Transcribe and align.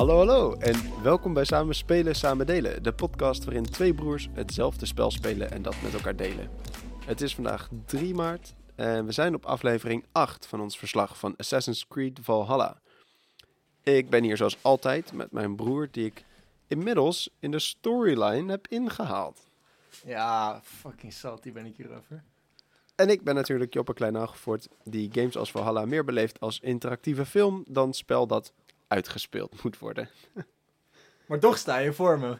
Hallo, 0.00 0.16
hallo 0.16 0.54
en 0.54 1.02
welkom 1.02 1.32
bij 1.34 1.44
Samen 1.44 1.74
Spelen, 1.74 2.14
Samen 2.14 2.46
Delen. 2.46 2.82
De 2.82 2.92
podcast 2.92 3.44
waarin 3.44 3.64
twee 3.64 3.94
broers 3.94 4.28
hetzelfde 4.32 4.86
spel 4.86 5.10
spelen 5.10 5.50
en 5.50 5.62
dat 5.62 5.82
met 5.82 5.94
elkaar 5.94 6.16
delen. 6.16 6.50
Het 7.04 7.20
is 7.20 7.34
vandaag 7.34 7.68
3 7.86 8.14
maart 8.14 8.54
en 8.74 9.06
we 9.06 9.12
zijn 9.12 9.34
op 9.34 9.44
aflevering 9.44 10.04
8 10.12 10.46
van 10.46 10.60
ons 10.60 10.78
verslag 10.78 11.18
van 11.18 11.34
Assassin's 11.36 11.88
Creed 11.88 12.18
Valhalla. 12.22 12.80
Ik 13.82 14.10
ben 14.10 14.22
hier 14.22 14.36
zoals 14.36 14.56
altijd 14.62 15.12
met 15.12 15.32
mijn 15.32 15.56
broer 15.56 15.88
die 15.90 16.04
ik 16.04 16.24
inmiddels 16.66 17.30
in 17.38 17.50
de 17.50 17.58
storyline 17.58 18.50
heb 18.50 18.66
ingehaald. 18.68 19.38
Ja, 20.04 20.60
fucking 20.64 21.12
salty 21.12 21.52
ben 21.52 21.66
ik 21.66 21.76
hierover. 21.76 22.22
En 22.94 23.08
ik 23.08 23.22
ben 23.22 23.34
natuurlijk 23.34 23.74
Joppe 23.74 23.94
Klein 23.94 24.28
die 24.84 25.08
games 25.12 25.36
als 25.36 25.50
Valhalla 25.50 25.84
meer 25.84 26.04
beleeft 26.04 26.40
als 26.40 26.60
interactieve 26.60 27.26
film 27.26 27.64
dan 27.68 27.94
spel 27.94 28.26
dat 28.26 28.52
uitgespeeld 28.90 29.62
moet 29.62 29.78
worden. 29.78 30.08
Maar 31.26 31.38
toch 31.38 31.58
sta 31.58 31.78
je 31.78 31.92
voor 31.92 32.18
me. 32.18 32.38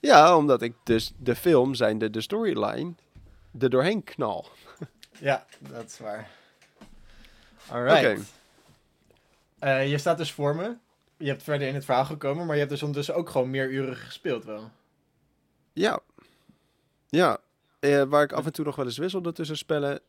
Ja, 0.00 0.36
omdat 0.36 0.62
ik 0.62 0.74
dus 0.84 1.12
de 1.16 1.36
film, 1.36 1.74
zijn 1.74 1.98
de, 1.98 2.10
de 2.10 2.20
storyline, 2.20 2.94
er 3.58 3.70
doorheen 3.70 4.04
knal. 4.04 4.48
Ja, 5.18 5.46
dat 5.58 5.84
is 5.84 5.98
waar. 5.98 6.30
Alright. 7.68 7.98
Oké. 7.98 8.20
Eh, 9.58 9.90
je 9.90 9.98
staat 9.98 10.18
dus 10.18 10.32
voor 10.32 10.56
me. 10.56 10.76
Je 11.16 11.28
hebt 11.28 11.42
verder 11.42 11.68
in 11.68 11.74
het 11.74 11.84
verhaal 11.84 12.04
gekomen, 12.04 12.46
maar 12.46 12.54
je 12.54 12.60
hebt 12.60 12.72
dus 12.72 12.82
ondertussen 12.82 13.14
ook 13.14 13.30
gewoon 13.30 13.50
meer 13.50 13.70
uren 13.70 13.96
gespeeld 13.96 14.44
wel. 14.44 14.70
Ja. 15.72 16.00
Ja. 17.08 17.38
Eh, 17.78 18.02
waar 18.02 18.22
ik 18.22 18.32
af 18.32 18.46
en 18.46 18.52
toe 18.52 18.64
nog 18.64 18.76
wel 18.76 18.84
eens 18.84 18.98
wisselde 18.98 19.32
tussen 19.32 19.56
spellen, 19.56 20.00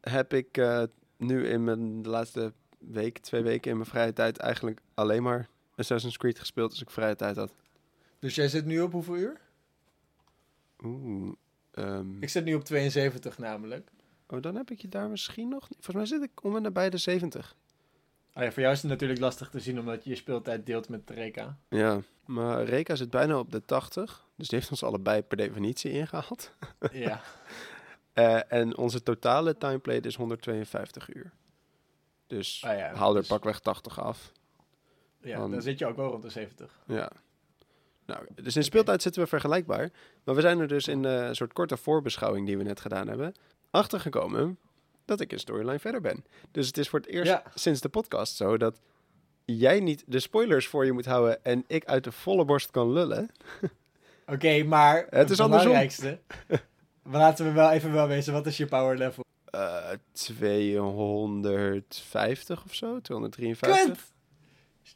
heb 0.00 0.32
ik 0.32 0.56
eh, 0.56 0.82
nu 1.16 1.48
in 1.48 1.64
mijn 1.64 2.06
laatste 2.06 2.52
week, 2.78 3.18
twee 3.18 3.42
weken 3.42 3.70
in 3.70 3.76
mijn 3.76 3.88
vrije 3.88 4.12
tijd 4.12 4.36
eigenlijk 4.38 4.80
alleen 4.94 5.22
maar 5.22 5.48
Assassin's 5.76 6.16
Creed 6.16 6.38
gespeeld 6.38 6.70
als 6.70 6.80
ik 6.82 6.90
vrije 6.90 7.16
tijd 7.16 7.36
had. 7.36 7.54
Dus 8.18 8.34
jij 8.34 8.48
zit 8.48 8.64
nu 8.64 8.80
op 8.80 8.92
hoeveel 8.92 9.16
uur? 9.16 9.40
Oeh. 10.84 11.32
ehm, 11.70 12.22
Ik 12.22 12.28
zit 12.28 12.44
nu 12.44 12.54
op 12.54 12.64
72 12.64 13.38
namelijk. 13.38 13.88
Oh, 14.28 14.42
dan 14.42 14.54
heb 14.56 14.70
ik 14.70 14.80
je 14.80 14.88
daar 14.88 15.08
misschien 15.08 15.48
nog. 15.48 15.66
Volgens 15.68 15.94
mij 15.96 16.06
zit 16.06 16.22
ik 16.22 16.44
om 16.44 16.56
en 16.56 16.62
nabij 16.62 16.90
de 16.90 16.96
70. 16.98 17.56
Oh 18.34 18.42
ja, 18.44 18.52
voor 18.52 18.62
jou 18.62 18.74
is 18.74 18.82
het 18.82 18.90
natuurlijk 18.90 19.20
lastig 19.20 19.50
te 19.50 19.60
zien 19.60 19.78
omdat 19.78 20.04
je 20.04 20.10
je 20.10 20.16
speeltijd 20.16 20.66
deelt 20.66 20.88
met 20.88 21.10
Reka. 21.10 21.58
Ja. 21.68 22.00
Maar 22.24 22.64
Reka 22.64 22.94
zit 22.94 23.10
bijna 23.10 23.38
op 23.38 23.50
de 23.52 23.64
80. 23.64 24.26
Dus 24.36 24.48
die 24.48 24.58
heeft 24.58 24.70
ons 24.70 24.82
allebei 24.82 25.22
per 25.22 25.36
definitie 25.36 25.90
ingehaald. 25.92 26.52
ja. 26.92 27.20
Eh, 28.12 28.52
en 28.52 28.76
onze 28.76 29.02
totale 29.02 29.56
timeplayed 29.58 30.06
is 30.06 30.14
152 30.16 31.14
uur. 31.14 31.32
Dus 32.28 32.62
Ah 32.66 32.76
ja, 32.78 32.94
haal 32.94 33.14
er 33.14 33.20
dus- 33.20 33.28
pakweg 33.28 33.58
80 33.60 34.00
af. 34.00 34.32
Ja, 35.22 35.38
Dan- 35.38 35.50
dan 35.50 35.62
zit 35.62 35.78
je 35.78 35.86
ook 35.86 35.96
wel 35.96 36.10
rond 36.10 36.22
de 36.22 36.30
70. 36.30 36.78
Ja. 36.86 37.10
Nou, 38.06 38.26
dus 38.34 38.56
in 38.56 38.62
speeltijd 38.64 39.02
zitten 39.02 39.22
we 39.22 39.28
vergelijkbaar. 39.28 39.90
Maar 40.24 40.34
we 40.34 40.40
zijn 40.40 40.58
er 40.60 40.68
dus 40.68 40.88
in 40.88 41.04
een 41.04 41.36
soort 41.36 41.52
korte 41.52 41.76
voorbeschouwing 41.76 42.46
die 42.46 42.56
we 42.58 42.62
net 42.62 42.80
gedaan 42.80 43.08
hebben, 43.08 43.34
achtergekomen 43.70 44.58
dat 45.04 45.20
ik 45.20 45.32
een 45.32 45.38
storyline 45.38 45.78
verder 45.78 46.00
ben. 46.00 46.24
Dus 46.50 46.66
het 46.66 46.78
is 46.78 46.88
voor 46.88 46.98
het 46.98 47.08
eerst 47.08 47.30
Ja. 47.30 47.42
sinds 47.54 47.80
de 47.80 47.88
podcast 47.88 48.36
zo 48.36 48.56
dat 48.56 48.80
jij 49.44 49.80
niet 49.80 50.04
de 50.06 50.20
spoilers 50.20 50.66
voor 50.66 50.84
je 50.84 50.92
moet 50.92 51.06
houden 51.06 51.44
en 51.44 51.64
ik 51.66 51.84
uit 51.84 52.04
de 52.04 52.12
volle 52.12 52.44
borst 52.44 52.70
kan 52.70 52.92
lullen. 52.92 53.30
Oké, 54.26 54.62
maar 54.62 55.06
het, 55.10 55.30
is 55.30 55.40
andersom. 55.40 55.48
belangrijkste. 55.48 56.18
maar 57.10 57.20
laten 57.20 57.44
we 57.44 57.52
wel 57.52 57.70
even 57.70 57.92
wel 57.92 58.06
wezen, 58.08 58.32
wat 58.32 58.46
is 58.46 58.56
je 58.56 58.66
power 58.66 58.96
level? 58.96 59.24
Eh 59.50 59.90
250 60.12 62.64
of 62.64 62.74
zo, 62.74 63.00
253. 63.00 63.84
Kut! 63.86 63.98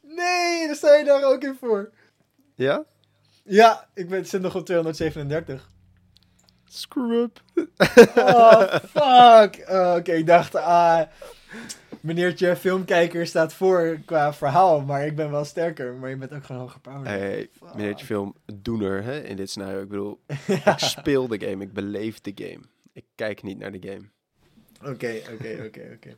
Nee, 0.01 0.65
daar 0.67 0.75
sta 0.75 0.95
je 0.95 1.03
daar 1.03 1.23
ook 1.23 1.43
in 1.43 1.55
voor. 1.59 1.91
Ja? 2.55 2.83
Ja, 3.43 3.87
ik 3.93 4.09
ben, 4.09 4.25
zit 4.25 4.41
nog 4.41 4.55
op 4.55 4.65
237. 4.65 5.71
Screw 6.65 7.21
up. 7.21 7.41
Oh, 8.15 8.61
fuck. 8.95 9.65
Oh, 9.69 9.95
Oké, 9.97 10.11
ik 10.11 10.27
dacht, 10.27 10.55
ah, 10.55 11.01
meneertje 12.01 12.55
filmkijker 12.55 13.27
staat 13.27 13.53
voor 13.53 13.99
qua 14.05 14.33
verhaal, 14.33 14.81
maar 14.81 15.05
ik 15.05 15.15
ben 15.15 15.31
wel 15.31 15.45
sterker. 15.45 15.93
Maar 15.93 16.09
je 16.09 16.15
bent 16.17 16.33
ook 16.33 16.43
gewoon 16.43 16.61
hoger 16.61 16.79
power. 16.79 17.07
Hey, 17.07 17.49
Fuck. 17.57 17.75
meneertje 17.75 18.05
film 18.05 18.35
doener 18.53 19.03
hè, 19.03 19.23
in 19.23 19.35
dit 19.35 19.49
scenario. 19.49 19.81
Ik 19.81 19.89
bedoel, 19.89 20.19
ik 20.47 20.73
speel 20.75 21.27
de 21.27 21.39
game, 21.45 21.63
ik 21.63 21.73
beleef 21.73 22.21
de 22.21 22.31
game. 22.35 22.61
Ik 22.93 23.05
kijk 23.15 23.43
niet 23.43 23.57
naar 23.57 23.71
de 23.71 23.89
game. 23.89 24.09
Oké, 24.85 25.21
oké, 25.33 25.63
oké, 25.65 25.91
oké. 25.95 26.15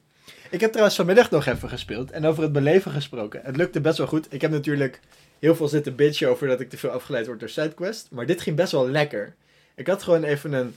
Ik 0.49 0.61
heb 0.61 0.69
trouwens 0.69 0.95
vanmiddag 0.95 1.31
nog 1.31 1.45
even 1.45 1.69
gespeeld 1.69 2.11
en 2.11 2.25
over 2.25 2.43
het 2.43 2.51
beleven 2.51 2.91
gesproken. 2.91 3.41
Het 3.43 3.57
lukte 3.57 3.81
best 3.81 3.97
wel 3.97 4.07
goed. 4.07 4.33
Ik 4.33 4.41
heb 4.41 4.51
natuurlijk 4.51 4.99
heel 5.39 5.55
veel 5.55 5.67
zitten 5.67 5.95
bitchen 5.95 6.29
over 6.29 6.47
dat 6.47 6.59
ik 6.59 6.69
te 6.69 6.77
veel 6.77 6.89
afgeleid 6.89 7.25
word 7.25 7.39
door 7.39 7.49
sidequest. 7.49 8.07
Maar 8.11 8.25
dit 8.25 8.41
ging 8.41 8.55
best 8.55 8.71
wel 8.71 8.89
lekker. 8.89 9.35
Ik 9.75 9.87
had 9.87 10.03
gewoon 10.03 10.23
even 10.23 10.53
een 10.53 10.75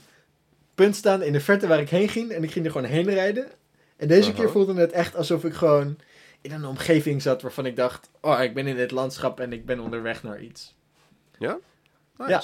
punt 0.75 0.95
staan 0.95 1.21
in 1.21 1.33
de 1.33 1.39
verte 1.39 1.67
waar 1.67 1.79
ik 1.79 1.89
heen 1.89 2.09
ging 2.09 2.31
en 2.31 2.43
ik 2.43 2.51
ging 2.51 2.65
er 2.65 2.71
gewoon 2.71 2.87
heen 2.87 3.09
rijden. 3.09 3.47
En 3.97 4.07
deze 4.07 4.33
keer 4.33 4.49
voelde 4.49 4.73
het 4.73 4.91
echt 4.91 5.15
alsof 5.15 5.43
ik 5.43 5.53
gewoon 5.53 5.97
in 6.41 6.51
een 6.51 6.65
omgeving 6.65 7.21
zat 7.21 7.41
waarvan 7.41 7.65
ik 7.65 7.75
dacht, 7.75 8.09
oh, 8.21 8.41
ik 8.41 8.53
ben 8.53 8.67
in 8.67 8.75
dit 8.75 8.91
landschap 8.91 9.39
en 9.39 9.53
ik 9.53 9.65
ben 9.65 9.79
onderweg 9.79 10.23
naar 10.23 10.41
iets. 10.41 10.75
Nice. 11.37 11.59
Ja. 12.27 12.41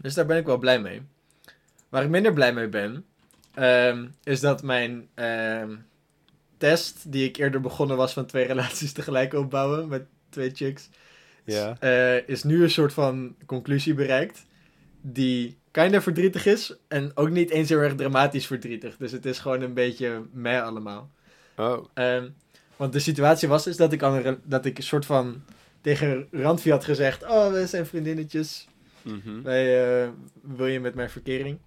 Dus 0.00 0.14
daar 0.14 0.26
ben 0.26 0.36
ik 0.36 0.46
wel 0.46 0.58
blij 0.58 0.80
mee. 0.80 1.02
Waar 1.88 2.02
ik 2.02 2.08
minder 2.08 2.32
blij 2.32 2.52
mee 2.52 2.68
ben, 2.68 3.04
ehm, 3.54 4.06
is 4.24 4.40
dat 4.40 4.62
mijn 4.62 5.08
ehm, 5.14 5.76
test, 6.56 7.12
die 7.12 7.24
ik 7.28 7.36
eerder 7.36 7.60
begonnen 7.60 7.96
was 7.96 8.12
van 8.12 8.26
twee 8.26 8.46
relaties 8.52 8.92
tegelijk 8.92 9.34
opbouwen 9.34 9.88
met 9.88 10.02
twee 10.28 10.50
chicks, 10.54 10.88
Ja. 11.44 11.76
eh, 11.80 12.28
is 12.28 12.42
nu 12.42 12.62
een 12.62 12.70
soort 12.70 12.92
van 12.92 13.34
conclusie 13.46 13.94
bereikt. 13.94 14.46
Die 15.00 15.56
kinda 15.70 16.00
verdrietig 16.02 16.46
is 16.46 16.74
en 16.88 17.10
ook 17.14 17.30
niet 17.30 17.50
eens 17.50 17.68
heel 17.68 17.78
erg 17.78 17.94
dramatisch 17.94 18.46
verdrietig. 18.46 18.96
Dus 18.96 19.12
het 19.12 19.26
is 19.26 19.38
gewoon 19.38 19.60
een 19.62 19.74
beetje 19.74 20.22
meh 20.32 20.62
allemaal. 20.62 21.10
Oh. 21.56 21.84
Ehm, 21.94 22.28
want 22.76 22.92
de 22.92 22.98
situatie 22.98 23.48
was 23.48 23.64
dus 23.64 23.76
dat 23.76 23.92
ik, 23.92 24.02
al 24.02 24.14
een 24.16 24.22
re- 24.22 24.38
dat 24.44 24.64
ik 24.64 24.76
een 24.78 24.82
soort 24.84 25.06
van 25.06 25.42
tegen 25.80 26.28
Randvi 26.30 26.70
had 26.70 26.84
gezegd: 26.84 27.22
Oh, 27.24 27.52
we 27.52 27.66
zijn 27.66 27.86
vriendinnetjes. 27.86 28.66
Mhm. 29.02 29.42
Wij, 29.42 30.02
eh, 30.02 30.08
wil 30.42 30.66
je 30.66 30.80
met 30.80 30.94
mijn 30.94 31.10
verkering? 31.10 31.58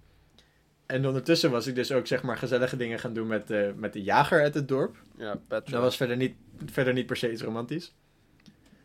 En 0.86 1.06
ondertussen 1.06 1.50
was 1.50 1.66
ik 1.66 1.74
dus 1.74 1.92
ook 1.92 2.06
zeg 2.06 2.22
maar 2.22 2.36
gezellige 2.36 2.76
dingen 2.76 2.98
gaan 2.98 3.12
doen 3.12 3.26
met, 3.26 3.48
de 3.48 3.72
met 3.76 3.92
de 3.92 4.02
jager 4.02 4.42
uit 4.42 4.54
het 4.54 4.68
dorp. 4.68 4.96
Ja, 5.16 5.40
Petra. 5.48 5.72
Dat 5.72 5.82
was 5.82 5.96
verder 5.96 6.16
niet, 6.16 6.34
verder 6.66 6.92
niet 6.92 7.06
per 7.06 7.16
se 7.16 7.32
iets 7.32 7.42
romantisch. 7.42 7.94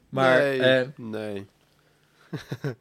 Maar, 0.10 0.40
nee, 0.40 0.60
eh, 0.60 0.88
nee. 0.96 1.46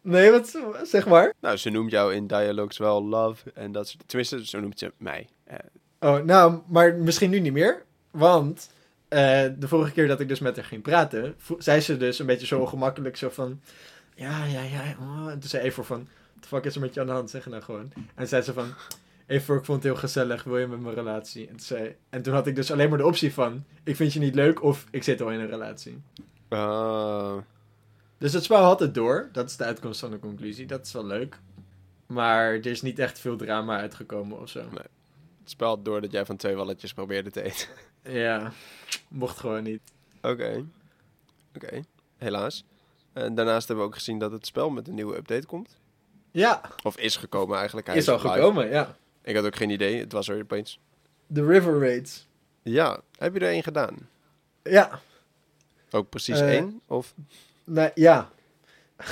nee, 0.00 0.30
wat 0.30 0.58
zeg 0.82 1.06
maar? 1.06 1.34
Nou, 1.40 1.56
ze 1.56 1.70
noemt 1.70 1.90
jou 1.90 2.14
in 2.14 2.26
dialogues 2.26 2.78
wel 2.78 3.04
love 3.04 3.50
en 3.54 3.72
dat 3.72 3.88
soort... 3.88 4.08
Tenminste, 4.08 4.46
zo 4.46 4.60
noemt 4.60 4.78
ze 4.78 4.92
mij. 4.98 5.28
Eh, 5.44 5.58
Oh, 6.00 6.18
nou, 6.18 6.60
maar 6.66 6.94
misschien 6.94 7.30
nu 7.30 7.40
niet 7.40 7.52
meer. 7.52 7.82
Want 8.10 8.70
eh, 9.08 9.44
de 9.58 9.68
vorige 9.68 9.92
keer 9.92 10.08
dat 10.08 10.20
ik 10.20 10.28
dus 10.28 10.40
met 10.40 10.56
haar 10.56 10.64
ging 10.64 10.82
praten, 10.82 11.36
zei 11.58 11.80
ze 11.80 11.96
dus 11.96 12.18
een 12.18 12.26
beetje 12.26 12.46
zo 12.46 12.60
ongemakkelijk 12.60 13.16
zo 13.16 13.28
van... 13.30 13.60
Ja, 14.14 14.44
ja, 14.44 14.62
ja. 14.62 14.96
oh." 15.00 15.30
En 15.30 15.38
toen 15.38 15.48
zei 15.48 15.64
Efor 15.64 15.84
van, 15.84 16.08
de 16.40 16.46
fuck 16.46 16.64
is 16.64 16.74
er 16.74 16.80
met 16.80 16.94
je 16.94 17.00
aan 17.00 17.06
de 17.06 17.12
hand? 17.12 17.30
Zeg 17.30 17.46
nou 17.46 17.62
gewoon. 17.62 17.92
En 18.14 18.28
zei 18.28 18.42
ze 18.42 18.52
van, 18.52 18.74
Efor, 19.26 19.56
ik 19.56 19.64
vond 19.64 19.82
het 19.82 19.92
heel 19.92 20.00
gezellig. 20.00 20.44
Wil 20.44 20.58
je 20.58 20.66
met 20.66 20.80
mijn 20.80 20.94
relatie? 20.94 21.42
En 21.48 21.56
toen, 21.56 21.60
zei, 21.66 21.96
en 22.10 22.22
toen 22.22 22.34
had 22.34 22.46
ik 22.46 22.54
dus 22.54 22.70
alleen 22.72 22.88
maar 22.88 22.98
de 22.98 23.06
optie 23.06 23.32
van, 23.32 23.64
ik 23.84 23.96
vind 23.96 24.12
je 24.12 24.18
niet 24.18 24.34
leuk 24.34 24.62
of 24.62 24.86
ik 24.90 25.02
zit 25.02 25.20
al 25.20 25.30
in 25.30 25.40
een 25.40 25.48
relatie. 25.48 26.02
ah, 26.48 27.36
Dus 28.18 28.32
het 28.32 28.44
spel 28.44 28.62
had 28.62 28.80
het 28.80 28.94
door. 28.94 29.28
Dat 29.32 29.48
is 29.50 29.56
de 29.56 29.64
uitkomst 29.64 30.00
van 30.00 30.10
de 30.10 30.18
conclusie. 30.18 30.66
Dat 30.66 30.86
is 30.86 30.92
wel 30.92 31.06
leuk. 31.06 31.38
Maar 32.06 32.52
er 32.52 32.66
is 32.66 32.82
niet 32.82 32.98
echt 32.98 33.18
veel 33.18 33.36
drama 33.36 33.78
uitgekomen 33.78 34.40
of 34.40 34.48
zo. 34.48 34.60
het 35.40 35.50
spel 35.50 35.82
doordat 35.82 36.12
jij 36.12 36.24
van 36.26 36.36
twee 36.36 36.54
walletjes 36.54 36.92
probeerde 36.92 37.30
te 37.30 37.42
eten. 37.42 37.68
Ja, 38.08 38.52
mocht 39.08 39.38
gewoon 39.38 39.62
niet. 39.62 39.80
Oké. 40.22 40.64
Oké. 41.54 41.80
Helaas. 42.16 42.64
En 43.12 43.34
daarnaast 43.34 43.66
hebben 43.68 43.84
we 43.86 43.90
ook 43.90 43.96
gezien 43.96 44.18
dat 44.18 44.32
het 44.32 44.46
spel 44.46 44.70
met 44.70 44.88
een 44.88 44.94
nieuwe 44.94 45.16
update 45.16 45.46
komt. 45.46 45.76
Ja, 46.36 46.60
Of 46.82 46.96
is 46.98 47.16
gekomen 47.16 47.56
eigenlijk. 47.56 47.86
Hij 47.86 47.96
is 47.96 48.08
al 48.08 48.16
live. 48.16 48.28
gekomen, 48.28 48.68
ja. 48.70 48.96
Ik 49.22 49.34
had 49.36 49.44
ook 49.44 49.56
geen 49.56 49.70
idee. 49.70 50.00
Het 50.00 50.12
was 50.12 50.28
er 50.28 50.40
opeens. 50.42 50.80
De 51.26 51.46
River 51.46 51.78
Raids. 51.80 52.26
Ja. 52.62 53.00
Heb 53.18 53.34
je 53.34 53.40
er 53.40 53.48
één 53.48 53.62
gedaan? 53.62 53.94
Ja, 54.62 55.00
Ook 55.90 56.08
precies 56.08 56.40
Eh, 56.40 56.48
één? 56.48 56.80
Of? 56.86 57.14
nou, 57.64 57.90
ja. 57.94 58.30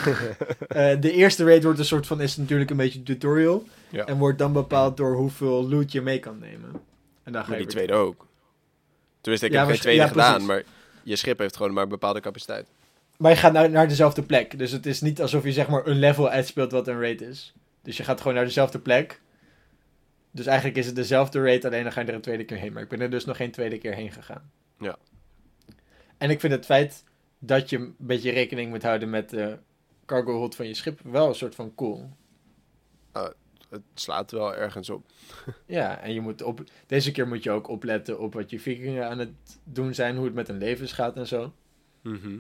Eh, 0.69 1.01
de 1.01 1.13
eerste 1.13 1.45
raid 1.45 1.63
wordt 1.65 1.79
een 1.79 1.85
soort 1.85 2.07
van, 2.07 2.21
is 2.21 2.37
natuurlijk 2.37 2.71
een 2.71 2.77
beetje 2.77 3.03
tutorial. 3.03 3.65
Ja. 3.89 4.05
En 4.05 4.19
wordt 4.19 4.39
dan 4.39 4.53
bepaald 4.53 4.97
door 4.97 5.15
hoeveel 5.15 5.69
loot 5.69 5.93
je 5.93 6.01
mee 6.01 6.19
kan 6.19 6.39
nemen. 6.39 6.73
En 7.23 7.33
dan 7.33 7.43
ga 7.43 7.49
Maar 7.49 7.59
je 7.59 7.65
die 7.65 7.73
tweede 7.75 7.93
ook. 7.93 8.27
Tenminste, 9.21 9.47
ik 9.49 9.53
Ja, 9.53 9.59
heb 9.61 9.69
geen 9.71 9.79
tweede 9.81 10.01
ja, 10.03 10.09
gedaan, 10.09 10.45
maar 10.47 10.63
je 11.03 11.17
schip 11.17 11.39
heeft 11.39 11.57
gewoon 11.57 11.73
maar 11.73 11.83
een 11.83 11.89
bepaalde 11.89 12.21
capaciteit. 12.21 12.67
Maar 13.17 13.31
je 13.31 13.37
gaat 13.37 13.53
naar, 13.53 13.71
naar 13.71 13.89
dezelfde 13.89 14.23
plek. 14.23 14.59
Dus 14.59 14.71
het 14.71 14.87
is 14.87 15.01
niet 15.01 15.21
alsof 15.21 15.45
je 15.45 15.53
zeg 15.53 15.69
maar 15.69 15.87
een 15.87 15.99
level 15.99 16.29
uitspeelt 16.29 16.73
wat 16.73 16.89
een 16.89 17.01
raid 17.01 17.21
is. 17.21 17.55
Dus 17.83 17.97
je 17.97 18.05
gaat 18.05 18.21
gewoon 18.21 18.35
naar 18.35 18.45
dezelfde 18.45 18.79
plek. 18.79 19.21
Dus 20.31 20.47
eigenlijk 20.47 20.79
is 20.79 20.87
het 20.87 20.95
dezelfde 20.95 21.43
raid, 21.43 21.65
alleen 21.65 21.83
dan 21.83 21.93
ga 21.93 22.01
je 22.01 22.07
er 22.07 22.15
een 22.15 22.21
tweede 22.21 22.45
keer 22.45 22.57
heen. 22.57 22.73
Maar 22.73 22.83
ik 22.83 22.89
ben 22.89 23.01
er 23.01 23.11
dus 23.11 23.25
nog 23.25 23.37
geen 23.37 23.51
tweede 23.51 23.79
keer 23.79 23.95
heen 23.95 24.13
gegaan. 24.13 24.51
Ja. 24.79 24.97
En 26.19 26.31
ik 26.31 26.41
vind 26.41 26.53
het 26.53 26.65
feit 26.65 27.05
dat 27.39 27.71
je 27.71 27.77
een 27.77 27.95
beetje 27.99 28.31
rekening 28.31 28.71
moet 28.71 28.83
houden 28.83 29.11
met 29.11 29.31
de 29.31 29.59
cargo 30.07 30.37
hold 30.37 30.55
van 30.55 30.67
je 30.67 30.75
schip 30.75 31.01
wel 31.01 31.29
een 31.29 31.35
soort 31.35 31.55
van 31.55 31.75
cool. 31.75 32.11
Het 33.71 33.83
slaat 33.95 34.31
wel 34.31 34.55
ergens 34.55 34.91
op. 34.91 35.07
Ja, 35.67 35.99
en 35.99 36.13
je 36.15 36.21
moet 36.21 36.43
op, 36.43 36.65
deze 36.87 37.13
keer 37.13 37.29
moet 37.29 37.43
je 37.43 37.51
ook 37.51 37.69
opletten 37.69 38.19
op 38.21 38.35
wat 38.35 38.51
je 38.51 38.61
vikingen 38.61 39.09
aan 39.09 39.19
het 39.19 39.33
doen 39.65 39.95
zijn, 39.95 40.17
hoe 40.17 40.25
het 40.25 40.35
met 40.35 40.47
hun 40.47 40.59
levens 40.59 40.93
gaat 40.93 41.17
en 41.17 41.27
zo. 41.27 41.53
Mhm. 42.03 42.39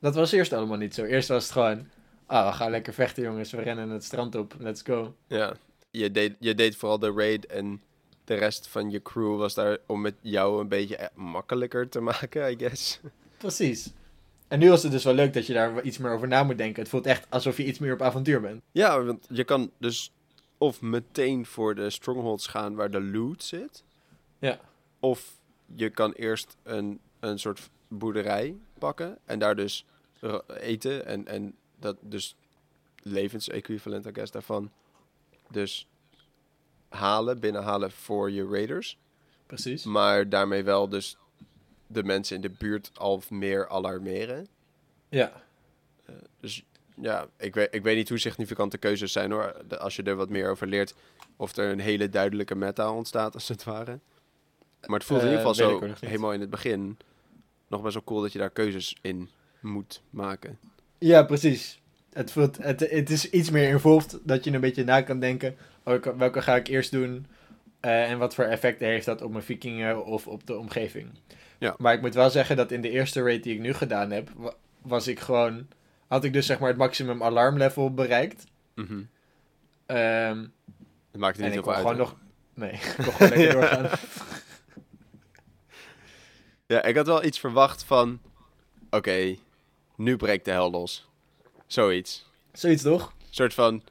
Dat 0.00 0.14
was 0.14 0.32
eerst 0.32 0.52
allemaal 0.52 0.76
niet 0.76 0.94
zo. 0.94 1.04
Eerst 1.04 1.28
was 1.28 1.42
het 1.42 1.52
gewoon, 1.52 1.88
ah, 2.26 2.50
we 2.50 2.56
gaan 2.56 2.70
lekker 2.70 2.92
vechten 2.92 3.22
jongens, 3.22 3.50
we 3.50 3.62
rennen 3.62 3.90
het 3.90 4.04
strand 4.04 4.34
op, 4.34 4.54
let's 4.58 4.82
go. 4.82 5.14
Ja, 5.26 5.54
je 5.90 6.10
deed, 6.10 6.36
je 6.38 6.54
deed 6.54 6.76
vooral 6.76 6.98
de 6.98 7.12
raid 7.12 7.46
en 7.46 7.82
de 8.24 8.34
rest 8.34 8.68
van 8.68 8.90
je 8.90 9.02
crew 9.02 9.38
was 9.38 9.54
daar 9.54 9.78
om 9.86 10.04
het 10.04 10.14
jou 10.20 10.60
een 10.60 10.68
beetje 10.68 10.96
eh, 10.96 11.08
makkelijker 11.14 11.88
te 11.88 12.00
maken, 12.00 12.50
I 12.50 12.56
guess. 12.58 13.00
Precies. 13.38 13.92
En 14.48 14.58
nu 14.58 14.68
was 14.68 14.82
het 14.82 14.92
dus 14.92 15.04
wel 15.04 15.14
leuk 15.14 15.32
dat 15.32 15.46
je 15.46 15.52
daar 15.52 15.82
iets 15.82 15.98
meer 15.98 16.12
over 16.12 16.28
na 16.28 16.42
moet 16.42 16.58
denken. 16.58 16.82
Het 16.82 16.90
voelt 16.90 17.06
echt 17.06 17.26
alsof 17.28 17.56
je 17.56 17.64
iets 17.64 17.78
meer 17.78 17.92
op 17.92 18.02
avontuur 18.02 18.40
bent. 18.40 18.62
Ja, 18.72 19.02
want 19.02 19.26
je 19.28 19.44
kan 19.44 19.70
dus 19.78 20.12
of 20.58 20.80
meteen 20.80 21.46
voor 21.46 21.74
de 21.74 21.90
strongholds 21.90 22.46
gaan 22.46 22.74
waar 22.74 22.90
de 22.90 23.02
loot 23.02 23.44
zit. 23.44 23.84
Ja. 24.38 24.60
Of 25.00 25.36
je 25.74 25.90
kan 25.90 26.12
eerst 26.12 26.56
een, 26.62 27.00
een 27.20 27.38
soort 27.38 27.70
boerderij 27.88 28.56
pakken 28.78 29.18
en 29.24 29.38
daar 29.38 29.56
dus 29.56 29.84
eten 30.60 31.06
en, 31.06 31.26
en 31.26 31.56
dat 31.78 31.96
dus 32.00 32.36
levensequivalent, 33.02 34.06
I 34.06 34.10
guess, 34.12 34.30
daarvan 34.32 34.70
dus 35.50 35.86
halen, 36.88 37.40
binnenhalen 37.40 37.90
voor 37.90 38.30
je 38.30 38.46
raiders. 38.48 38.98
Precies. 39.46 39.84
Maar 39.84 40.28
daarmee 40.28 40.62
wel 40.64 40.88
dus 40.88 41.16
de 41.86 42.02
mensen 42.04 42.36
in 42.36 42.42
de 42.42 42.50
buurt 42.50 42.90
al 42.94 43.22
meer 43.28 43.68
alarmeren. 43.68 44.48
Ja. 45.08 45.42
Dus 46.40 46.64
ja, 46.94 47.28
ik 47.36 47.54
weet, 47.54 47.74
ik 47.74 47.82
weet 47.82 47.96
niet 47.96 48.08
hoe 48.08 48.18
significant 48.18 48.70
de 48.72 48.78
keuzes 48.78 49.12
zijn 49.12 49.30
hoor. 49.30 49.56
De- 49.68 49.78
als 49.78 49.96
je 49.96 50.02
er 50.02 50.16
wat 50.16 50.28
meer 50.28 50.50
over 50.50 50.66
leert. 50.66 50.94
Of 51.36 51.56
er 51.56 51.70
een 51.70 51.80
hele 51.80 52.08
duidelijke 52.08 52.54
meta 52.54 52.92
ontstaat, 52.92 53.34
als 53.34 53.48
het 53.48 53.64
ware. 53.64 53.98
Maar 54.86 54.98
het 54.98 55.04
voelt 55.08 55.20
in 55.20 55.26
Eh, 55.26 55.32
ieder 55.32 55.46
geval 55.54 55.70
ik 55.88 55.96
zo, 55.96 56.06
helemaal 56.06 56.32
in 56.32 56.40
het 56.40 56.50
begin, 56.50 56.98
nog 57.66 57.82
best 57.82 57.94
wel 57.94 58.04
cool 58.04 58.20
dat 58.20 58.32
je 58.32 58.38
daar 58.38 58.50
keuzes 58.50 58.96
in 59.00 59.28
moet 59.60 60.02
maken. 60.10 60.58
Ja, 60.98 61.22
precies. 61.22 61.80
Het, 62.12 62.32
voelt, 62.32 62.56
het, 62.56 62.80
het 62.90 63.10
is 63.10 63.30
iets 63.30 63.50
meer 63.50 63.68
involved 63.68 64.18
dat 64.22 64.44
je 64.44 64.50
een 64.52 64.60
beetje 64.60 64.84
na 64.84 65.00
kan 65.02 65.20
denken. 65.20 65.56
Oh, 65.84 65.94
ik- 65.94 66.12
welke 66.16 66.42
ga 66.42 66.56
ik 66.56 66.68
eerst 66.68 66.90
doen? 66.90 67.26
Eh, 67.80 68.10
en 68.10 68.18
wat 68.18 68.34
voor 68.34 68.44
effecten 68.44 68.86
heeft 68.86 69.06
dat 69.06 69.22
op 69.22 69.30
mijn 69.32 69.44
vikingen 69.44 70.04
of 70.04 70.26
op 70.26 70.46
de 70.46 70.58
omgeving? 70.58 71.10
Ja. 71.58 71.74
Maar 71.78 71.94
ik 71.94 72.00
moet 72.00 72.14
wel 72.14 72.30
zeggen 72.30 72.56
dat 72.56 72.70
in 72.72 72.80
de 72.80 72.90
eerste 72.90 73.22
raid 73.22 73.42
die 73.42 73.54
ik 73.54 73.60
nu 73.60 73.72
gedaan 73.74 74.10
heb, 74.10 74.30
wa- 74.36 74.54
was 74.82 75.06
ik 75.08 75.20
gewoon... 75.20 75.66
Had 76.06 76.24
ik 76.24 76.32
dus 76.32 76.46
zeg 76.46 76.58
maar 76.58 76.68
het 76.68 76.78
maximum 76.78 77.22
alarmlevel 77.22 77.94
bereikt. 77.94 78.44
Mhm. 78.74 79.02
Ehm, 79.86 80.46
Het 81.10 81.20
maakt 81.20 81.36
er 81.38 81.44
en 81.44 81.50
niet 81.50 81.54
heel 81.54 81.62
veel 81.62 81.72
uit. 81.72 81.80
gewoon 81.80 81.92
hè? 81.92 81.98
nog... 81.98 82.16
Nee, 82.54 82.72
ik 82.80 82.92
kon 82.96 83.04
gewoon 83.12 83.28
lekker 83.28 83.52
doorgaan. 83.52 83.88
Ja, 86.66 86.82
ik 86.82 86.96
had 86.96 87.06
wel 87.06 87.24
iets 87.24 87.38
verwacht 87.38 87.84
van... 87.84 88.20
Oké, 88.90 89.36
nu 90.00 90.16
breekt 90.16 90.44
de 90.44 90.50
hel 90.50 90.70
los. 90.70 91.08
Zoiets. 91.66 92.26
Zoiets 92.52 92.82
toch? 92.82 93.06
Een 93.06 93.26
soort 93.30 93.54
van 93.54 93.82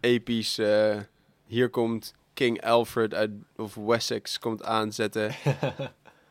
episch... 0.00 0.58
eh, 0.58 0.96
hier 1.46 1.68
komt 1.70 2.14
King 2.34 2.62
Alfred 2.62 3.14
uit, 3.14 3.30
of 3.56 3.74
Wessex 3.74 4.38
komt 4.38 4.62
aanzetten. 4.62 5.34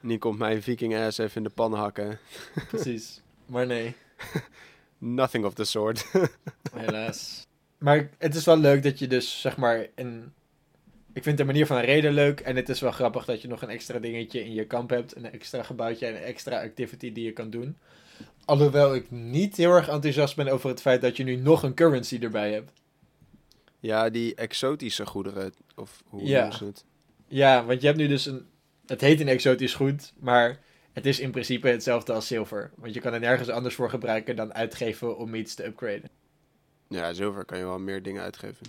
En 0.01 0.07
die 0.07 0.17
komt 0.17 0.39
mijn 0.39 0.63
viking 0.63 0.95
ass 0.95 1.17
even 1.17 1.35
in 1.37 1.43
de 1.43 1.49
pan 1.49 1.73
hakken. 1.73 2.19
Precies. 2.69 3.21
Maar 3.45 3.65
nee. 3.65 3.95
Nothing 4.97 5.45
of 5.45 5.53
the 5.53 5.63
sort. 5.63 6.11
Helaas. 6.73 7.47
Maar 7.77 8.09
het 8.17 8.35
is 8.35 8.45
wel 8.45 8.57
leuk 8.57 8.83
dat 8.83 8.99
je 8.99 9.07
dus, 9.07 9.41
zeg 9.41 9.57
maar, 9.57 9.87
een... 9.95 10.33
Ik 11.13 11.23
vind 11.23 11.37
de 11.37 11.43
manier 11.43 11.65
van 11.65 11.79
reden 11.79 12.13
leuk. 12.13 12.39
En 12.39 12.55
het 12.55 12.69
is 12.69 12.79
wel 12.79 12.91
grappig 12.91 13.25
dat 13.25 13.41
je 13.41 13.47
nog 13.47 13.61
een 13.61 13.69
extra 13.69 13.99
dingetje 13.99 14.43
in 14.43 14.53
je 14.53 14.65
kamp 14.65 14.89
hebt. 14.89 15.15
Een 15.15 15.31
extra 15.31 15.63
gebouwtje 15.63 16.05
en 16.05 16.15
een 16.15 16.21
extra 16.21 16.61
activity 16.61 17.11
die 17.11 17.25
je 17.25 17.33
kan 17.33 17.49
doen. 17.49 17.77
Alhoewel 18.45 18.95
ik 18.95 19.11
niet 19.11 19.55
heel 19.57 19.71
erg 19.75 19.87
enthousiast 19.87 20.35
ben 20.35 20.47
over 20.47 20.69
het 20.69 20.81
feit 20.81 21.01
dat 21.01 21.17
je 21.17 21.23
nu 21.23 21.35
nog 21.35 21.63
een 21.63 21.73
currency 21.73 22.19
erbij 22.21 22.51
hebt. 22.53 22.71
ja, 23.79 24.09
die 24.09 24.35
exotische 24.35 25.05
goederen. 25.05 25.53
Of 25.75 26.03
hoe 26.07 26.23
Ja. 26.25 26.39
noemen 26.39 26.57
ze 26.57 26.65
het? 26.65 26.85
Ja, 27.27 27.65
want 27.65 27.81
je 27.81 27.87
hebt 27.87 27.99
nu 27.99 28.07
dus 28.07 28.25
een... 28.25 28.45
Het 28.85 29.01
heet 29.01 29.19
een 29.19 29.27
exotisch 29.27 29.73
goed, 29.73 30.13
maar 30.19 30.59
het 30.93 31.05
is 31.05 31.19
in 31.19 31.31
principe 31.31 31.67
hetzelfde 31.67 32.13
als 32.13 32.27
zilver. 32.27 32.71
Want 32.75 32.93
je 32.93 32.99
kan 32.99 33.13
het 33.13 33.21
nergens 33.21 33.49
anders 33.49 33.75
voor 33.75 33.89
gebruiken 33.89 34.35
dan 34.35 34.53
uitgeven 34.53 35.17
om 35.17 35.35
iets 35.35 35.55
te 35.55 35.65
upgraden. 35.65 36.09
Ja, 36.89 37.13
zilver 37.13 37.45
kan 37.45 37.57
je 37.57 37.63
wel 37.65 37.79
meer 37.79 38.03
dingen 38.03 38.21
uitgeven. 38.23 38.65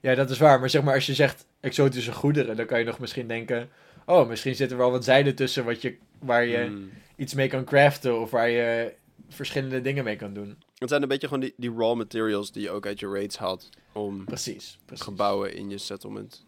Ja, 0.00 0.14
dat 0.14 0.30
is 0.30 0.38
waar. 0.38 0.60
Maar 0.60 0.70
zeg 0.70 0.82
maar, 0.82 0.94
als 0.94 1.06
je 1.06 1.14
zegt 1.14 1.46
exotische 1.60 2.12
goederen, 2.12 2.56
dan 2.56 2.66
kan 2.66 2.78
je 2.78 2.84
nog 2.84 2.98
misschien 2.98 3.28
denken... 3.28 3.68
Oh, 4.06 4.28
misschien 4.28 4.54
zit 4.54 4.70
er 4.70 4.76
wel 4.76 4.90
wat 4.90 5.04
zijde 5.04 5.34
tussen 5.34 5.64
wat 5.64 5.82
je, 5.82 5.96
waar 6.26 6.44
je 6.44 6.56
Hmm. 6.64 6.90
iets 7.16 7.34
mee 7.34 7.48
kan 7.48 7.64
craften 7.64 8.20
of 8.20 8.30
waar 8.30 8.48
je 8.50 8.94
verschillende 9.28 9.80
dingen 9.80 10.04
mee 10.04 10.16
kan 10.16 10.34
doen. 10.34 10.58
Het 10.78 10.88
zijn 10.88 11.02
een 11.02 11.08
beetje 11.08 11.26
gewoon 11.26 11.42
die, 11.42 11.54
die 11.56 11.72
raw 11.76 11.96
materials 11.96 12.52
die 12.52 12.62
je 12.62 12.70
ook 12.70 12.86
uit 12.86 13.00
je 13.00 13.08
raids 13.08 13.36
haalt. 13.38 13.68
Om 13.92 14.24
Precies. 14.24 14.78
precies. 14.84 15.04
gebouwen 15.04 15.54
in 15.54 15.70
je 15.70 15.78
settlement 15.78 16.46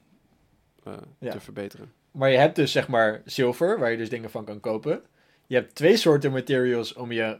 eh, 0.84 0.92
Ja. 1.18 1.30
te 1.32 1.40
verbeteren. 1.40 1.92
Maar 2.10 2.30
je 2.30 2.36
hebt 2.38 2.56
dus 2.56 2.72
zeg 2.72 2.88
maar 2.88 3.22
zilver, 3.24 3.78
waar 3.78 3.90
je 3.90 3.96
dus 3.96 4.08
dingen 4.08 4.30
van 4.30 4.44
kan 4.44 4.60
kopen. 4.60 5.02
Je 5.46 5.54
hebt 5.54 5.74
twee 5.74 5.96
soorten 5.96 6.32
materials 6.32 6.92
om 6.94 7.12
je 7.12 7.38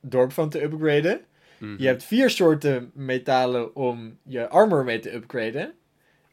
dorp 0.00 0.32
van 0.32 0.48
te 0.50 0.62
upgraden. 0.62 1.20
Mhm. 1.58 1.74
Je 1.82 1.86
hebt 1.86 2.04
vier 2.04 2.30
soorten 2.30 2.90
metalen 2.94 3.76
om 3.76 4.18
je 4.22 4.48
armor 4.48 4.84
mee 4.84 4.98
te 4.98 5.14
upgraden. 5.14 5.72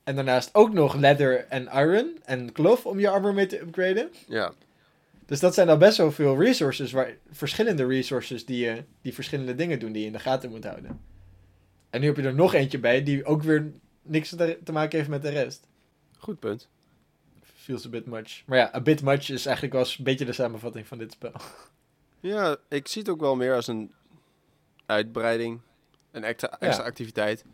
En 0.04 0.16
daarnaast 0.16 0.50
ook 0.56 0.74
nog 0.74 0.96
leather 0.96 1.46
en 1.50 1.68
iron 1.74 2.18
en 2.26 2.52
cloth 2.52 2.86
om 2.86 3.00
je 3.00 3.10
armor 3.10 3.34
mee 3.34 3.46
te 3.46 3.60
upgraden. 3.62 4.10
Ja, 4.28 4.54
Dus 5.26 5.40
dat 5.40 5.54
zijn 5.54 5.70
al 5.70 5.78
best 5.78 5.98
wel 5.98 6.12
veel 6.12 6.40
resources, 6.42 6.92
waar, 6.92 7.18
verschillende 7.32 7.86
resources 7.86 8.46
die, 8.46 8.66
je, 8.66 8.84
die 9.02 9.14
verschillende 9.14 9.56
dingen 9.56 9.80
doen 9.80 9.92
die 9.92 10.02
je 10.02 10.08
in 10.08 10.14
de 10.14 10.20
gaten 10.20 10.50
moet 10.50 10.64
houden. 10.64 11.00
En 11.90 12.02
nu 12.02 12.08
heb 12.08 12.16
je 12.16 12.24
er 12.24 12.34
nog 12.36 12.54
eentje 12.54 12.80
bij 12.80 13.04
die 13.04 13.26
ook 13.26 13.44
weer 13.44 13.72
niks 14.02 14.30
te, 14.30 14.60
te 14.64 14.72
maken 14.72 14.98
heeft 14.98 15.10
met 15.10 15.22
de 15.22 15.30
rest. 15.30 15.68
goed 16.18 16.40
punt. 16.40 16.70
Feels 17.56 17.86
a 17.86 17.90
bit 17.90 18.06
much. 18.06 18.44
Maar 18.46 18.58
ja, 18.58 18.72
a 18.76 18.82
bit 18.82 19.02
much 19.02 19.30
is 19.30 19.46
eigenlijk 19.46 19.76
wel 19.76 19.86
een 19.98 20.04
beetje 20.04 20.26
de 20.26 20.34
samenvatting 20.34 20.88
van 20.88 20.98
dit 20.98 21.12
spel. 21.12 21.32
Ja, 22.20 22.58
ik 22.70 22.88
zie 22.88 23.02
het 23.02 23.12
ook 23.12 23.20
wel 23.20 23.36
meer 23.36 23.56
als 23.56 23.68
een 23.68 23.92
uitbreiding. 24.86 25.60
Een 26.12 26.24
extra, 26.24 26.60
extra 26.60 26.84
Ja. 26.84 26.90
activiteit. 26.90 27.46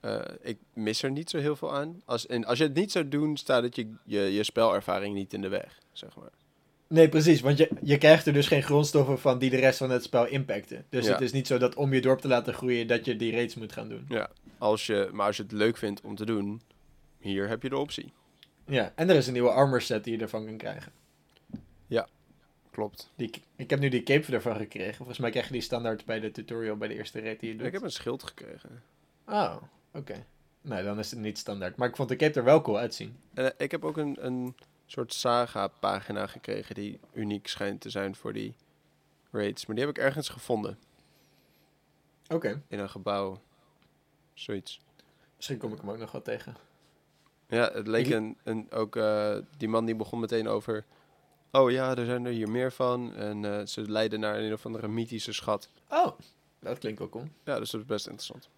Eh, 0.00 0.20
ik 0.40 0.58
mis 0.74 1.02
er 1.02 1.10
niet 1.10 1.30
zo 1.30 1.38
heel 1.38 1.56
veel 1.56 1.74
aan. 1.74 2.02
Als, 2.04 2.26
en 2.26 2.44
als 2.44 2.58
je 2.58 2.64
het 2.64 2.74
niet 2.74 2.92
zou 2.92 3.08
doen, 3.08 3.36
staat 3.36 3.62
het 3.62 3.76
je, 3.76 3.94
je, 4.04 4.20
je 4.20 4.42
spelervaring 4.44 5.14
niet 5.14 5.32
in 5.32 5.40
de 5.40 5.48
weg, 5.48 5.78
zeg 5.92 6.16
maar. 6.16 6.30
Nee, 6.92 7.08
precies, 7.08 7.40
want 7.40 7.58
je, 7.58 7.68
je 7.82 7.98
krijgt 7.98 8.26
er 8.26 8.32
dus 8.32 8.46
geen 8.46 8.62
grondstoffen 8.62 9.18
van 9.18 9.38
die 9.38 9.50
de 9.50 9.56
rest 9.56 9.78
van 9.78 9.90
het 9.90 10.02
spel 10.02 10.26
impacten. 10.26 10.84
Dus 10.88 11.06
Ja. 11.06 11.12
het 11.12 11.20
is 11.20 11.32
niet 11.32 11.46
zo 11.46 11.58
dat 11.58 11.74
om 11.74 11.92
je 11.94 12.00
dorp 12.00 12.20
te 12.20 12.28
laten 12.28 12.54
groeien, 12.54 12.86
dat 12.86 13.04
je 13.04 13.16
die 13.16 13.32
raids 13.32 13.54
moet 13.54 13.72
gaan 13.72 13.88
doen. 13.88 14.06
Als 14.58 14.86
je, 14.86 15.08
maar 15.12 15.26
als 15.26 15.36
je 15.36 15.42
het 15.42 15.52
leuk 15.52 15.76
vindt 15.76 16.00
om 16.00 16.16
te 16.16 16.24
doen, 16.24 16.62
hier 17.18 17.48
heb 17.48 17.62
je 17.62 17.68
de 17.68 17.76
optie. 17.76 18.12
Ja, 18.66 18.92
en 18.94 19.10
er 19.10 19.16
is 19.16 19.26
een 19.26 19.32
nieuwe 19.32 19.50
armor 19.50 19.80
set 19.80 20.04
die 20.04 20.16
je 20.16 20.22
ervan 20.22 20.44
kan 20.44 20.56
krijgen. 20.56 20.92
Klopt. 22.70 23.10
Die, 23.16 23.30
ik 23.56 23.70
heb 23.70 23.78
nu 23.80 23.88
die 23.88 24.02
cape 24.02 24.32
ervan 24.32 24.56
gekregen. 24.56 24.94
Volgens 24.94 25.18
mij 25.18 25.30
krijg 25.30 25.46
je 25.46 25.52
die 25.52 25.60
standaard 25.62 26.04
bij 26.04 26.20
de 26.20 26.30
tutorial 26.30 26.76
bij 26.76 26.88
de 26.88 26.94
eerste 26.94 27.20
raid 27.20 27.40
die 27.40 27.50
je 27.50 27.56
doet. 27.56 27.66
Ik 27.66 27.72
heb 27.72 27.82
een 27.82 27.90
schild 27.90 28.22
gekregen. 28.22 28.82
Oh, 29.26 29.56
oké. 29.92 30.26
Nee, 30.60 30.82
dan 30.82 30.98
is 30.98 31.10
het 31.10 31.20
niet 31.20 31.38
standaard. 31.38 31.76
Maar 31.76 31.88
ik 31.88 31.96
vond 31.96 32.08
de 32.08 32.16
cape 32.16 32.38
er 32.38 32.44
wel 32.44 32.60
cool 32.62 32.78
uitzien. 32.78 33.16
En 33.34 33.44
eh, 33.44 33.64
ik 33.64 33.70
heb 33.70 33.84
ook 33.84 33.96
een, 33.96 34.16
een 34.20 34.54
soort 34.92 35.12
saga-pagina 35.12 36.26
gekregen 36.26 36.74
die 36.74 37.00
uniek 37.12 37.46
schijnt 37.46 37.80
te 37.80 37.90
zijn 37.90 38.14
voor 38.14 38.32
die 38.32 38.54
raids. 39.30 39.66
Maar 39.66 39.76
die 39.76 39.84
heb 39.84 39.96
ik 39.96 40.02
ergens 40.02 40.28
gevonden. 40.28 40.78
Oké. 42.28 42.62
In 42.68 42.78
een 42.78 42.90
gebouw. 42.90 43.40
Zoiets. 44.34 44.80
Misschien 45.36 45.58
kom 45.58 45.72
ik 45.72 45.80
hem 45.80 45.90
ook 45.90 45.98
nog 45.98 46.12
wel 46.12 46.22
tegen. 46.22 46.56
Ja, 47.46 47.70
het 47.72 47.86
leek 47.86 48.10
een, 48.10 48.36
een 48.42 48.70
ook 48.70 48.96
eh, 48.96 49.36
die 49.56 49.68
man 49.68 49.84
die 49.84 49.94
begon 49.94 50.20
meteen 50.20 50.48
over. 50.48 50.84
Oh 51.50 51.70
ja, 51.70 51.96
er 51.96 52.04
zijn 52.04 52.24
er 52.24 52.32
hier 52.32 52.50
meer 52.50 52.72
van. 52.72 53.14
En 53.14 53.44
eh, 53.44 53.66
ze 53.66 53.90
leiden 53.90 54.20
naar 54.20 54.38
een 54.38 54.52
of 54.52 54.66
andere 54.66 54.88
mythische 54.88 55.32
schat. 55.32 55.68
Oh, 55.88 56.18
dat 56.58 56.78
klinkt 56.78 56.98
wel 56.98 57.08
cool. 57.08 57.28
Ja, 57.44 57.58
dus 57.58 57.70
dat 57.70 57.80
is 57.80 57.86
best 57.86 58.06
interessant. 58.06 58.48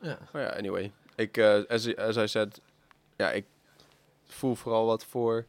Ja. 0.00 0.18
Maar 0.32 0.42
ja, 0.42 0.48
anyway. 0.48 0.92
Ik, 1.14 1.36
eh 1.36 1.62
as, 1.68 1.96
as 1.96 2.16
I 2.16 2.28
said, 2.28 2.60
ja, 3.16 3.30
ik 3.30 3.46
voel 4.24 4.54
vooral 4.54 4.86
wat 4.86 5.04
voor 5.04 5.46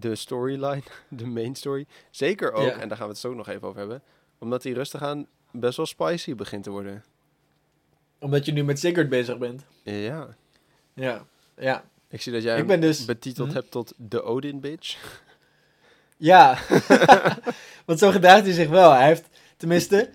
de 0.00 0.14
storyline, 0.14 0.82
de 1.08 1.26
main 1.26 1.54
story. 1.54 1.86
Zeker 2.10 2.52
ook, 2.52 2.66
Ja. 2.66 2.78
en 2.78 2.88
daar 2.88 2.96
gaan 2.96 3.06
we 3.06 3.12
het 3.12 3.20
zo 3.22 3.34
nog 3.34 3.48
even 3.48 3.68
over 3.68 3.78
hebben, 3.80 4.02
omdat 4.38 4.62
die 4.62 4.74
rustig 4.74 5.02
aan 5.02 5.26
best 5.50 5.76
wel 5.76 5.86
spicy 5.86 6.34
begint 6.34 6.62
te 6.64 6.70
worden. 6.70 7.04
Omdat 8.18 8.44
je 8.46 8.52
nu 8.52 8.64
met 8.64 8.78
Sigurd 8.78 9.08
bezig 9.08 9.38
bent. 9.38 9.64
Ja, 9.82 10.28
Ja. 10.94 11.24
Ja. 11.56 11.84
ik 12.08 12.22
zie 12.22 12.32
dat 12.32 12.42
jij 12.42 12.58
Ik 12.58 12.66
ben 12.66 12.80
dus- 12.80 13.04
betiteld 13.04 13.48
Hm? 13.48 13.54
hebt 13.54 13.70
tot 13.70 13.92
de 13.96 14.22
Odin 14.22 14.60
bitch. 14.60 14.96
Ja. 16.18 16.58
Want 17.86 17.98
zo 17.98 18.10
gedraagt 18.10 18.44
hij 18.44 18.52
zich 18.52 18.68
wel. 18.68 18.92
Hij 18.92 19.06
heeft, 19.06 19.28
tenminste, 19.56 20.10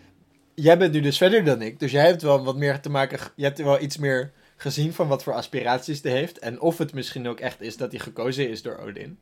jij 0.54 0.78
bent 0.78 0.94
nu 0.94 1.00
dus 1.00 1.18
verder 1.18 1.44
dan 1.44 1.62
ik. 1.62 1.80
Dus 1.80 1.92
jij 1.92 2.06
hebt 2.06 2.22
wel 2.22 2.44
wat 2.44 2.56
meer 2.56 2.80
te 2.80 2.90
maken. 2.90 3.20
Je 3.36 3.44
hebt 3.44 3.58
wel 3.58 3.82
iets 3.82 3.98
meer 3.98 4.32
gezien 4.56 4.94
van 4.94 5.08
wat 5.08 5.24
voor 5.24 5.34
aspiraties 5.34 6.02
hij 6.02 6.12
heeft. 6.12 6.40
En 6.40 6.60
of 6.62 6.78
het 6.78 6.94
misschien 6.94 7.28
ook 7.28 7.40
echt 7.40 7.62
is 7.62 7.78
dat 7.78 7.92
hij 7.92 8.00
gekozen 8.00 8.50
is 8.50 8.62
door 8.62 8.78
Odin. 8.78 9.20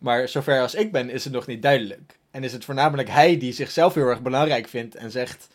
Maar 0.00 0.28
zover 0.28 0.60
als 0.60 0.74
ik 0.74 0.92
ben, 0.92 1.10
is 1.10 1.24
het 1.24 1.32
nog 1.32 1.46
niet 1.46 1.62
duidelijk. 1.62 2.18
En 2.30 2.44
is 2.44 2.52
het 2.52 2.64
voornamelijk 2.64 3.08
hij 3.08 3.38
die 3.38 3.52
zichzelf 3.52 3.94
heel 3.94 4.06
erg 4.06 4.22
belangrijk 4.22 4.68
vindt 4.68 4.94
en 4.94 5.10
zegt: 5.10 5.48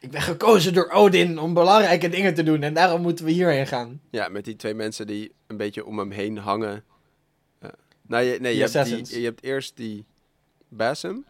Ik 0.00 0.10
ben 0.10 0.20
gekozen 0.20 0.74
door 0.74 0.90
Odin 0.90 1.38
om 1.38 1.54
belangrijke 1.54 2.08
dingen 2.08 2.34
te 2.34 2.42
doen 2.42 2.62
en 2.62 2.74
daarom 2.74 3.00
moeten 3.02 3.24
we 3.24 3.30
hierheen 3.30 3.66
gaan. 3.66 4.00
Ja, 4.10 4.28
met 4.28 4.44
die 4.44 4.56
twee 4.56 4.74
mensen 4.74 5.06
die 5.06 5.32
een 5.46 5.56
beetje 5.56 5.84
om 5.84 5.98
hem 5.98 6.10
heen 6.10 6.38
hangen. 6.38 6.84
Uh, 7.62 7.70
nou, 8.06 8.24
je, 8.24 8.40
nee, 8.40 8.56
je 8.56 8.68
hebt, 8.68 8.84
die, 8.84 9.20
je 9.20 9.24
hebt 9.24 9.42
eerst 9.42 9.76
die 9.76 10.04
Bassem. 10.68 11.24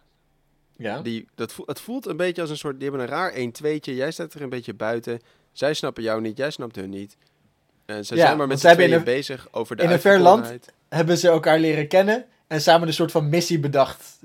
Ja. 0.77 1.01
Die, 1.01 1.29
dat 1.35 1.53
voelt, 1.53 1.69
het 1.69 1.81
voelt 1.81 2.07
een 2.07 2.17
beetje 2.17 2.41
als 2.41 2.51
een 2.51 2.57
soort... 2.57 2.81
Die 2.81 2.89
hebben 2.89 3.07
een 3.07 3.13
raar 3.13 3.33
1-2'tje. 3.33 3.95
Jij 3.95 4.11
staat 4.11 4.35
er 4.35 4.43
een 4.43 4.49
beetje 4.49 4.75
buiten. 4.75 5.21
Zij 5.53 5.75
snappen 5.75 6.03
jou 6.03 6.21
niet, 6.21 6.37
jij 6.37 6.51
snapt 6.51 6.77
hun 6.77 6.91
niet. 6.91 7.17
En 7.85 8.05
ze 8.05 8.15
Ja, 8.15 8.25
zijn 8.25 8.37
maar 8.37 8.47
met 8.47 8.61
z'n 8.61 8.73
tweeën 8.73 9.05
bezig 9.05 9.49
over 9.51 9.77
de 9.77 9.83
in 9.83 9.91
een 9.91 10.01
ver 10.01 10.21
land. 10.21 10.53
Hebben 10.89 11.19
ze 11.19 11.29
elkaar 11.29 11.59
leren 11.59 11.89
kennen 11.89 12.27
en 12.53 12.61
samen 12.61 12.89
een 12.89 12.95
soort 12.95 13.11
van 13.11 13.29
missie 13.29 13.59
bedacht. 13.59 14.19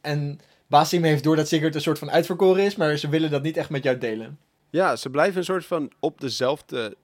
En 0.00 0.40
Basim 0.66 1.02
heeft 1.02 1.22
door 1.22 1.36
dat 1.36 1.48
Sigurd 1.48 1.74
een 1.74 1.80
soort 1.80 1.98
van 1.98 2.10
uitverkoren 2.10 2.64
is, 2.64 2.76
maar 2.76 2.96
ze 2.96 3.08
willen 3.08 3.30
dat 3.30 3.42
niet 3.42 3.56
echt 3.56 3.70
met 3.70 3.82
jou 3.82 3.98
delen. 3.98 4.38
Ja, 4.70 4.96
ze 4.96 5.10
blijven 5.10 5.38
een 5.38 5.44
soort 5.44 5.66
van 5.66 5.90
op 5.98 6.20
dezelfde 6.20 6.96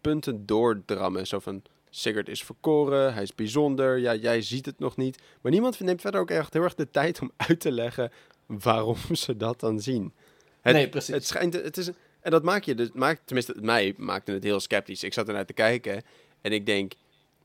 punten 0.00 0.46
doordrammen. 0.46 1.26
Zo 1.26 1.38
van, 1.38 1.62
Sigurd 1.90 2.28
is 2.28 2.42
verkoren, 2.42 3.14
hij 3.14 3.22
is 3.22 3.34
bijzonder, 3.34 3.98
ja, 3.98 4.14
jij 4.14 4.42
ziet 4.42 4.66
het 4.66 4.78
nog 4.78 4.96
niet. 4.96 5.22
Maar 5.40 5.52
niemand 5.52 5.80
neemt 5.80 6.00
verder 6.00 6.20
ook 6.20 6.30
echt 6.30 6.52
heel 6.52 6.62
erg 6.62 6.74
de 6.74 6.90
tijd 6.90 7.20
om 7.20 7.32
uit 7.36 7.60
te 7.60 7.72
leggen 7.72 8.12
waarom 8.46 8.96
ze 9.24 9.36
dat 9.36 9.60
dan 9.60 9.80
zien. 9.80 10.12
Het, 10.60 10.74
nee, 10.74 10.88
precies. 10.88 11.14
Het 11.14 11.26
schijnt, 11.26 11.54
het 11.54 11.76
is, 11.76 11.90
en 12.20 12.30
dat 12.30 12.42
maakt 12.42 12.64
je, 12.64 12.74
dus, 12.74 12.90
maakt, 12.92 13.20
tenminste 13.24 13.54
mij 13.60 13.94
maakte 13.96 14.32
het 14.32 14.42
heel 14.42 14.60
sceptisch. 14.60 15.02
Ik 15.02 15.12
zat 15.12 15.28
ernaar 15.28 15.46
te 15.46 15.52
kijken 15.52 16.02
en 16.40 16.52
ik 16.52 16.66
denk, 16.66 16.92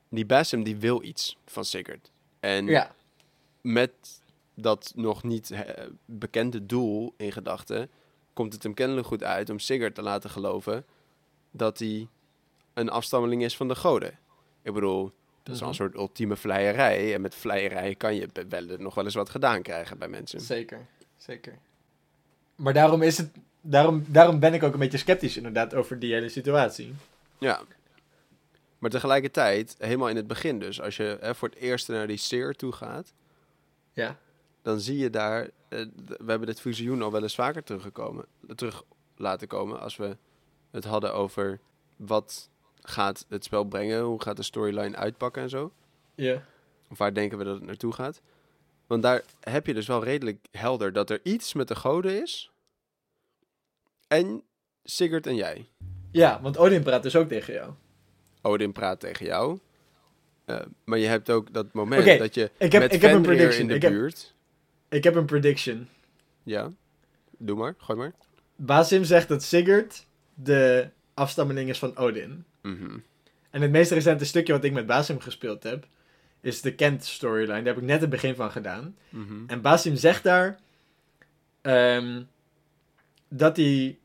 die 0.09 0.25
Bassem 0.25 0.63
die 0.63 0.77
wil 0.77 1.03
iets 1.03 1.37
van 1.45 1.65
Sigurd. 1.65 2.11
En 2.39 2.65
ja, 2.65 2.95
met 3.61 3.91
dat 4.53 4.91
nog 4.95 5.23
niet 5.23 5.51
eh, 5.51 5.85
bekende 6.05 6.65
doel 6.65 7.13
in 7.17 7.31
gedachten, 7.31 7.89
komt 8.33 8.53
het 8.53 8.63
hem 8.63 8.73
kennelijk 8.73 9.07
goed 9.07 9.23
uit 9.23 9.49
om 9.49 9.59
Sigurd 9.59 9.95
te 9.95 10.01
laten 10.01 10.29
geloven 10.29 10.85
dat 11.51 11.79
hij 11.79 12.07
een 12.73 12.89
afstammeling 12.89 13.43
is 13.43 13.55
van 13.57 13.67
de 13.67 13.75
goden. 13.75 14.17
Ik 14.61 14.73
bedoel, 14.73 15.11
dat 15.43 15.53
is 15.55 15.59
wel 15.61 15.69
een 15.69 15.75
Mhm. 15.75 15.83
soort 15.83 15.95
ultieme 15.95 16.35
vleierij. 16.35 17.13
En 17.13 17.21
met 17.21 17.35
vleierij 17.35 17.95
kan 17.95 18.15
je 18.15 18.29
wel, 18.49 18.65
nog 18.77 18.95
wel 18.95 19.05
eens 19.05 19.15
wat 19.15 19.29
gedaan 19.29 19.61
krijgen 19.61 19.97
bij 19.97 20.07
mensen. 20.07 20.39
zeker. 20.39 20.85
Zeker. 21.17 21.57
Maar 22.55 22.73
daarom 22.73 23.01
is 23.01 23.17
het. 23.17 23.29
Daarom, 23.61 24.03
daarom 24.07 24.39
ben 24.39 24.53
ik 24.53 24.63
ook 24.63 24.73
een 24.73 24.79
beetje 24.79 24.97
sceptisch 24.97 25.37
inderdaad 25.37 25.73
over 25.73 25.99
die 25.99 26.13
hele 26.13 26.29
situatie. 26.29 26.93
Ja. 27.37 27.61
Maar 28.79 28.89
tegelijkertijd, 28.89 29.75
helemaal 29.77 30.09
in 30.09 30.15
het 30.15 30.27
begin 30.27 30.59
dus, 30.59 30.81
als 30.81 30.97
je 30.97 31.17
hè, 31.21 31.35
voor 31.35 31.49
het 31.49 31.57
eerst 31.57 31.87
naar 31.87 32.07
die 32.07 32.17
Seer 32.17 32.55
toe 32.55 32.71
gaat, 32.71 33.13
Ja. 33.93 34.19
dan 34.61 34.79
zie 34.79 34.97
je 34.97 35.09
daar, 35.09 35.49
eh, 35.69 35.85
we 35.95 36.25
hebben 36.27 36.47
dit 36.47 36.61
visioen 36.61 37.01
al 37.01 37.11
wel 37.11 37.21
eens 37.21 37.35
vaker 37.35 37.63
teruggekomen, 37.63 38.25
terug 38.55 38.83
laten 39.15 39.47
komen 39.47 39.79
als 39.79 39.95
we 39.95 40.17
het 40.71 40.83
hadden 40.83 41.13
over 41.13 41.59
wat 41.95 42.49
gaat 42.81 43.25
het 43.29 43.43
spel 43.43 43.63
brengen, 43.63 44.01
hoe 44.01 44.21
gaat 44.21 44.37
de 44.37 44.43
storyline 44.43 44.95
uitpakken 44.97 45.41
en 45.41 45.49
zo. 45.49 45.71
Ja. 46.15 46.45
Of 46.89 46.97
waar 46.97 47.13
denken 47.13 47.37
we 47.37 47.43
dat 47.43 47.55
het 47.55 47.65
naartoe 47.65 47.93
gaat. 47.93 48.21
Want 48.87 49.03
daar 49.03 49.23
heb 49.39 49.65
je 49.65 49.73
dus 49.73 49.87
wel 49.87 50.03
redelijk 50.03 50.45
helder 50.51 50.93
dat 50.93 51.09
er 51.09 51.19
iets 51.23 51.53
met 51.53 51.67
de 51.67 51.75
goden 51.75 52.21
is. 52.21 52.51
En 54.07 54.43
Sigurd 54.83 55.27
en 55.27 55.35
jij. 55.35 55.67
Ja, 56.11 56.41
want 56.41 56.57
Odin 56.57 56.83
praat 56.83 57.03
dus 57.03 57.15
ook 57.15 57.27
tegen 57.27 57.53
jou. 57.53 57.73
Odin 58.49 58.71
praat 58.71 58.99
tegen 58.99 59.25
jou. 59.25 59.59
Eh, 60.45 60.59
maar 60.83 60.97
je 60.97 61.07
hebt 61.07 61.29
ook 61.29 61.53
dat 61.53 61.73
moment 61.73 62.19
dat 62.19 62.33
je 62.35 62.51
ik 62.57 62.71
heb- 62.71 62.81
met 62.81 62.93
ik 62.93 63.01
heb 63.01 63.13
een 63.13 63.21
prediction. 63.21 63.61
in 63.61 63.67
de 63.67 63.73
Ik 63.75 63.81
heb- 63.81 63.91
buurt... 63.91 64.33
Ik 64.89 65.03
heb 65.03 65.15
een 65.15 65.25
prediction. 65.25 65.87
Ja, 66.43 66.71
doe 67.37 67.55
maar, 67.57 67.75
gooi 67.77 67.97
maar. 67.99 68.11
Basim 68.55 69.03
zegt 69.03 69.27
dat 69.27 69.43
Sigurd 69.43 70.05
de 70.33 70.89
afstammeling 71.13 71.69
is 71.69 71.79
van 71.79 71.97
Odin. 71.97 72.43
Mhm. 72.61 72.97
En 73.49 73.61
het 73.61 73.71
meest 73.71 73.91
recente 73.91 74.25
stukje 74.25 74.53
wat 74.53 74.63
ik 74.63 74.73
met 74.73 74.85
Basim 74.85 75.19
gespeeld 75.19 75.63
heb, 75.63 75.87
is 76.41 76.61
de 76.61 76.75
Kent 76.75 77.03
storyline. 77.05 77.57
Daar 77.63 77.73
heb 77.73 77.77
ik 77.77 77.89
net 77.89 78.01
het 78.01 78.09
begin 78.09 78.35
van 78.35 78.51
gedaan. 78.51 78.95
Mhm. 79.09 79.43
En 79.47 79.61
Basim 79.61 79.95
zegt 79.95 80.23
daar 80.23 80.59
ehm, 81.61 82.21
dat 83.27 83.57
hij 83.57 83.97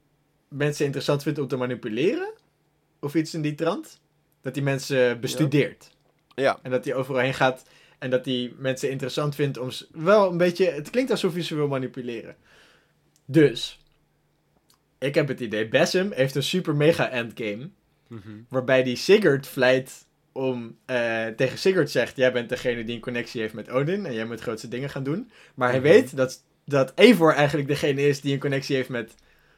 mensen 0.49 0.85
interessant 0.85 1.23
vindt 1.23 1.39
om 1.39 1.49
te 1.49 1.57
manipuleren. 1.57 2.33
Of 3.01 3.15
iets 3.15 3.35
in 3.35 3.43
die 3.43 3.55
trant. 3.55 4.01
Dat 4.45 4.55
hij 4.55 4.65
mensen 4.65 5.21
bestudeert. 5.21 5.91
Ja, 6.35 6.59
En 6.63 6.71
dat 6.71 6.85
hij 6.85 6.95
overal 6.95 7.21
heen 7.21 7.35
gaat. 7.35 7.63
En 7.99 8.11
dat 8.11 8.25
hij 8.25 8.53
mensen 8.59 8.91
interessant 8.91 9.35
vindt 9.35 9.59
om... 9.59 9.71
Wel 9.93 10.31
een 10.31 10.37
beetje... 10.37 10.71
Het 10.71 10.91
klinkt 10.91 11.11
alsof 11.11 11.33
hij 11.33 11.43
ze 11.43 11.55
wil 11.55 11.69
manipuleren. 11.69 12.37
Dus... 13.25 13.79
Ik 14.99 15.15
heb 15.15 15.29
het 15.29 15.41
idee. 15.41 15.69
Basim 15.69 16.13
heeft 16.13 16.35
een 16.35 16.43
super 16.43 16.75
mega 16.77 17.11
endgame. 17.11 17.69
Mhm. 18.09 18.21
Waarbij 18.49 18.83
die 18.83 18.97
Sigurd 18.97 19.47
vlijt 19.47 20.07
om... 20.33 20.77
eh, 20.87 21.27
tegen 21.27 21.59
Sigurd 21.59 21.91
zegt... 21.91 22.17
Jij 22.17 22.33
bent 22.33 22.49
degene 22.49 22.85
die 22.85 22.95
een 22.95 23.01
connectie 23.01 23.41
heeft 23.41 23.55
met 23.55 23.71
Odin. 23.71 24.07
En 24.07 24.15
jij 24.15 24.25
moet 24.25 24.41
grootste 24.41 24.69
dingen 24.69 24.91
gaan 24.91 25.05
doen. 25.05 25.31
Maar 25.55 25.71
hij 25.71 25.79
Mhm. 25.81 25.89
weet 25.89 26.17
dat, 26.17 26.43
dat 26.65 26.93
Eivor 26.95 27.33
eigenlijk 27.33 27.69
degene 27.69 28.03
is 28.07 28.21
die 28.21 28.33
een 28.33 28.41
connectie 28.41 28.77
heeft 28.77 28.89
met 28.89 29.15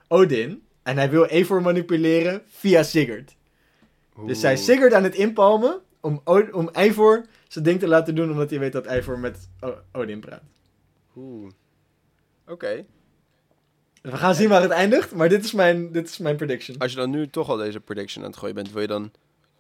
Odin. 0.09 0.63
En 0.83 0.97
hij 0.97 1.11
wil 1.11 1.27
Eivor 1.29 1.63
manipuleren 1.63 2.43
via 2.47 2.83
Sigurd. 2.83 3.36
Dus 4.27 4.41
zij 4.41 4.53
is. 4.53 4.65
Sigurd 4.65 4.93
aan 4.93 5.05
het 5.05 5.15
inpalmen 5.15 5.81
om, 6.01 6.21
O- 6.25 6.49
om 6.53 6.69
Eivor 6.69 7.27
zijn 7.49 7.65
ding 7.65 7.81
te 7.81 7.89
laten 7.89 8.15
doen, 8.15 8.31
omdat 8.31 8.51
hij 8.51 8.59
weet 8.59 8.73
dat 8.73 8.87
Eivor 8.87 9.19
met 9.19 9.49
O- 9.61 9.79
Odin 9.93 10.21
praat. 10.21 10.43
Oeh. 11.17 11.51
Oké. 12.47 12.85
We 14.03 14.17
gaan 14.17 14.35
zien 14.35 14.49
waar 14.49 14.63
het 14.63 14.71
eindigt, 14.71 15.15
maar 15.15 15.29
dit 15.29 15.45
is 15.45 15.53
mijn, 15.53 15.93
dit 15.93 16.09
is 16.09 16.19
mijn 16.19 16.37
prediction. 16.37 16.79
Als 16.79 16.91
je 16.91 16.97
dan 16.97 17.11
nu 17.11 17.29
toch 17.29 17.49
al 17.49 17.57
deze 17.57 17.81
prediction 17.81 18.25
aan 18.25 18.31
het 18.31 18.39
gooien 18.39 18.55
bent, 18.55 18.73
wil 18.73 18.81
je 18.81 18.87
dan 18.87 19.13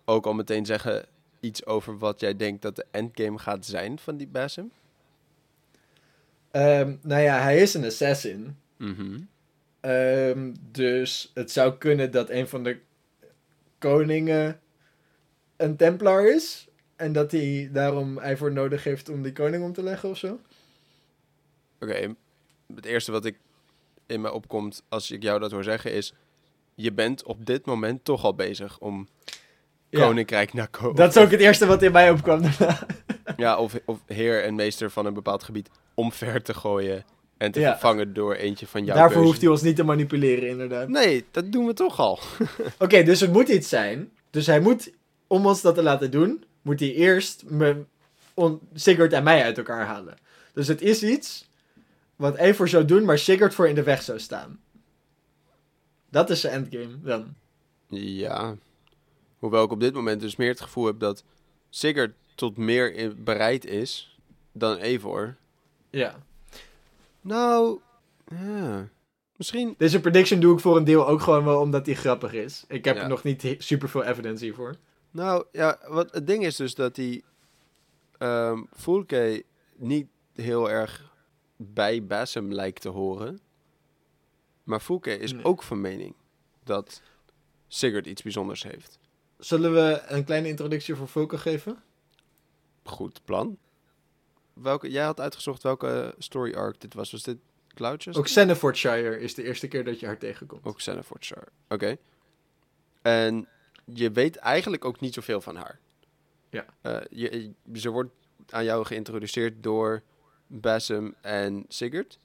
ook 0.05 0.27
al 0.27 0.35
meteen 0.35 0.67
zeggen 0.67 1.05
iets 1.41 1.67
over 1.67 1.99
wat 1.99 2.21
jij 2.21 2.37
denkt 2.37 2.63
dat 2.63 2.77
de 2.77 2.85
endgame 2.91 3.39
gaat 3.39 3.67
zijn 3.67 3.99
van 3.99 4.17
die 4.17 4.27
Basim? 4.29 4.71
Ehm, 6.51 6.95
nou 7.03 7.23
ja, 7.23 7.41
hij 7.41 7.59
is 7.59 7.75
een 7.75 7.85
assassin. 7.85 8.57
Mhm. 8.77 9.19
Ehm, 9.81 10.53
dus 10.71 11.31
het 11.35 11.51
zou 11.51 11.77
kunnen 11.79 12.11
dat 12.11 12.31
een 12.31 12.49
van 12.49 12.63
de 12.65 12.79
koningen 13.78 14.61
een 15.56 15.76
Templar 15.76 16.35
is. 16.35 16.68
En 16.97 17.12
dat 17.12 17.33
hij 17.33 17.68
daarom 17.73 18.18
Eivor 18.18 18.52
nodig 18.52 18.85
heeft 18.85 19.09
om 19.09 19.23
die 19.23 19.33
koning 19.33 19.64
om 19.64 19.73
te 19.73 19.83
leggen 19.83 20.09
of 20.09 20.16
zo. 20.16 20.40
Oké, 21.80 22.14
het 22.75 22.85
eerste 22.85 23.12
wat 23.12 23.25
ik 23.25 23.38
in 24.06 24.21
me 24.21 24.33
opkomt 24.33 24.83
als 24.88 25.11
ik 25.11 25.23
jou 25.23 25.40
dat 25.40 25.50
hoor 25.50 25.64
zeggen 25.64 25.92
is... 25.92 26.14
Je 26.75 26.92
bent 26.92 27.23
op 27.25 27.47
dit 27.47 27.66
moment 27.66 28.04
toch 28.04 28.25
al 28.25 28.35
bezig 28.35 28.78
om 28.78 29.09
Ja, 29.88 30.00
koninkrijk 30.00 30.52
naar 30.52 30.68
ko 30.68 30.92
dat 30.92 31.16
is 31.16 31.23
ook 31.23 31.30
het 31.30 31.40
eerste 31.40 31.66
wat 31.66 31.83
in 31.83 31.92
mij 31.92 32.11
opkwam. 32.11 32.42
Ja, 33.37 33.59
of, 33.59 33.78
of 33.85 34.00
heer 34.06 34.45
en 34.45 34.54
meester 34.54 34.90
van 34.90 35.06
een 35.06 35.14
bepaald 35.14 35.42
gebied 35.42 35.71
omver 35.95 36.42
te 36.42 36.54
gooien 36.54 37.04
en 37.37 37.52
te 37.52 37.61
Ja. 37.61 37.71
vervangen 37.71 38.12
door 38.14 38.35
eentje 38.35 38.66
van 38.66 38.85
jouw 38.85 38.95
Daarvoor 38.95 39.12
keuze. 39.12 39.28
hoeft 39.28 39.40
hij 39.40 39.50
ons 39.50 39.62
niet 39.62 39.76
te 39.76 39.83
manipuleren, 39.85 40.49
inderdaad. 40.49 40.88
Nee, 40.88 41.25
dat 41.31 41.52
doen 41.52 41.66
we 41.66 41.73
toch 41.73 41.99
al. 41.99 42.19
Oké, 42.78 43.02
dus 43.02 43.21
het 43.21 43.33
moet 43.33 43.49
iets 43.49 43.69
zijn. 43.69 44.11
Dus 44.31 44.47
hij 44.47 44.61
moet, 44.61 44.93
om 45.26 45.47
ons 45.47 45.61
dat 45.62 45.75
te 45.75 45.83
laten 45.83 46.11
doen, 46.11 46.45
moet 46.62 46.81
hij 46.81 46.93
eerst 46.95 47.43
me, 47.47 47.85
on, 48.35 48.61
Sigurd 48.75 49.12
en 49.12 49.23
mij 49.23 49.43
uit 49.43 49.59
elkaar 49.59 49.85
halen. 49.87 50.14
Dus 50.52 50.69
het 50.69 50.81
is 50.83 51.02
iets 51.02 51.49
wat 52.16 52.35
Eivor 52.37 52.69
zou 52.69 52.85
doen, 52.85 53.05
maar 53.05 53.19
Sigurd 53.19 53.55
voor 53.55 53.69
in 53.69 53.75
de 53.75 53.83
weg 53.83 54.02
zou 54.02 54.19
staan. 54.19 54.61
Dat 56.11 56.31
is 56.31 56.40
zijn 56.40 56.52
endgame 56.55 57.00
dan. 57.02 57.35
Ja. 57.88 58.57
Hoewel 59.38 59.64
ik 59.64 59.71
op 59.71 59.81
dit 59.81 59.95
moment 59.95 60.21
dus 60.21 60.37
meer 60.37 60.49
het 60.49 60.61
gevoel 60.61 60.87
heb 60.87 60.99
dat 60.99 61.25
Sigurd 61.71 62.14
tot 62.35 62.57
meer 62.57 63.14
bereid 63.16 63.64
is 63.64 64.16
dan 64.52 64.78
Eivor. 64.78 65.37
Ja. 65.90 66.25
Nou, 67.26 67.80
ja. 68.30 68.88
Misschien... 69.37 69.75
Deze 69.78 70.00
prediction 70.00 70.40
doe 70.40 70.54
ik 70.54 70.61
voor 70.61 70.76
een 70.76 70.85
deel 70.85 71.09
ook 71.09 71.21
gewoon 71.21 71.45
wel 71.45 71.61
omdat 71.61 71.85
die 71.85 71.95
grappig 71.95 72.33
is. 72.33 72.64
Ik 72.68 72.85
heb 72.85 72.97
Ja. 72.97 73.06
nog 73.06 73.23
niet 73.23 73.54
super 73.59 73.88
veel 73.88 74.02
evidence 74.04 74.45
hiervoor. 74.45 74.75
Nou, 75.11 75.45
ja, 75.52 75.78
wat 75.88 76.14
het 76.14 76.26
ding 76.26 76.45
is 76.45 76.56
dus 76.56 76.75
dat 76.75 76.95
die 76.95 77.25
ehm 78.18 78.62
Fulke 78.76 79.45
niet 79.76 80.06
heel 80.35 80.71
erg 80.71 81.14
bij 81.56 82.04
Bassem 82.06 82.52
lijkt 82.52 82.80
te 82.80 82.88
horen. 82.88 83.40
Maar 84.64 84.80
Fulke 84.80 85.18
is 85.18 85.33
Nee. 85.33 85.45
ook 85.45 85.62
van 85.62 85.80
mening 85.80 86.14
dat 86.64 87.02
Sigurd 87.68 88.06
iets 88.06 88.23
bijzonders 88.23 88.62
heeft. 88.62 88.99
Zullen 89.38 89.73
we 89.75 90.02
een 90.06 90.25
kleine 90.25 90.49
introductie 90.49 90.95
voor 90.95 91.09
Volker 91.09 91.38
geven? 91.38 91.83
Goed 92.85 93.21
plan. 93.25 93.59
Welke, 94.63 94.91
jij 94.91 95.05
had 95.05 95.21
uitgezocht 95.21 95.63
welke 95.63 96.15
story 96.19 96.55
arc 96.55 96.81
dit 96.81 96.95
was. 96.95 97.11
Was 97.11 97.23
dit 97.23 97.39
Cloudchester? 97.75 98.23
Ook 98.23 98.29
Senefordshire 98.29 99.21
is 99.21 99.35
de 99.35 99.43
eerste 99.43 99.69
keer 99.69 99.85
dat 99.85 100.01
je 100.01 100.07
haar 100.07 100.19
tegenkomt. 100.19 100.65
Ook 100.65 100.81
Senefordshire. 100.81 101.47
Oké. 101.69 101.97
En 103.03 103.49
je 103.85 104.11
weet 104.11 104.37
eigenlijk 104.37 104.85
ook 104.85 105.01
niet 105.01 105.15
zoveel 105.15 105.41
van 105.41 105.57
haar. 105.57 105.79
Ja. 106.51 106.65
Eh, 106.81 107.01
je, 107.11 107.53
ze 107.75 107.91
wordt 107.91 108.11
aan 108.49 108.65
jou 108.65 108.85
geïntroduceerd 108.85 109.63
door 109.63 110.03
Bassem 110.47 111.15
en 111.21 111.65
Sigurd. 111.69 112.19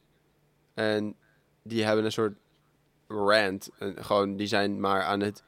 En 0.74 1.16
die 1.64 1.84
hebben 1.84 2.06
een 2.06 2.12
soort 2.12 2.38
rant. 3.08 3.70
En 3.80 4.04
gewoon, 4.04 4.36
die 4.36 4.48
zijn 4.48 4.80
maar 4.80 5.04
aan 5.04 5.20
het... 5.20 5.44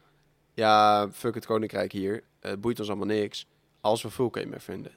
Ja, 0.53 1.11
fuck 1.11 1.35
het 1.35 1.45
koninkrijk 1.45 1.91
hier. 1.91 2.23
Het 2.39 2.61
boeit 2.61 2.79
ons 2.79 2.87
allemaal 2.87 3.07
niks. 3.07 3.47
Als 3.81 4.01
we 4.01 4.09
Vulcane 4.09 4.59
vinden. 4.59 4.91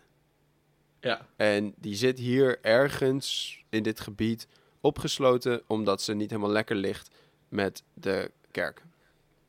Ja. 1.00 1.26
En 1.36 1.74
die 1.76 1.94
zit 1.94 2.18
hier 2.18 2.58
ergens 2.62 3.58
in 3.68 3.82
dit 3.82 4.00
gebied 4.00 4.46
opgesloten... 4.80 5.62
omdat 5.66 6.02
ze 6.02 6.14
niet 6.14 6.30
helemaal 6.30 6.50
lekker 6.50 6.76
ligt 6.76 7.10
met 7.48 7.82
de 7.94 8.30
kerk. 8.50 8.82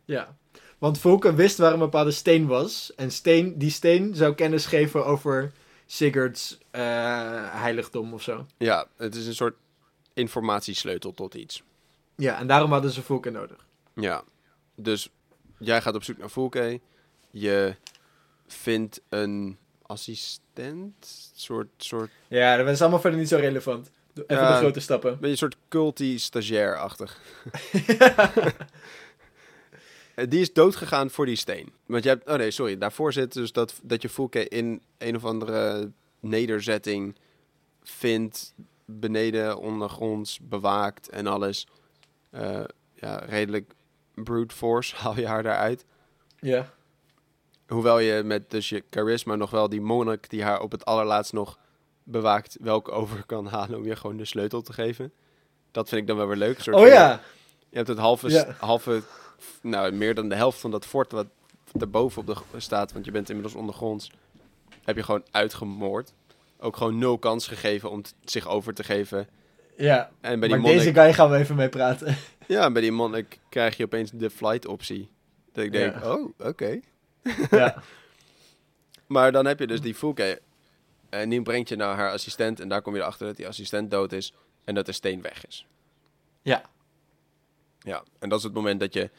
Ja. 0.06 0.36
Want 0.78 1.00
Vulcan 1.00 1.36
wist 1.36 1.58
waar 1.58 1.74
een 1.74 1.80
bepaalde 1.80 2.12
steen 2.12 2.48
was. 2.48 2.96
En 2.96 3.12
steen, 3.12 3.58
die 3.58 3.70
steen 3.70 4.16
zou 4.16 4.34
kennis 4.34 4.66
geven 4.66 5.06
over 5.06 5.52
Sigurd's 5.86 6.58
eh, 6.72 6.82
heiligdom 7.62 8.14
of 8.14 8.22
zo. 8.22 8.46
Ja, 8.58 8.88
het 8.98 9.16
is 9.16 9.28
een 9.28 9.36
soort 9.36 9.56
informatiesleutel 10.14 11.14
tot 11.14 11.34
iets. 11.34 11.64
Ja, 12.16 12.40
en 12.40 12.48
daarom 12.48 12.72
hadden 12.72 12.92
ze 12.92 13.02
Vulcan 13.02 13.34
nodig. 13.34 13.66
Ja, 13.94 14.24
dus 14.76 15.10
jij 15.60 15.82
gaat 15.82 15.96
op 15.96 16.04
zoek 16.04 16.18
naar 16.18 16.30
Fulke. 16.30 16.80
Je 17.32 17.76
vindt 18.48 19.02
een 19.10 19.58
assistent, 19.88 21.32
soort, 21.36 21.68
soort, 21.78 22.12
Ja, 22.28 22.58
dat 22.58 22.68
is 22.68 22.82
allemaal 22.82 23.00
verder 23.00 23.20
niet 23.20 23.30
zo 23.30 23.38
relevant. 23.38 23.90
Even 24.28 24.48
de 24.48 24.54
grote 24.58 24.80
stappen. 24.80 25.12
ben 25.12 25.26
je 25.26 25.32
een 25.32 25.38
soort 25.38 25.58
culty 25.70 26.18
stagiair-achtig. 26.20 27.20
Eh, 30.16 30.26
Die 30.30 30.40
is 30.42 30.54
doodgegaan 30.54 31.10
voor 31.10 31.26
die 31.26 31.36
steen. 31.36 31.74
Want 31.86 32.04
je 32.04 32.10
hebt, 32.10 32.30
oh 32.30 32.36
nee, 32.36 32.52
sorry, 32.52 32.78
daarvoor 32.78 33.14
zit 33.14 33.34
dus 33.34 33.52
dat, 33.52 33.80
dat 33.84 34.02
je 34.02 34.10
Fulke 34.10 34.48
in 34.48 34.82
een 34.98 35.16
of 35.16 35.26
andere 35.26 35.92
nederzetting 36.20 37.16
vindt, 37.84 38.54
beneden, 38.86 39.58
ondergronds, 39.58 40.40
bewaakt 40.42 41.10
en 41.10 41.28
alles. 41.28 41.68
Eh, 42.30 42.64
ja, 42.94 43.16
redelijk 43.18 43.72
brute 44.14 44.56
force 44.56 44.96
haal 45.02 45.20
je 45.20 45.28
haar 45.28 45.44
daaruit. 45.44 45.86
ja. 46.40 46.76
Hoewel 47.68 48.00
je 48.00 48.24
met 48.24 48.50
dus 48.50 48.70
je 48.70 48.84
charisma 48.90 49.36
nog 49.36 49.50
wel 49.50 49.70
die 49.70 49.82
monnik 49.82 50.30
die 50.30 50.44
haar 50.44 50.62
op 50.62 50.72
het 50.72 50.86
allerlaatst 50.86 51.34
nog 51.34 51.58
bewaakt, 52.04 52.58
welke 52.62 52.92
over 52.92 53.24
kan 53.26 53.48
halen 53.48 53.78
om 53.78 53.86
je 53.86 53.96
gewoon 53.96 54.18
de 54.18 54.26
sleutel 54.26 54.62
te 54.62 54.74
geven. 54.74 55.12
Dat 55.72 55.90
vind 55.90 56.02
ik 56.02 56.08
dan 56.08 56.18
wel 56.18 56.28
weer 56.28 56.36
leuk. 56.38 56.60
Soort 56.62 56.76
Oh 56.76 56.82
van- 56.82 56.92
ja. 56.92 57.22
Je 57.70 57.76
hebt 57.76 57.88
het 57.88 57.98
halve, 57.98 58.30
Ja. 58.30 58.56
halve, 58.60 59.02
nou 59.62 59.92
meer 59.92 60.16
dan 60.16 60.30
de 60.30 60.36
helft 60.36 60.60
van 60.60 60.72
dat 60.72 60.86
fort 60.86 61.12
wat 61.12 61.28
erboven 61.80 62.22
op 62.22 62.28
de 62.52 62.60
staat, 62.60 62.92
want 62.94 63.06
je 63.06 63.12
bent 63.12 63.28
inmiddels 63.30 63.56
ondergronds, 63.56 64.12
heb 64.84 64.96
je 64.96 65.04
gewoon 65.04 65.24
uitgemoord. 65.32 66.14
Ook 66.60 66.78
gewoon 66.78 66.98
nul 66.98 67.18
kans 67.18 67.48
gegeven 67.48 67.90
om 67.92 68.02
zich 68.24 68.48
over 68.48 68.74
te 68.74 68.84
geven. 68.84 69.28
Ja. 69.78 70.10
En 70.22 70.40
bij 70.40 70.48
die 70.48 70.50
Maar 70.50 70.60
monnik, 70.60 70.80
deze 70.80 70.94
guy 71.02 71.14
gaan 71.14 71.30
we 71.30 71.38
even 71.38 71.56
mee 71.56 71.70
praten. 71.70 72.16
ja, 72.48 72.72
bij 72.72 72.82
die 72.82 72.92
monnik 72.92 73.40
krijg 73.50 73.78
je 73.78 73.84
opeens 73.84 74.12
de 74.14 74.30
flight 74.30 74.68
optie. 74.68 75.10
Dat 75.52 75.64
ik 75.64 75.72
denk, 75.72 75.94
Ja. 76.04 76.12
oh, 76.14 76.30
oké. 76.40 76.80
Ja. 77.50 77.82
Maar 79.08 79.32
dan 79.32 79.46
heb 79.46 79.60
je 79.60 79.68
dus 79.68 79.82
die 79.82 79.96
Fulke. 79.96 80.42
En 81.10 81.30
die 81.30 81.42
brengt 81.42 81.70
je 81.70 81.76
naar 81.76 81.96
haar 81.96 82.12
assistent. 82.12 82.60
En 82.60 82.70
daar 82.70 82.82
kom 82.82 82.96
je 82.96 83.02
erachter 83.02 83.28
dat 83.28 83.36
die 83.36 83.48
assistent 83.48 83.92
dood 83.92 84.12
is. 84.12 84.34
En 84.64 84.76
dat 84.76 84.86
de 84.86 84.92
steen 84.92 85.22
weg 85.22 85.46
is. 85.46 85.68
Ja. 86.42 86.62
Ja, 87.80 88.04
en 88.20 88.30
dat 88.30 88.38
is 88.38 88.44
het 88.44 88.54
moment 88.54 88.80
dat 88.80 88.94
je 88.94 89.10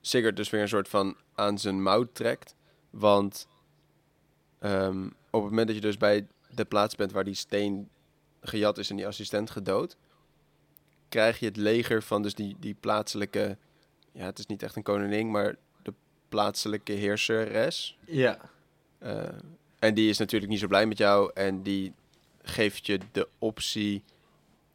Sigurd 0.00 0.36
dus 0.36 0.50
weer 0.50 0.60
een 0.60 0.68
soort 0.68 0.88
van 0.88 1.16
aan 1.34 1.58
zijn 1.58 1.82
mouw 1.82 2.08
trekt. 2.12 2.54
Want 2.90 3.46
ehm, 4.58 5.06
op 5.06 5.42
het 5.42 5.50
moment 5.50 5.66
dat 5.66 5.76
je 5.76 5.82
dus 5.82 5.96
bij 5.96 6.26
de 6.54 6.64
plaats 6.64 6.96
bent 6.96 7.12
waar 7.12 7.24
die 7.24 7.34
steen 7.34 7.88
gejat 8.40 8.78
is 8.78 8.90
en 8.90 8.96
die 8.96 9.06
assistent 9.06 9.50
gedood, 9.50 9.96
krijg 11.08 11.38
je 11.38 11.46
het 11.46 11.56
leger 11.56 12.02
van 12.02 12.22
dus 12.22 12.34
die, 12.34 12.56
die 12.58 12.74
plaatselijke, 12.74 13.58
ja 14.12 14.24
het 14.24 14.38
is 14.38 14.46
niet 14.46 14.62
echt 14.62 14.76
een 14.76 14.82
koningin, 14.82 15.30
maar 15.30 15.56
plaatselijke 16.30 16.92
heerseres. 16.92 17.98
Ja. 18.06 18.38
Eh, 18.98 19.22
en 19.78 19.94
die 19.94 20.08
is 20.08 20.18
natuurlijk 20.18 20.50
niet 20.50 20.60
zo 20.60 20.66
blij 20.66 20.86
met 20.86 20.98
jou 20.98 21.30
en 21.34 21.62
die 21.62 21.92
geeft 22.42 22.86
je 22.86 22.98
de 23.12 23.28
optie 23.38 24.02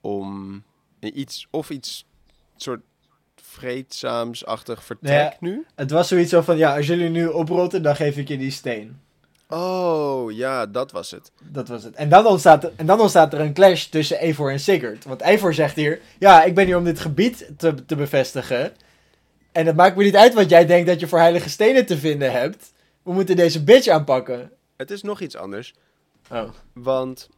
om 0.02 0.64
iets 1.00 1.48
of 1.50 1.70
iets 1.70 2.06
soort 2.56 2.82
vreedzaams-achtig 3.42 4.84
vertrek 4.84 5.12
Ja. 5.32 5.38
nu. 5.40 5.66
Het 5.76 5.92
was 5.92 6.08
zoiets 6.08 6.30
zo 6.30 6.42
van, 6.42 6.58
ja, 6.58 6.76
als 6.76 6.88
jullie 6.88 7.10
nu 7.10 7.28
oprotten, 7.28 7.84
dan 7.84 7.96
geef 7.96 8.18
ik 8.18 8.28
je 8.28 8.38
die 8.38 8.52
steen. 8.52 9.00
Oh, 9.50 10.32
ja, 10.32 10.66
dat 10.66 10.92
was 10.92 11.12
het. 11.12 11.32
Dat 11.44 11.68
was 11.68 11.84
het. 11.84 11.96
En 11.96 12.10
dan 12.10 12.26
ontstaat 12.26 12.64
er, 12.64 12.72
en 12.76 12.86
dan 12.86 13.00
ontstaat 13.00 13.34
er 13.34 13.40
een 13.40 13.54
clash 13.54 13.86
tussen 13.86 14.18
Eivor 14.20 14.52
en 14.52 14.60
Sigurd. 14.60 15.04
Want 15.06 15.22
Eivor 15.22 15.54
zegt 15.54 15.76
hier, 15.76 16.00
ja, 16.20 16.44
ik 16.44 16.56
ben 16.56 16.66
hier 16.66 16.78
om 16.78 16.84
dit 16.84 17.00
gebied 17.00 17.52
te, 17.58 17.86
te 17.86 17.96
bevestigen. 17.96 18.74
En 19.56 19.66
het 19.66 19.76
maakt 19.76 19.96
me 19.96 20.04
niet 20.04 20.16
uit 20.16 20.34
wat 20.34 20.50
jij 20.50 20.66
denkt 20.66 20.88
dat 20.88 21.00
je 21.00 21.08
voor 21.08 21.20
heilige 21.20 21.50
stenen 21.50 21.86
te 21.86 21.98
vinden 21.98 22.32
hebt. 22.32 22.74
We 23.04 23.14
moeten 23.14 23.36
deze 23.36 23.64
bitch 23.64 23.88
aanpakken. 23.88 24.52
Het 24.76 24.92
is 24.92 25.02
nog 25.02 25.22
iets 25.22 25.36
anders, 25.36 25.74
Oh. 26.32 26.50
want 26.74 27.30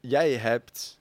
jij 0.00 0.32
hebt 0.32 0.98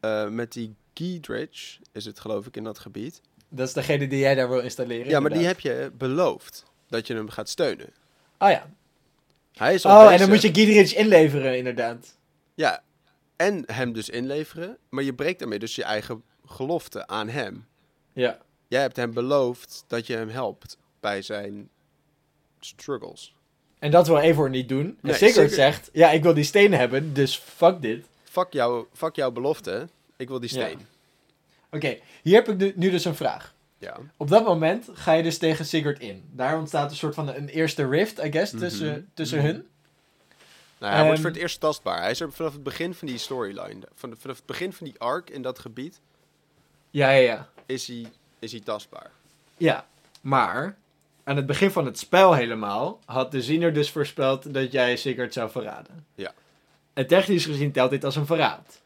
eh, 0.00 0.28
met 0.28 0.52
die 0.52 0.74
Giedrich, 0.94 1.78
is 1.92 2.04
het 2.04 2.20
geloof 2.20 2.46
ik 2.46 2.56
in 2.56 2.64
dat 2.64 2.78
gebied. 2.78 3.20
Dat 3.48 3.68
is 3.68 3.72
degene 3.74 4.06
die 4.08 4.18
jij 4.18 4.34
daar 4.34 4.48
wil 4.48 4.60
installeren. 4.60 5.08
Ja, 5.08 5.20
maar 5.20 5.30
die 5.32 5.46
heb 5.46 5.60
je 5.60 5.90
beloofd 5.98 6.64
dat 6.88 7.06
je 7.06 7.14
hem 7.14 7.28
gaat 7.28 7.48
steunen. 7.48 7.92
Oh 8.38 8.50
ja. 8.50 8.66
Hij 9.54 9.74
is 9.74 9.84
al 9.84 10.04
Oh, 10.04 10.12
en 10.12 10.18
dan 10.18 10.28
moet 10.28 10.42
je 10.42 10.54
Giedrich 10.54 10.94
inleveren, 10.94 11.56
inderdaad. 11.58 12.16
Ja, 12.54 12.82
en 13.36 13.62
hem 13.66 13.92
dus 13.92 14.08
inleveren, 14.08 14.76
maar 14.88 15.04
je 15.04 15.14
breekt 15.14 15.38
daarmee 15.38 15.58
dus 15.58 15.74
je 15.74 15.84
eigen 15.84 16.22
gelofte 16.46 17.06
aan 17.06 17.28
hem. 17.28 17.66
Ja. 18.12 18.38
Jij 18.68 18.80
hebt 18.80 18.96
hem 18.96 19.12
beloofd 19.12 19.84
dat 19.86 20.06
je 20.06 20.14
hem 20.16 20.28
helpt 20.28 20.76
bij 21.00 21.22
zijn 21.22 21.68
struggles. 22.60 23.34
En 23.78 23.90
dat 23.90 24.06
wil 24.06 24.18
Eivor 24.18 24.50
niet 24.50 24.68
doen. 24.68 24.98
Nee, 25.00 25.12
Sigurd 25.14 25.32
Sigurd- 25.34 25.52
zegt, 25.52 25.90
ja, 25.92 26.10
ik 26.10 26.22
wil 26.22 26.34
die 26.34 26.44
steen 26.44 26.72
hebben, 26.72 27.14
dus 27.14 27.36
fuck 27.38 27.82
dit. 27.82 28.04
Fuck, 28.24 28.52
jou, 28.52 28.86
fuck 28.92 29.16
jouw 29.16 29.30
belofte, 29.30 29.88
ik 30.16 30.28
wil 30.28 30.40
die 30.40 30.54
Ja. 30.58 30.66
steen. 30.66 30.86
Oké, 31.70 31.98
hier 32.22 32.34
heb 32.44 32.48
ik 32.60 32.76
nu- 32.76 32.90
dus 32.90 33.04
een 33.04 33.14
vraag. 33.14 33.54
Ja. 33.78 33.96
Op 34.16 34.28
dat 34.28 34.44
moment 34.44 34.86
ga 34.92 35.12
je 35.12 35.22
dus 35.22 35.38
tegen 35.38 35.64
Sigurd 35.66 35.98
in. 36.00 36.24
Daar 36.32 36.58
ontstaat 36.58 36.90
een 36.90 36.96
soort 36.96 37.14
van 37.14 37.28
een 37.28 37.48
eerste 37.48 37.88
rift, 37.88 38.18
I 38.24 38.30
guess, 38.32 38.52
Mhm. 38.52 38.60
tussen, 38.62 39.10
tussen 39.14 39.38
Mhm. 39.38 39.46
hun. 39.46 39.66
Nou, 40.78 40.94
hij 40.94 41.04
wordt 41.04 41.20
voor 41.20 41.30
het 41.30 41.38
eerst 41.38 41.60
tastbaar. 41.60 42.00
Hij 42.00 42.10
is 42.10 42.20
er 42.20 42.32
vanaf 42.32 42.52
het 42.52 42.62
begin 42.62 42.94
van 42.94 43.08
die 43.08 43.18
storyline, 43.18 43.80
van, 43.94 44.14
vanaf 44.18 44.36
het 44.36 44.46
begin 44.46 44.72
van 44.72 44.86
die 44.86 44.98
arc 44.98 45.30
in 45.30 45.42
dat 45.42 45.58
gebied, 45.58 46.00
Ja, 46.90 47.10
ja, 47.10 47.20
ja. 47.20 47.48
is 47.66 47.86
hij, 47.86 48.06
is 48.38 48.52
hij 48.52 48.60
tastbaar. 48.60 49.10
Ja, 49.56 49.86
maar 50.20 50.76
aan 51.24 51.36
het 51.36 51.46
begin 51.46 51.70
van 51.70 51.86
het 51.86 51.98
spel 51.98 52.32
helemaal 52.34 53.00
had 53.04 53.30
de 53.32 53.42
ziener 53.42 53.72
dus 53.72 53.90
voorspeld 53.90 54.54
dat 54.54 54.72
jij 54.72 54.96
Sigurd 54.96 55.32
zou 55.32 55.50
verraden. 55.50 56.06
Ja. 56.14 56.32
En 56.92 57.06
technisch 57.06 57.44
gezien 57.44 57.72
telt 57.72 57.90
dit 57.90 58.04
als 58.04 58.16
een 58.16 58.26
verraad. 58.26 58.80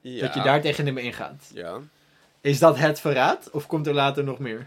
Ja. 0.00 0.20
Dat 0.26 0.34
je 0.34 0.42
daar 0.42 0.60
tegen 0.60 0.86
hem 0.86 0.98
ingaat. 0.98 1.50
Ja. 1.54 1.78
Is 2.40 2.58
dat 2.58 2.78
het 2.78 3.00
verraad 3.00 3.50
of 3.50 3.66
komt 3.66 3.86
er 3.86 3.94
later 3.94 4.24
nog 4.24 4.38
meer? 4.38 4.66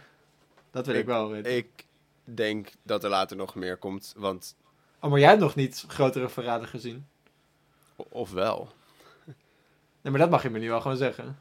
Dat 0.71 0.85
wil 0.85 0.95
ik, 0.95 1.01
Ik- 1.01 1.07
wel 1.07 1.29
weten. 1.29 1.55
Ik 1.55 1.85
denk 2.23 2.71
dat 2.83 3.03
er 3.03 3.09
later 3.09 3.37
nog 3.37 3.55
meer 3.55 3.77
komt, 3.77 4.13
want... 4.17 4.55
Oh, 4.99 5.09
maar 5.09 5.19
jij 5.19 5.29
hebt 5.29 5.41
nog 5.41 5.55
niet 5.55 5.83
grotere 5.87 6.29
verraden 6.29 6.67
gezien. 6.67 7.07
o- 7.95 8.05
Of 8.09 8.31
wel. 8.31 8.71
Nee, 10.01 10.11
maar 10.11 10.19
dat 10.21 10.29
mag 10.29 10.43
je 10.43 10.49
me 10.49 10.59
nu 10.59 10.69
wel 10.69 10.81
gewoon 10.81 10.97
zeggen. 10.97 11.39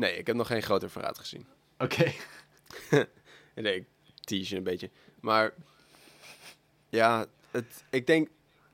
Nee, 0.00 0.16
ik 0.16 0.26
heb 0.26 0.36
nog 0.36 0.46
geen 0.46 0.62
groter 0.62 0.90
verraad 0.90 1.18
gezien. 1.18 1.46
Oké. 1.78 2.12
Nee, 3.54 3.76
ik 3.76 3.84
tease 4.20 4.50
je 4.50 4.56
een 4.56 4.62
beetje. 4.62 4.90
Maar 5.20 5.52
ja, 6.88 7.26
het, 7.50 7.84
ik 7.90 8.06
denk, 8.06 8.28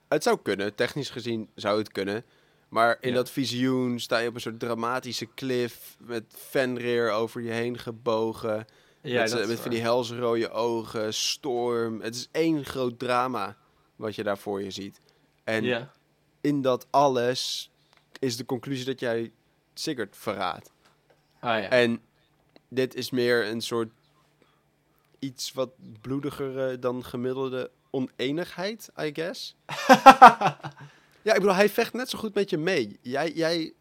het 0.09 0.23
zou 0.23 0.39
kunnen. 0.43 0.75
Technisch 0.75 1.11
gezien 1.11 1.49
zou 1.55 1.79
het 1.79 1.93
kunnen. 1.93 2.25
Maar 2.69 2.97
in 3.01 3.09
Ja. 3.09 3.15
dat 3.15 3.31
visioen 3.31 4.01
sta 4.01 4.19
je 4.19 4.29
op 4.29 4.35
een 4.35 4.41
soort 4.41 4.61
dramatische 4.61 5.29
cliff 5.35 5.97
met 6.01 6.25
Fenrir 6.37 7.11
over 7.11 7.41
je 7.41 7.51
heen 7.51 7.79
gebogen. 7.79 8.67
Ja, 9.01 9.23
met 9.23 9.47
met 9.49 9.61
van 9.61 9.71
die 9.71 9.81
helsrode 9.81 10.51
ogen, 10.51 11.15
storm. 11.15 12.01
Het 12.01 12.15
is 12.15 12.29
één 12.33 12.65
groot 12.65 12.99
drama 12.99 13.57
wat 13.97 14.15
je 14.15 14.23
daar 14.23 14.39
voor 14.39 14.63
je 14.63 14.71
ziet. 14.71 15.01
En 15.45 15.65
Ja. 15.65 15.93
in 16.41 16.63
dat 16.63 16.87
alles 16.91 17.71
is 18.19 18.37
de 18.37 18.45
conclusie 18.45 18.85
dat 18.85 19.01
jij 19.01 19.33
Sigurd 19.75 20.17
verraadt. 20.17 20.73
Ah 21.47 21.63
ja. 21.63 21.69
En 21.69 22.01
dit 22.69 22.95
is 22.95 23.11
meer 23.11 23.47
een 23.47 23.61
soort 23.61 23.91
iets 25.19 25.53
wat 25.53 25.71
bloediger 26.01 26.71
eh, 26.71 26.77
dan 26.81 27.05
gemiddelde 27.05 27.71
oneenigheid, 27.91 28.91
I 29.01 29.11
guess. 29.15 29.55
Ja, 31.23 31.33
ik 31.33 31.41
bedoel, 31.41 31.55
hij 31.57 31.69
vecht 31.69 31.93
net 31.93 32.09
zo 32.09 32.19
goed 32.19 32.35
met 32.35 32.51
je 32.51 32.59
mee. 32.59 32.99
Jij, 33.03 33.33
jij 33.33 33.73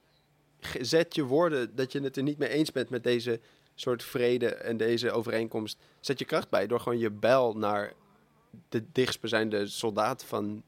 zet 0.82 1.15
je 1.15 1.23
woorden 1.23 1.75
dat 1.75 1.91
je 1.91 2.01
het 2.01 2.17
er 2.17 2.23
niet 2.23 2.38
mee 2.38 2.49
eens 2.49 2.71
bent 2.71 2.89
met 2.89 3.04
deze 3.04 3.39
soort 3.75 4.04
vrede 4.04 4.47
en 4.47 4.78
deze 4.78 5.12
overeenkomst. 5.12 5.78
Zet 5.99 6.19
je 6.19 6.25
kracht 6.25 6.49
bij 6.49 6.67
door 6.67 6.80
gewoon 6.80 6.97
je 6.97 7.12
bijl 7.12 7.54
naar 7.54 7.93
de 8.69 8.84
dichtstbijzijnde 8.91 9.67
soldaat 9.67 10.23
van 10.23 10.63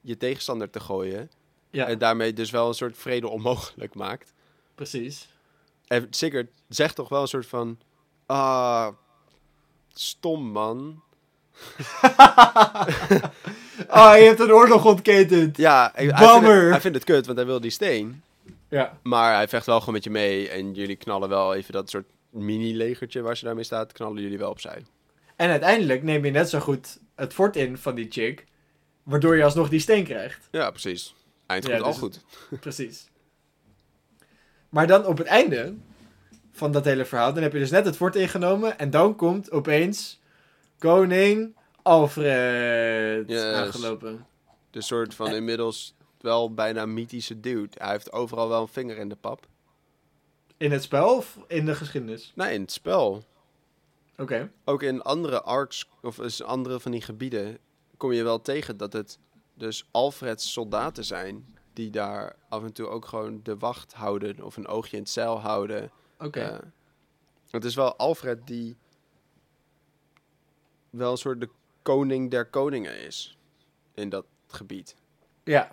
je 0.00 0.16
tegenstander 0.16 0.70
te 0.70 0.80
gooien. 0.80 1.30
Ja, 1.70 1.86
En 1.86 1.98
daarmee 1.98 2.32
dus 2.32 2.50
wel 2.50 2.68
een 2.68 2.74
soort 2.74 2.98
vrede 2.98 3.28
onmogelijk 3.28 3.94
maakt. 3.94 4.32
precies. 4.74 5.28
En 5.90 6.06
Sigurd 6.10 6.50
zegt 6.68 6.94
toch 6.94 7.08
wel 7.08 7.20
een 7.20 7.28
soort 7.28 7.46
van... 7.46 7.78
Ah, 8.26 8.88
stom 9.94 10.50
man. 10.50 11.02
Oh, 13.88 14.12
je 14.16 14.24
hebt 14.24 14.40
een 14.40 14.52
oorlog 14.52 14.84
ontketend. 14.84 15.56
Ja, 15.56 15.90
hij, 15.94 16.06
hij, 16.06 16.28
vindt 16.28 16.46
het, 16.46 16.70
hij 16.70 16.80
vindt 16.80 16.96
het 16.96 17.06
kut, 17.06 17.26
want 17.26 17.38
hij 17.38 17.46
wil 17.46 17.60
die 17.60 17.70
steen. 17.70 18.22
Ja. 18.68 18.98
Maar 19.02 19.34
hij 19.34 19.48
vecht 19.48 19.66
wel 19.66 19.78
gewoon 19.78 19.94
met 19.94 20.04
je 20.04 20.10
mee. 20.10 20.48
En 20.48 20.74
jullie 20.74 20.96
knallen 20.96 21.28
wel 21.28 21.54
even 21.54 21.72
dat 21.72 21.90
soort 21.90 22.06
mini-legertje 22.30 23.20
waar 23.20 23.36
ze 23.36 23.44
daarmee 23.44 23.64
staat, 23.64 23.92
knallen 23.92 24.22
jullie 24.22 24.38
wel 24.38 24.50
opzij. 24.50 24.84
En 25.36 25.50
uiteindelijk 25.50 26.02
neem 26.02 26.24
je 26.24 26.30
net 26.30 26.48
zo 26.50 26.58
goed 26.58 26.98
het 27.14 27.32
fort 27.32 27.56
in 27.56 27.78
van 27.78 27.94
die 27.94 28.06
chick, 28.10 28.44
waardoor 29.02 29.36
je 29.36 29.44
alsnog 29.44 29.68
die 29.68 29.80
steen 29.80 30.04
krijgt. 30.04 30.48
Ja, 30.50 30.70
precies. 30.70 31.14
Eind 31.46 31.64
goed, 31.64 31.80
al 31.80 31.90
dus- 31.90 31.98
goed. 31.98 32.20
Precies. 32.60 33.09
Maar 34.70 34.86
dan 34.86 35.06
op 35.06 35.18
het 35.18 35.26
einde 35.26 35.74
van 36.52 36.72
dat 36.72 36.84
hele 36.84 37.04
verhaal, 37.04 37.32
dan 37.34 37.42
heb 37.42 37.52
je 37.52 37.58
dus 37.58 37.70
net 37.70 37.84
het 37.84 37.96
fort 37.96 38.16
ingenomen 38.16 38.78
en 38.78 38.90
dan 38.90 39.16
komt 39.16 39.50
opeens 39.50 40.20
koning 40.78 41.54
Alfred 41.82 43.28
Yes. 43.28 43.42
aangelopen. 43.42 44.26
De 44.70 44.82
soort 44.82 45.14
van 45.14 45.34
inmiddels 45.34 45.94
wel 46.20 46.54
bijna 46.54 46.86
mythische 46.86 47.40
dude. 47.40 47.68
Hij 47.74 47.90
heeft 47.90 48.12
overal 48.12 48.48
wel 48.48 48.60
een 48.62 48.68
vinger 48.68 48.98
in 48.98 49.08
de 49.08 49.16
pap. 49.16 49.46
In 50.56 50.72
het 50.72 50.82
spel 50.82 51.16
of 51.16 51.38
in 51.46 51.64
de 51.64 51.74
geschiedenis? 51.74 52.32
Nee, 52.34 52.54
in 52.54 52.60
het 52.60 52.72
spel. 52.72 53.24
Oké. 54.18 54.50
Ook 54.64 54.82
in 54.82 55.02
andere 55.02 55.42
arcs, 55.42 55.88
of 56.02 56.16
dus 56.16 56.42
andere 56.42 56.80
van 56.80 56.90
die 56.92 57.02
gebieden, 57.02 57.58
kom 57.96 58.12
je 58.12 58.22
wel 58.22 58.42
tegen 58.42 58.76
dat 58.76 58.92
het 58.92 59.18
dus 59.54 59.84
Alfreds 59.90 60.52
soldaten 60.52 61.04
zijn. 61.04 61.56
Die 61.72 61.90
daar 61.90 62.36
af 62.48 62.62
en 62.64 62.72
toe 62.72 62.86
ook 62.86 63.04
gewoon 63.04 63.40
de 63.42 63.56
wacht 63.56 63.92
houden 63.92 64.42
of 64.44 64.56
een 64.56 64.66
oogje 64.66 64.96
in 64.96 65.02
het 65.02 65.10
zeil 65.12 65.40
houden. 65.40 65.90
Oké. 66.18 66.40
Eh, 66.40 66.58
het 67.50 67.64
is 67.64 67.74
wel 67.74 67.96
Alfred 67.96 68.46
die 68.46 68.76
wel 70.90 71.10
een 71.10 71.16
soort 71.16 71.40
de 71.40 71.48
koning 71.82 72.30
der 72.30 72.46
koningen 72.46 73.00
is 73.06 73.38
in 73.94 74.08
dat 74.08 74.26
gebied. 74.46 74.96
ja. 75.44 75.70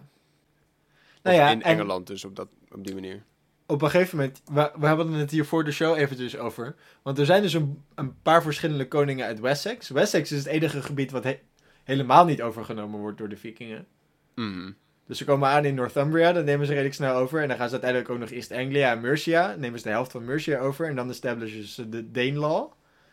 Nou 1.24 1.36
ja, 1.40 1.50
in 1.50 1.62
en- 1.62 1.72
Engeland 1.78 2.08
dus 2.08 2.26
op, 2.26 2.36
dat, 2.36 2.48
op 2.72 2.86
die 2.86 2.94
manier. 2.94 3.24
op 3.66 3.82
een 3.82 3.90
gegeven 3.90 4.18
moment, 4.18 4.42
we, 4.46 4.72
we 4.80 4.86
hebben 4.88 5.12
het 5.12 5.32
hier 5.32 5.46
voor 5.46 5.64
de 5.64 5.72
show 5.72 5.98
eventjes 5.98 6.38
over. 6.38 6.76
Want 7.02 7.18
er 7.20 7.26
zijn 7.26 7.42
dus 7.42 7.54
een, 7.54 7.84
een 7.96 8.22
paar 8.22 8.42
verschillende 8.42 8.88
koningen 8.88 9.26
uit 9.26 9.40
Wessex. 9.40 9.90
Wessex 9.90 10.32
is 10.32 10.38
het 10.38 10.48
enige 10.48 10.82
gebied 10.82 11.12
wat 11.12 11.24
he- 11.24 11.40
helemaal 11.84 12.26
niet 12.26 12.42
overgenomen 12.42 13.00
wordt 13.00 13.18
door 13.18 13.30
de 13.30 13.38
vikingen. 13.38 13.88
Mhm. 14.36 14.72
Dus 15.08 15.18
ze 15.18 15.26
komen 15.26 15.50
aan 15.50 15.66
in 15.66 15.76
Northumbria, 15.76 16.32
dat 16.32 16.46
nemen 16.46 16.66
ze 16.66 16.72
redelijk 16.72 16.96
snel 16.96 17.16
over. 17.16 17.42
En 17.42 17.48
dan 17.48 17.58
gaan 17.58 17.68
ze 17.68 17.72
uiteindelijk 17.72 18.12
ook 18.12 18.20
nog 18.20 18.30
East 18.30 18.52
Anglia 18.52 18.92
en 18.92 19.02
Mercia. 19.02 19.56
Nemen 19.56 19.80
ze 19.80 19.86
de 19.86 19.92
helft 19.92 20.12
van 20.12 20.26
Mercia 20.26 20.60
over. 20.60 20.88
En 20.88 20.96
dan 20.96 21.10
establishen 21.10 21.64
ze 21.64 21.90
de 21.90 22.12
Danelaw. 22.12 22.72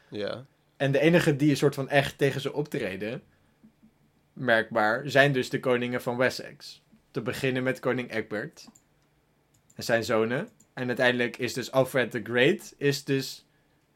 Ja. 0.09 0.45
En 0.77 0.93
de 0.93 0.99
enige 0.99 1.37
die 1.37 1.51
een 1.51 1.57
soort 1.57 1.75
van 1.75 1.89
echt 1.89 2.19
tegen 2.19 2.41
ze 2.41 2.53
optreden, 2.53 3.23
merkbaar, 4.33 5.03
zijn 5.05 5.33
dus 5.33 5.51
de 5.51 5.61
koningen 5.61 6.03
van 6.03 6.17
Wessex. 6.17 6.83
Te 7.11 7.23
beginnen 7.23 7.63
met 7.63 7.81
koning 7.81 8.13
Egbert 8.13 8.69
en 9.75 9.83
zijn 9.83 10.05
zonen. 10.05 10.49
En 10.73 10.87
uiteindelijk 10.87 11.37
is 11.37 11.53
dus 11.53 11.73
Alfred 11.73 12.11
the 12.11 12.21
Great, 12.23 12.75
is 12.77 13.05
dus 13.05 13.47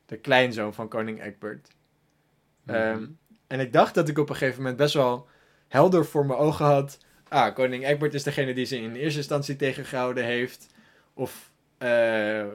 de 0.06 0.16
kleinzoon 0.16 0.74
van 0.74 0.88
koning 0.88 1.22
Egbert. 1.22 1.68
Ehm, 2.66 3.06
en 3.46 3.60
ik 3.60 3.72
dacht 3.72 3.94
dat 3.94 4.08
ik 4.08 4.18
op 4.18 4.28
een 4.28 4.36
gegeven 4.36 4.60
moment 4.60 4.76
best 4.76 4.94
wel 4.94 5.28
helder 5.68 6.06
voor 6.06 6.26
mijn 6.26 6.38
ogen 6.38 6.66
had. 6.66 6.98
Ah, 7.28 7.54
koning 7.54 7.86
Egbert 7.86 8.14
is 8.14 8.22
degene 8.22 8.54
die 8.54 8.64
ze 8.64 8.76
in 8.76 8.94
eerste 8.94 9.18
instantie 9.18 9.56
tegengehouden 9.56 10.24
heeft. 10.24 10.66
Of 11.14 11.50
eh, 11.78 12.46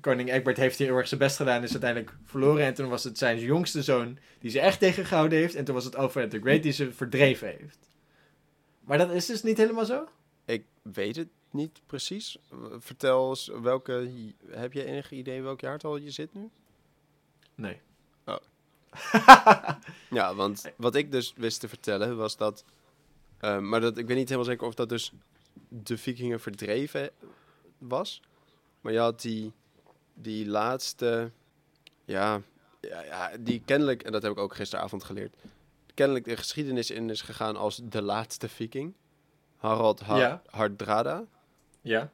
koning 0.00 0.32
Egbert 0.32 0.56
heeft 0.56 0.78
hier 0.78 0.86
heel 0.86 0.96
erg 0.96 1.08
zijn 1.08 1.20
best 1.20 1.36
gedaan 1.36 1.56
en 1.56 1.62
is 1.62 1.70
uiteindelijk 1.70 2.12
verloren. 2.24 2.64
En 2.64 2.74
toen 2.74 2.88
was 2.88 3.04
het 3.04 3.18
zijn 3.18 3.38
jongste 3.38 3.82
zoon 3.82 4.18
die 4.38 4.50
ze 4.50 4.60
echt 4.60 4.78
tegengehouden 4.78 5.38
heeft. 5.38 5.54
En 5.54 5.64
toen 5.64 5.74
was 5.74 5.84
het 5.84 5.96
Alfred 5.96 6.30
the 6.30 6.40
Great 6.40 6.62
die 6.62 6.72
ze 6.72 6.92
verdreven 6.92 7.48
heeft. 7.48 7.78
Maar 8.80 8.98
dat 8.98 9.10
is 9.10 9.26
dus 9.26 9.42
niet 9.42 9.56
helemaal 9.56 9.84
zo? 9.84 10.08
Ik 10.44 10.64
weet 10.82 11.16
het 11.16 11.28
niet 11.50 11.80
precies. 11.86 12.38
Vertel 12.78 13.28
eens 13.28 13.50
welke. 13.62 14.10
Heb 14.50 14.72
je 14.72 14.84
enig 14.84 15.10
idee 15.10 15.42
welk 15.42 15.60
jaartal 15.60 15.96
je 15.96 16.10
zit 16.10 16.34
nu? 16.34 16.50
Nee. 17.54 17.80
Ja, 20.10 20.34
want 20.34 20.72
wat 20.76 20.94
ik 20.94 21.12
dus 21.12 21.32
wist 21.36 21.60
te 21.60 21.68
vertellen 21.68 22.16
was 22.16 22.36
dat. 22.36 22.64
Eh, 23.44 23.58
maar 23.58 23.80
dat, 23.80 23.98
ik 23.98 24.06
weet 24.06 24.16
niet 24.16 24.28
helemaal 24.28 24.50
zeker 24.50 24.66
of 24.66 24.74
dat 24.74 24.88
dus 24.88 25.12
de 25.68 25.98
Vikingen 25.98 26.40
verdreven 26.40 27.10
was. 27.78 28.22
Maar 28.80 28.92
je 28.92 28.98
had 28.98 29.20
die, 29.20 29.52
die 30.14 30.46
laatste. 30.46 31.30
Ja, 32.04 32.40
ja, 32.80 33.02
ja, 33.04 33.30
die 33.40 33.62
kennelijk, 33.64 34.02
en 34.02 34.12
dat 34.12 34.22
heb 34.22 34.32
ik 34.32 34.38
ook 34.38 34.54
gisteravond 34.54 35.04
geleerd. 35.04 35.34
Kennelijk 35.94 36.24
de 36.24 36.36
geschiedenis 36.36 36.90
in 36.90 37.10
is 37.10 37.22
gegaan 37.22 37.56
als 37.56 37.80
de 37.84 38.02
laatste 38.02 38.48
Viking. 38.48 38.94
Harald 39.56 40.00
ha 40.00 40.16
Ja. 40.16 40.42
Hardrada. 40.50 41.24
Ja. 41.80 42.12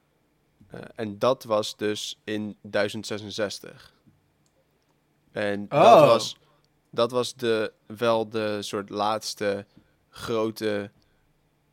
Eh, 0.68 0.80
en 0.94 1.18
dat 1.18 1.44
was 1.44 1.76
dus 1.76 2.18
in 2.24 2.56
1066. 2.60 3.94
En 5.32 5.62
Oh. 5.62 5.68
dat 5.82 6.06
was, 6.08 6.36
dat 6.90 7.10
was 7.10 7.34
de, 7.34 7.72
wel 7.86 8.28
de 8.28 8.62
soort 8.62 8.88
laatste 8.90 9.66
grote 10.08 10.90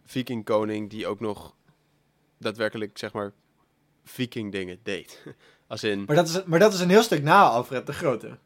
vikingkoning 0.08 0.90
die 0.90 1.08
ook 1.08 1.20
nog 1.20 1.56
daadwerkelijk, 2.38 2.98
zeg 2.98 3.14
maar, 3.14 3.32
viking 4.04 4.52
dingen 4.52 4.80
deed. 4.84 5.24
Als 5.68 5.84
in, 5.84 6.04
Maar 6.06 6.16
dat, 6.16 6.28
is, 6.28 6.44
maar 6.44 6.60
dat 6.60 6.74
is 6.74 6.80
een 6.80 6.90
heel 6.90 7.04
stuk 7.04 7.24
na 7.24 7.44
Alfred 7.44 7.86
de 7.86 7.94
Grote. 7.94 8.38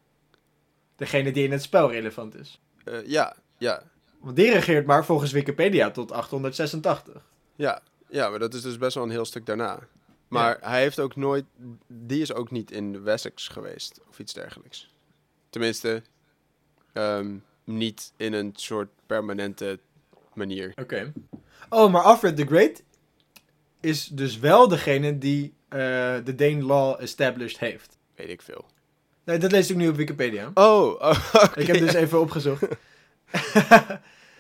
Degene 0.95 1.31
die 1.31 1.43
in 1.43 1.51
het 1.51 1.61
spel 1.61 1.91
relevant 1.91 2.35
is. 2.35 2.59
eh, 2.83 3.07
ja, 3.07 3.35
ja, 3.57 3.83
Want 4.19 4.35
die 4.35 4.51
regeert 4.51 4.85
maar 4.85 5.05
volgens 5.05 5.31
Wikipedia 5.31 5.91
tot 5.91 6.11
886. 6.11 7.21
ja, 7.55 7.81
ja, 8.09 8.29
maar 8.29 8.39
dat 8.39 8.53
is 8.53 8.61
dus 8.61 8.77
best 8.77 8.95
wel 8.95 9.03
een 9.03 9.09
heel 9.09 9.25
stuk 9.25 9.45
daarna. 9.45 9.79
Maar 10.27 10.57
hij 10.61 10.81
heeft 10.81 10.99
ook 10.99 11.15
nooit, 11.15 11.45
die 11.87 12.21
is 12.21 12.33
ook 12.33 12.51
niet 12.51 12.71
in 12.71 13.03
Wessex 13.03 13.47
geweest 13.47 14.01
of 14.09 14.19
iets 14.19 14.33
dergelijks. 14.33 14.93
Tenminste, 15.49 16.01
ehm, 16.93 17.37
niet 17.63 18.13
in 18.17 18.33
een 18.33 18.51
soort 18.55 18.89
permanente 19.05 19.79
manier. 20.33 20.73
Oké. 20.75 21.13
Oh, 21.73 21.91
maar 21.91 22.01
Alfred 22.01 22.35
the 22.35 22.45
Great 22.45 22.83
is 23.79 24.07
dus 24.07 24.39
wel 24.39 24.67
degene 24.67 25.17
die 25.17 25.53
eh, 25.69 25.79
de 26.23 26.35
Dane 26.35 26.63
Law 26.63 27.01
established 27.01 27.59
heeft. 27.59 27.97
Weet 28.15 28.29
ik 28.29 28.41
veel. 28.41 28.65
Nee, 29.23 29.37
dat 29.37 29.51
lees 29.51 29.69
ik 29.69 29.75
nu 29.75 29.87
op 29.87 29.95
Wikipedia. 29.95 30.51
Oh, 30.53 31.01
oh. 31.01 31.43
Ik 31.55 31.67
heb 31.67 31.77
dus 31.77 31.93
even 31.93 32.19
opgezocht. 32.19 32.63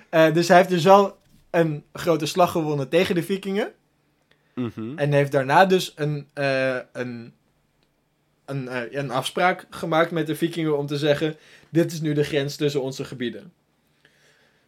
Eh, 0.09 0.33
dus 0.33 0.47
hij 0.47 0.57
heeft 0.57 0.69
dus 0.69 0.83
wel 0.83 1.17
een 1.49 1.83
grote 1.93 2.25
slag 2.25 2.51
gewonnen 2.51 2.89
tegen 2.89 3.15
de 3.15 3.23
vikingen. 3.23 3.73
Mhm. 4.55 4.97
En 4.97 5.11
heeft 5.11 5.31
daarna 5.31 5.65
dus 5.65 5.93
een, 5.95 6.27
eh, 6.33 6.77
een, 6.91 7.33
een, 8.45 8.97
een 8.97 9.11
afspraak 9.11 9.67
gemaakt 9.69 10.11
met 10.11 10.27
de 10.27 10.35
vikingen 10.35 10.77
om 10.77 10.85
te 10.85 10.97
zeggen... 10.97 11.35
Dit 11.69 11.91
is 11.91 12.01
nu 12.01 12.13
de 12.13 12.23
grens 12.23 12.55
tussen 12.55 12.81
onze 12.81 13.05
gebieden. 13.05 13.53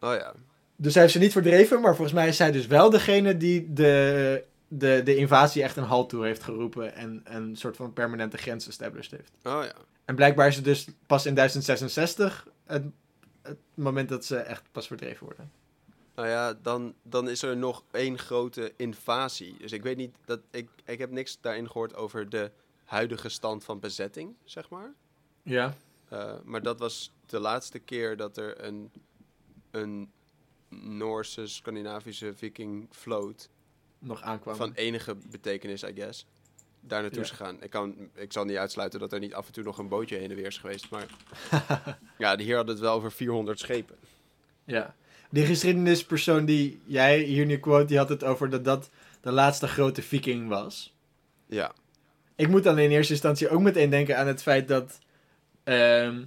Oh 0.00 0.14
ja. 0.14 0.34
Dus 0.84 0.92
hij 0.92 1.02
heeft 1.02 1.14
ze 1.14 1.20
niet 1.20 1.32
verdreven, 1.32 1.80
maar 1.80 1.94
volgens 1.94 2.16
mij 2.16 2.28
is 2.28 2.38
hij 2.38 2.52
dus 2.52 2.66
wel 2.66 2.90
degene 2.90 3.36
die 3.36 3.72
de, 3.72 4.44
de, 4.68 5.00
de 5.04 5.16
invasie 5.16 5.62
echt 5.62 5.76
een 5.76 5.84
halt 5.84 6.08
toe 6.08 6.24
heeft 6.24 6.42
geroepen. 6.42 6.94
En 6.94 7.20
een 7.24 7.56
soort 7.56 7.76
van 7.76 7.92
permanente 7.92 8.36
grens 8.36 8.68
established 8.68 9.10
heeft. 9.10 9.32
Oh 9.42 9.64
ja. 9.64 9.72
En 10.04 10.14
blijkbaar 10.14 10.48
is 10.48 10.56
het 10.56 10.64
dus 10.64 10.86
pas 11.06 11.26
in 11.26 11.34
1066 11.34 12.48
het, 12.64 12.84
het 13.42 13.56
moment 13.74 14.08
dat 14.08 14.24
ze 14.24 14.36
echt 14.36 14.62
pas 14.72 14.86
verdreven 14.86 15.26
worden. 15.26 15.50
Nou 16.14 16.28
ja, 16.28 16.54
dan, 16.62 16.94
dan 17.02 17.28
is 17.28 17.42
er 17.42 17.56
nog 17.56 17.84
één 17.90 18.18
grote 18.18 18.72
invasie. 18.76 19.56
Dus 19.58 19.72
ik 19.72 19.82
weet 19.82 19.96
niet, 19.96 20.14
dat, 20.24 20.40
ik, 20.50 20.68
ik 20.84 20.98
heb 20.98 21.10
niks 21.10 21.38
daarin 21.40 21.66
gehoord 21.66 21.94
over 21.94 22.28
de 22.28 22.50
huidige 22.84 23.28
stand 23.28 23.64
van 23.64 23.80
bezetting, 23.80 24.34
zeg 24.44 24.68
maar. 24.68 24.92
Ja. 25.42 25.74
Eh, 26.08 26.34
maar 26.44 26.62
dat 26.62 26.78
was 26.78 27.12
de 27.26 27.38
laatste 27.38 27.78
keer 27.78 28.16
dat 28.16 28.36
er 28.36 28.64
een, 28.64 28.90
een 29.70 30.10
Noorse, 30.82 31.46
Scandinavische 31.46 32.32
viking 32.34 32.86
vloot 32.90 33.48
Nog 33.98 34.22
aankwam. 34.22 34.56
van 34.56 34.72
enige 34.74 35.16
betekenis, 35.30 35.82
I 35.82 35.92
guess, 35.94 36.26
daar 36.80 37.00
naartoe 37.00 37.18
Ja. 37.18 37.24
is 37.24 37.30
gegaan. 37.30 37.62
Ik, 37.62 37.70
kan, 37.70 37.94
ik 38.14 38.32
zal 38.32 38.44
niet 38.44 38.56
uitsluiten 38.56 39.00
dat 39.00 39.12
er 39.12 39.18
niet 39.18 39.34
af 39.34 39.46
en 39.46 39.52
toe 39.52 39.64
nog 39.64 39.78
een 39.78 39.88
bootje 39.88 40.16
heen 40.16 40.30
en 40.30 40.36
weer 40.36 40.46
is 40.46 40.58
geweest, 40.58 40.90
maar 40.90 41.06
ja, 42.18 42.36
hier 42.38 42.56
hadden 42.56 42.74
het 42.74 42.84
wel 42.84 42.94
over 42.94 43.12
400 43.12 43.58
schepen. 43.58 43.96
Ja. 44.64 44.94
die 45.30 45.46
geschiedenispersoon 45.46 46.44
die 46.44 46.80
jij 46.86 47.18
hier 47.22 47.46
nu 47.46 47.58
quote, 47.58 47.84
die 47.86 47.98
had 47.98 48.08
het 48.08 48.24
over 48.24 48.50
dat 48.50 48.64
dat 48.64 48.90
de 49.20 49.32
laatste 49.32 49.68
grote 49.68 50.02
viking 50.02 50.48
was. 50.48 50.94
Ja. 51.46 51.72
Ik 52.36 52.48
moet 52.48 52.62
dan 52.64 52.78
in 52.78 52.90
eerste 52.90 53.12
instantie 53.12 53.48
ook 53.48 53.60
meteen 53.60 53.90
denken 53.90 54.18
aan 54.18 54.26
het 54.26 54.42
feit 54.42 54.68
dat 54.68 54.98
ehm, 55.64 56.24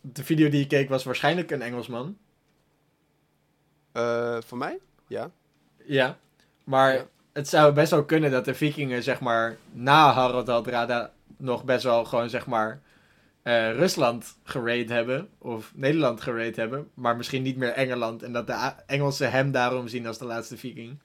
de 0.00 0.24
video 0.24 0.48
die 0.48 0.60
je 0.60 0.66
keek 0.66 0.88
was 0.88 1.04
waarschijnlijk 1.04 1.50
een 1.50 1.62
Engelsman. 1.62 2.18
Eh, 3.96 4.36
voor 4.46 4.58
mij? 4.58 4.78
Ja. 5.06 5.30
Ja, 5.84 6.18
maar 6.64 6.94
Ja. 6.94 7.06
het 7.32 7.48
zou 7.48 7.72
best 7.72 7.90
wel 7.90 8.04
kunnen 8.04 8.30
dat 8.30 8.44
de 8.44 8.54
vikingen, 8.54 9.02
zeg 9.02 9.20
maar, 9.20 9.56
na 9.72 10.12
Harald 10.12 10.46
Hardrada 10.48 11.12
nog 11.36 11.64
best 11.64 11.84
wel 11.84 12.04
gewoon, 12.04 12.30
zeg 12.30 12.46
maar, 12.46 12.80
eh, 13.42 13.70
Rusland 13.72 14.36
geraid 14.44 14.88
hebben. 14.88 15.28
Of 15.38 15.72
Nederland 15.74 16.20
geraid 16.20 16.56
hebben. 16.56 16.90
Maar 16.94 17.16
misschien 17.16 17.42
niet 17.42 17.56
meer 17.56 17.72
Engeland. 17.72 18.22
En 18.22 18.32
dat 18.32 18.46
de 18.46 18.52
A- 18.52 18.82
Engelsen 18.86 19.30
hem 19.30 19.50
daarom 19.52 19.88
zien 19.88 20.06
als 20.06 20.18
de 20.18 20.24
laatste 20.24 20.56
viking. 20.56 20.98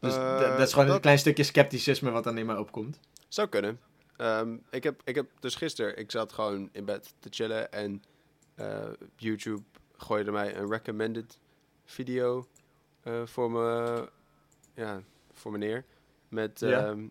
Dus 0.00 0.14
Eh, 0.14 0.38
dat 0.56 0.58
is 0.66 0.70
gewoon 0.72 0.86
dat- 0.86 0.94
een 0.96 1.00
klein 1.02 1.18
stukje 1.18 1.42
scepticisme 1.42 2.10
wat 2.10 2.24
dan 2.24 2.38
in 2.38 2.46
mij 2.46 2.56
opkomt. 2.56 3.00
Zou 3.28 3.48
kunnen. 3.48 3.80
Ehm, 4.16 4.56
ik, 4.70 4.82
heb, 4.82 5.00
ik 5.04 5.14
heb 5.14 5.26
dus 5.40 5.54
gisteren, 5.54 5.98
ik 5.98 6.10
zat 6.10 6.32
gewoon 6.32 6.68
in 6.72 6.84
bed 6.84 7.14
te 7.18 7.28
chillen 7.32 7.72
en 7.72 8.02
eh, 8.54 8.78
YouTube 9.16 9.62
gooide 9.96 10.30
mij 10.30 10.56
een 10.56 10.70
recommended 10.70 11.38
video 11.84 12.46
eh, 13.02 13.26
voor 13.26 13.50
me, 13.50 14.08
ja, 14.74 15.02
voor 15.32 15.52
me 15.52 15.58
neer. 15.58 15.84
Met 16.28 16.62
ehm, 16.62 17.06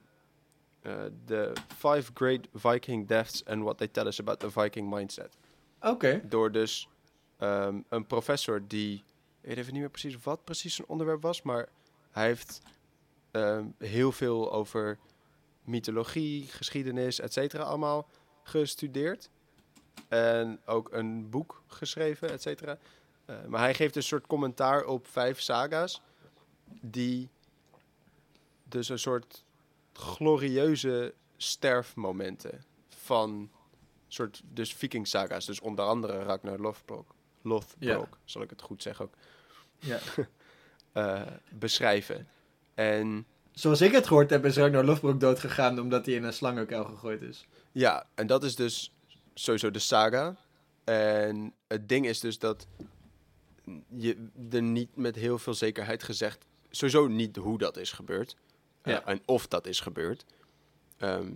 eh, 0.81 1.03
de 1.25 1.53
five 1.75 2.11
great 2.13 2.47
Viking 2.53 3.07
deaths 3.07 3.45
and 3.45 3.63
what 3.63 3.77
they 3.77 3.87
tell 3.87 4.05
us 4.05 4.19
about 4.19 4.39
the 4.39 4.51
Viking 4.51 4.89
mindset. 4.89 5.37
Oké. 5.81 6.21
Door 6.25 6.51
dus 6.51 6.89
ehm, 7.37 7.81
een 7.89 8.05
professor 8.05 8.67
die, 8.67 8.95
ik 9.41 9.47
weet 9.47 9.57
even 9.57 9.71
niet 9.73 9.81
meer 9.81 9.91
precies 9.91 10.17
wat 10.23 10.43
precies 10.43 10.75
zijn 10.75 10.87
onderwerp 10.87 11.21
was, 11.21 11.41
maar 11.41 11.69
hij 12.11 12.25
heeft 12.25 12.61
ehm, 13.31 13.65
heel 13.77 14.11
veel 14.11 14.51
over 14.51 14.99
mythologie, 15.63 16.47
geschiedenis, 16.47 17.19
et 17.19 17.33
cetera, 17.33 17.63
allemaal 17.63 18.07
gestudeerd. 18.43 19.29
En 20.07 20.61
ook 20.65 20.91
een 20.91 21.29
boek 21.29 21.63
geschreven, 21.67 22.29
et 22.29 22.41
cetera. 22.41 22.77
Eh, 23.25 23.35
maar 23.47 23.59
hij 23.59 23.73
geeft 23.73 23.95
een 23.95 24.03
soort 24.03 24.27
commentaar 24.27 24.85
op 24.85 25.07
vijf 25.07 25.41
saga's, 25.41 26.01
die 26.81 27.29
dus 28.63 28.89
een 28.89 28.99
soort 28.99 29.43
glorieuze 29.93 31.13
sterfmomenten 31.37 32.63
van 32.89 33.51
soort 34.07 34.41
dus 34.45 34.73
viking 34.73 35.07
saga's, 35.07 35.45
dus 35.45 35.59
onder 35.59 35.85
andere 35.85 36.23
Ragnar 36.23 36.59
Lothbrok, 36.59 37.15
Lothbrok, 37.41 38.17
zal 38.25 38.41
ik 38.41 38.49
het 38.49 38.61
goed 38.61 38.81
zeggen 38.81 39.05
ook, 39.05 39.13
Ja. 39.79 39.99
eh, 40.91 41.21
beschrijven. 41.49 42.27
En 42.73 43.25
Zoals 43.51 43.81
ik 43.81 43.91
het 43.91 44.07
gehoord 44.07 44.29
heb, 44.29 44.45
is 44.45 44.55
Ragnar 44.57 44.83
Lothbrok 44.83 45.19
doodgegaan 45.19 45.79
omdat 45.79 46.05
hij 46.05 46.15
in 46.15 46.23
een 46.23 46.33
slangenkuil 46.33 46.85
gegooid 46.85 47.21
is. 47.21 47.47
ja, 47.71 48.07
en 48.15 48.27
dat 48.27 48.43
is 48.43 48.55
dus 48.55 48.93
sowieso 49.33 49.71
de 49.71 49.79
saga. 49.79 50.35
En 50.83 51.53
het 51.67 51.89
ding 51.89 52.05
is 52.07 52.19
dus 52.19 52.39
dat 52.39 52.67
je 53.87 54.27
er 54.51 54.61
niet 54.61 54.95
met 54.95 55.15
heel 55.15 55.37
veel 55.39 55.53
zekerheid 55.53 56.03
gezegd, 56.03 56.45
sowieso 56.69 57.07
niet 57.07 57.35
hoe 57.35 57.57
dat 57.57 57.77
is 57.77 57.91
gebeurd. 57.91 58.35
eh, 58.81 58.93
Ja. 58.93 59.05
en 59.05 59.21
of 59.25 59.47
dat 59.47 59.67
is 59.67 59.79
gebeurd. 59.79 60.25
Ehm, 60.97 61.31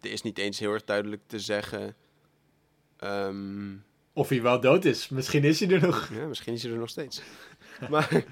er 0.00 0.10
is 0.12 0.22
niet 0.22 0.38
eens 0.38 0.58
heel 0.58 0.72
erg 0.72 0.84
duidelijk 0.84 1.22
te 1.26 1.40
zeggen. 1.40 1.94
ehm, 2.96 3.74
Of 4.12 4.28
hij 4.28 4.42
wel 4.42 4.60
dood 4.60 4.84
is. 4.84 5.08
Misschien 5.08 5.44
is 5.44 5.60
hij 5.60 5.70
er 5.70 5.80
nog. 5.86 6.08
ja, 6.12 6.26
misschien 6.26 6.52
is 6.52 6.62
hij 6.62 6.72
er 6.72 6.78
nog 6.78 6.88
steeds. 6.88 7.22
maar. 7.90 8.24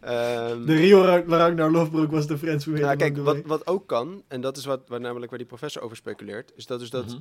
ehm, 0.00 0.64
De 0.66 0.74
Rio 0.74 1.00
Ra- 1.02 1.24
Ragnar 1.26 1.70
Lothbrok 1.70 2.10
was 2.10 2.26
de 2.26 2.38
Friends 2.38 2.64
who 2.64 2.74
nou, 2.78 2.96
kijk, 2.96 3.16
wat, 3.16 3.40
wat 3.44 3.66
ook 3.66 3.86
kan, 3.86 4.22
en 4.28 4.40
dat 4.40 4.56
is 4.56 4.64
wat, 4.64 4.88
waar 4.88 5.00
namelijk 5.00 5.28
waar 5.30 5.38
die 5.38 5.48
professor 5.48 5.82
over 5.82 5.96
speculeert, 5.96 6.52
is 6.56 6.66
dat 6.66 6.78
dus 6.80 6.90
dat, 6.90 7.06
Mhm. 7.06 7.18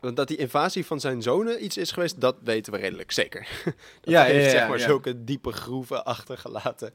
Want 0.00 0.16
dat 0.16 0.28
die 0.28 0.36
invasie 0.36 0.86
van 0.86 1.00
zijn 1.00 1.22
zonen 1.22 1.64
iets 1.64 1.76
is 1.76 1.92
geweest, 1.92 2.20
dat 2.20 2.36
weten 2.42 2.72
we 2.72 2.78
redelijk 2.78 3.12
zeker. 3.12 3.48
dat 3.64 3.74
Ja, 4.02 4.24
ja, 4.24 4.32
heeft 4.32 4.44
ja, 4.44 4.50
zeg 4.50 4.68
maar 4.68 4.78
ja. 4.78 4.86
zulke 4.86 5.24
diepe 5.24 5.52
groeven 5.52 6.04
achtergelaten. 6.04 6.94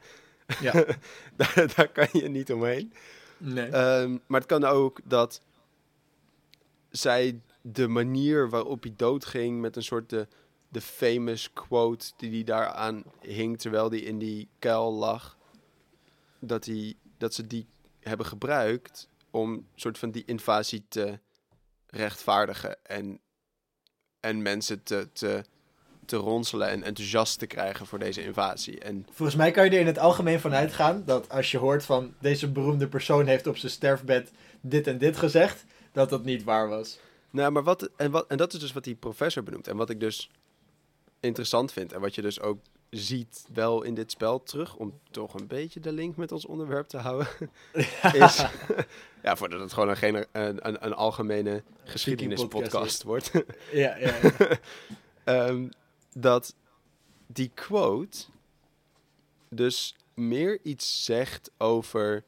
Ja. 0.60 0.72
daar, 1.38 1.72
daar 1.76 1.92
kan 1.92 2.08
je 2.12 2.30
niet 2.30 2.52
omheen. 2.52 2.94
Nee. 3.38 3.70
Ehm, 3.70 4.18
maar 4.28 4.40
het 4.40 4.50
kan 4.50 4.64
ook 4.64 5.00
dat 5.04 5.42
zij 6.90 7.40
de 7.62 7.88
manier 7.88 8.50
waarop 8.50 8.84
hij 8.84 8.94
doodging 8.96 9.62
met 9.62 9.76
een 9.76 9.84
soort 9.84 10.10
de, 10.10 10.28
de 10.70 10.82
famous 10.82 11.54
quote 11.54 12.12
die 12.18 12.32
hij 12.32 12.44
daaraan 12.44 13.04
hing 13.22 13.60
terwijl 13.60 13.90
hij 13.90 14.00
in 14.00 14.20
die 14.20 14.50
kuil 14.60 14.94
lag, 14.94 15.38
dat, 16.40 16.66
hij, 16.66 16.94
dat 17.18 17.34
ze 17.34 17.48
die 17.48 17.66
hebben 18.00 18.26
gebruikt 18.26 19.10
om 19.32 19.66
soort 19.76 19.98
van 19.98 20.12
die 20.12 20.24
invasie 20.26 20.86
te 20.88 21.20
rechtvaardigen 21.96 22.78
en, 22.84 23.20
en 24.20 24.42
mensen 24.42 24.84
te, 24.84 25.10
te, 25.14 25.44
te 26.06 26.16
ronselen 26.16 26.70
en 26.70 26.84
enthousiast 26.84 27.40
te 27.40 27.48
krijgen 27.48 27.86
voor 27.86 28.00
deze 28.00 28.24
invasie. 28.24 28.80
En 28.80 29.08
Volgens 29.12 29.38
mij 29.38 29.52
kan 29.52 29.66
je 29.66 29.72
er 29.72 29.80
in 29.80 29.86
het 29.86 30.00
algemeen 30.00 30.40
van 30.40 30.54
uitgaan 30.54 31.04
dat 31.06 31.30
als 31.30 31.52
je 31.52 31.58
hoort 31.58 31.86
van 31.86 32.14
deze 32.20 32.52
beroemde 32.52 32.88
persoon 32.88 33.26
heeft 33.26 33.48
op 33.48 33.58
zijn 33.58 33.72
sterfbed 33.72 34.32
dit 34.62 34.88
en 34.88 34.98
dit 34.98 35.18
gezegd, 35.18 35.66
dat 35.92 36.10
dat 36.10 36.24
niet 36.24 36.44
waar 36.44 36.70
was. 36.70 37.00
Nou, 37.30 37.52
maar 37.52 37.64
wat 37.64 37.90
en, 37.96 38.12
wat, 38.12 38.28
en 38.28 38.38
dat 38.38 38.54
is 38.54 38.60
dus 38.60 38.74
wat 38.74 38.84
die 38.84 38.96
professor 38.96 39.44
benoemt. 39.44 39.68
En 39.68 39.78
wat 39.78 39.90
ik 39.90 40.00
dus 40.00 40.30
interessant 41.20 41.72
vind. 41.72 41.94
En 41.94 42.02
wat 42.02 42.16
je 42.16 42.22
dus 42.22 42.42
ook 42.42 42.60
ziet 42.98 43.46
wel 43.54 43.82
in 43.84 43.94
dit 43.94 44.12
spel 44.12 44.44
terug. 44.44 44.76
Om 44.76 45.00
toch 45.12 45.34
een 45.34 45.48
beetje 45.48 45.80
de 45.80 45.92
link 45.92 46.16
met 46.16 46.32
ons 46.32 46.46
onderwerp 46.46 46.88
te 46.88 46.98
houden. 46.98 47.28
Is, 48.14 48.46
ja, 49.24 49.36
voordat 49.36 49.60
het 49.60 49.74
gewoon 49.74 49.90
een, 50.02 50.26
een, 50.32 50.68
een, 50.68 50.86
een 50.86 50.94
algemene 50.94 51.64
geschiedenispodcast 51.84 53.04
wordt. 53.04 53.32
Ja, 53.72 53.98
ja, 53.98 54.16
ja. 54.22 54.32
Ehm, 55.24 55.70
dat 56.14 56.56
die 57.28 57.52
quote 57.54 58.18
dus 59.50 59.96
meer 60.14 60.60
iets 60.64 61.06
zegt 61.06 61.52
over 61.58 62.24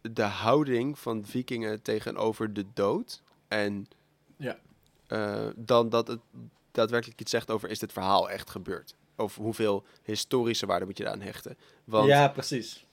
de 0.00 0.22
houding 0.22 0.98
van 0.98 1.24
vikingen 1.24 1.82
tegenover 1.82 2.52
de 2.52 2.64
dood. 2.74 3.22
En 3.48 3.86
Ja. 4.36 4.58
eh, 5.06 5.46
dan 5.56 5.88
dat 5.88 6.08
het 6.08 6.20
daadwerkelijk 6.70 7.20
iets 7.20 7.30
zegt 7.30 7.50
over 7.50 7.68
is 7.70 7.78
dit 7.78 7.92
verhaal 7.92 8.30
echt 8.30 8.50
gebeurd. 8.50 8.94
Of 9.16 9.36
hoeveel 9.36 9.84
historische 10.02 10.66
waarde 10.66 10.84
moet 10.84 10.98
je 10.98 11.04
eraan 11.04 11.20
hechten. 11.20 11.56
Want 11.84 12.06
ja, 12.06 12.28
precies. 12.28 12.86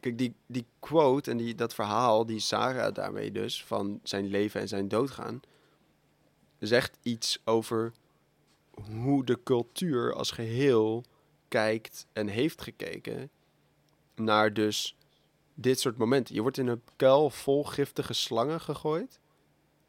Kijk, 0.00 0.18
die, 0.18 0.34
die 0.46 0.66
quote 0.78 1.30
en 1.30 1.36
die, 1.36 1.54
dat 1.54 1.74
verhaal, 1.74 2.26
die 2.26 2.40
Sarah 2.40 2.94
daarmee 2.94 3.32
dus, 3.32 3.64
van 3.64 4.00
zijn 4.02 4.26
leven 4.26 4.60
en 4.60 4.68
zijn 4.68 4.88
doodgaan, 4.88 5.40
zegt 6.58 6.98
iets 7.02 7.40
over 7.44 7.92
hoe 9.00 9.24
de 9.24 9.38
cultuur 9.42 10.14
als 10.14 10.30
geheel 10.30 11.04
kijkt 11.48 12.06
en 12.12 12.28
heeft 12.28 12.62
gekeken 12.62 13.30
naar 14.14 14.52
dus 14.52 14.96
dit 15.54 15.80
soort 15.80 15.96
momenten. 15.96 16.34
Je 16.34 16.40
wordt 16.40 16.58
in 16.58 16.66
een 16.66 16.82
kuil 16.96 17.30
vol 17.30 17.64
giftige 17.64 18.12
slangen 18.12 18.60
gegooid. 18.60 19.20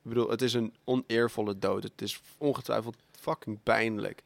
Ik 0.04 0.10
bedoel, 0.10 0.30
het 0.30 0.42
is 0.42 0.54
een 0.54 0.74
oneervolle 0.84 1.60
dood. 1.60 1.84
Het 1.84 2.02
is 2.02 2.22
ongetwijfeld 2.38 2.96
fucking 3.12 3.60
pijnlijk. 3.64 4.22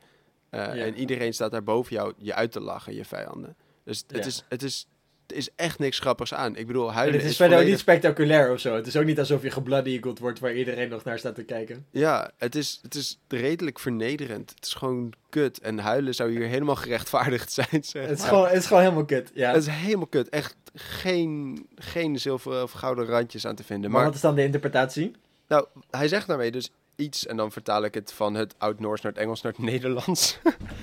Eh, 0.58 0.76
Ja. 0.76 0.84
En 0.86 0.96
iedereen 0.96 1.34
staat 1.34 1.52
daar 1.52 1.64
boven 1.64 1.96
jou 1.96 2.14
je 2.18 2.34
uit 2.34 2.52
te 2.52 2.60
lachen, 2.60 2.96
je 2.96 3.06
vijanden. 3.06 3.56
Dus 3.84 4.04
het, 4.08 4.26
is, 4.26 4.44
het, 4.50 4.64
is, 4.64 4.88
er 5.28 5.36
is 5.36 5.50
echt 5.56 5.80
niks 5.80 6.00
grappigs 6.00 6.34
aan. 6.34 6.56
Ik 6.56 6.68
bedoel, 6.68 6.88
En 6.88 6.94
huilen 6.94 7.14
het 7.16 7.24
is, 7.24 7.30
is 7.30 7.36
verder 7.38 7.54
volledig- 7.54 7.74
niet 7.76 7.82
spectaculair 7.84 8.52
of 8.52 8.60
zo. 8.60 8.76
Het 8.76 8.88
is 8.88 8.96
ook 8.98 9.06
niet 9.06 9.20
alsof 9.20 9.42
je 9.42 9.52
gebloodyeageld 9.52 10.20
wordt 10.20 10.40
waar 10.40 10.54
iedereen 10.54 10.90
nog 10.90 11.04
naar 11.04 11.20
staat 11.20 11.36
te 11.36 11.44
kijken. 11.44 11.86
Ja, 11.92 12.32
het 12.38 12.56
is, 12.56 12.80
het 12.82 12.96
is 12.96 13.20
redelijk 13.28 13.80
vernederend. 13.80 14.50
Het 14.56 14.66
is 14.66 14.74
gewoon 14.74 15.14
kut. 15.30 15.60
En 15.60 15.80
huilen 15.80 16.16
zou 16.16 16.32
hier 16.32 16.48
helemaal 16.48 16.76
gerechtvaardigd 16.76 17.52
zijn, 17.52 17.84
zeg 17.84 18.08
Het 18.08 18.20
is, 18.20 18.26
gewoon, 18.26 18.48
het 18.48 18.56
is 18.58 18.66
gewoon 18.68 18.84
helemaal 18.84 19.06
kut. 19.06 19.32
Ja. 19.34 19.48
Het 19.54 19.62
is 19.62 19.68
helemaal 19.74 20.08
kut. 20.08 20.30
Echt 20.30 20.56
geen, 20.74 21.66
geen 21.76 22.20
zilveren 22.20 22.64
of 22.64 22.72
gouden 22.72 23.06
randjes 23.06 23.46
aan 23.46 23.56
te 23.56 23.64
vinden. 23.64 23.90
maar 23.92 24.00
Maar 24.00 24.08
wat 24.10 24.16
is 24.16 24.22
dan 24.22 24.36
de 24.36 24.44
interpretatie? 24.44 25.12
nou, 25.48 25.66
hij 25.90 26.08
zegt 26.08 26.28
daarmee 26.28 26.52
dus 26.52 26.72
iets, 26.98 27.26
en 27.26 27.38
dan 27.38 27.52
vertaal 27.52 27.84
ik 27.84 27.94
het 27.94 28.14
van 28.14 28.34
het 28.34 28.56
Oud-Noors 28.58 29.02
naar 29.02 29.12
het 29.12 29.22
Engels 29.22 29.42
naar 29.42 29.52
het 29.52 29.62
Nederlands. 29.72 30.40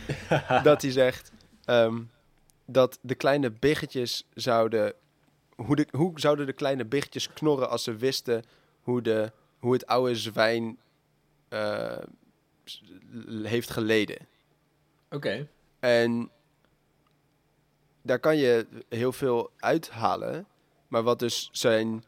dat 0.62 0.82
hij 0.82 0.90
zegt 0.90 1.32
ehm, 1.64 2.02
dat 2.64 2.98
de 3.02 3.14
kleine 3.14 3.50
biggetjes 3.50 4.26
zouden... 4.34 4.94
Hoe, 5.54 5.76
de, 5.76 5.86
hoe 5.90 6.20
zouden 6.20 6.46
de 6.46 6.52
kleine 6.52 6.84
biggetjes 6.84 7.32
knorren 7.32 7.70
als 7.70 7.82
ze 7.82 7.96
wisten 7.96 8.42
hoe, 8.84 9.02
de, 9.02 9.32
hoe 9.58 9.72
het 9.72 9.86
oude 9.86 10.16
zwijn 10.16 10.78
eh, 11.48 11.98
heeft 13.42 13.70
geleden? 13.70 14.26
Oké. 15.10 15.48
En 15.80 16.30
daar 18.02 18.18
kan 18.18 18.36
je 18.36 18.66
heel 18.88 19.12
veel 19.12 19.50
uithalen. 19.56 20.46
Maar 20.88 21.02
wat 21.02 21.18
dus 21.18 21.48
zijn. 21.52 22.04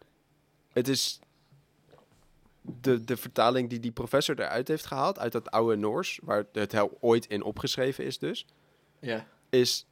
Het 0.72 0.88
is. 0.88 1.20
De, 2.80 3.04
de 3.04 3.16
vertaling 3.16 3.68
die 3.70 3.80
die 3.80 3.90
professor 3.92 4.40
eruit 4.40 4.68
heeft 4.68 4.86
gehaald. 4.86 5.18
uit 5.18 5.32
dat 5.32 5.50
oude 5.50 5.76
Noors. 5.76 6.18
waar 6.22 6.44
het 6.52 6.72
heel 6.72 6.96
ooit 7.00 7.26
in 7.26 7.42
opgeschreven 7.42 8.04
is, 8.04 8.18
dus. 8.18 8.46
Ja. 9.00 9.26
is 9.50 9.86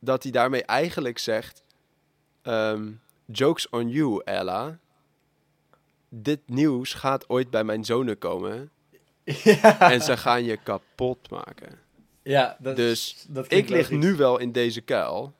dat 0.00 0.22
hij 0.22 0.32
daarmee 0.32 0.64
eigenlijk 0.64 1.18
zegt: 1.18 1.62
ehm, 2.42 2.90
Jokes 3.24 3.68
on 3.68 3.88
you, 3.88 4.20
Ella. 4.24 4.78
Dit 6.08 6.40
nieuws 6.46 6.94
gaat 6.94 7.28
ooit 7.28 7.50
bij 7.50 7.64
mijn 7.64 7.84
zonen 7.84 8.18
komen 8.18 8.70
ja. 9.24 9.80
en 9.90 10.00
ze 10.02 10.16
gaan 10.16 10.44
je 10.44 10.56
kapot 10.62 11.30
maken. 11.30 11.78
Ja, 12.22 12.56
dat, 12.60 12.76
Dus 12.76 13.24
dat 13.28 13.52
Ik 13.52 13.68
lig 13.68 13.90
logisch. 13.90 14.06
nu 14.08 14.16
wel 14.16 14.38
in 14.38 14.52
deze 14.52 14.80
kuil. 14.80 15.32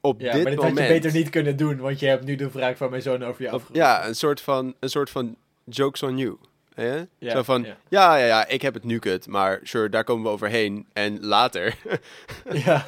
Op 0.00 0.20
Ja, 0.20 0.32
dit 0.32 0.42
maar 0.42 0.54
dat 0.54 0.60
moment. 0.64 0.78
had 0.78 0.88
je 0.88 0.94
beter 0.94 1.12
niet 1.12 1.30
kunnen 1.30 1.56
doen, 1.56 1.76
want 1.76 1.98
je 2.00 2.06
hebt 2.06 2.24
nu 2.24 2.34
de 2.34 2.50
wraak 2.50 2.76
van 2.76 2.90
mijn 2.90 3.02
zoon 3.02 3.22
over 3.24 3.42
je 3.42 3.50
afgeroepen. 3.50 3.80
ja, 3.82 4.06
een 4.06 4.14
soort 4.16 4.40
van, 4.40 4.74
een 4.80 4.88
soort 4.88 5.10
van 5.10 5.36
jokes 5.64 6.02
on 6.02 6.18
you. 6.18 6.36
Hè? 6.74 7.02
Ja, 7.18 7.30
Zo 7.30 7.42
van, 7.42 7.62
ja. 7.62 7.76
ja. 7.88 8.16
Ja, 8.16 8.26
ja, 8.26 8.46
ik 8.46 8.62
heb 8.62 8.74
het 8.74 8.84
nu 8.84 8.98
kut, 8.98 9.26
maar 9.26 9.60
sure, 9.62 9.88
daar 9.88 10.04
komen 10.04 10.24
we 10.24 10.28
overheen. 10.30 10.86
En 10.92 11.24
later 11.24 11.76
Ja. 12.64 12.86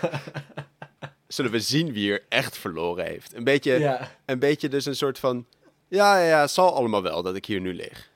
zullen 1.28 1.50
we 1.50 1.60
zien 1.60 1.92
wie 1.92 2.12
er 2.12 2.22
echt 2.28 2.58
verloren 2.58 3.04
heeft. 3.06 3.34
Een 3.34 3.44
beetje, 3.44 3.78
ja. 3.78 4.10
een 4.24 4.38
beetje 4.38 4.68
dus 4.68 4.86
een 4.86 4.96
soort 4.96 5.18
van, 5.18 5.46
ja, 5.88 6.18
ja, 6.18 6.26
ja, 6.26 6.46
zal 6.46 6.74
allemaal 6.74 7.02
wel 7.02 7.22
dat 7.22 7.36
ik 7.36 7.44
hier 7.46 7.60
nu 7.60 7.74
lig. 7.74 8.10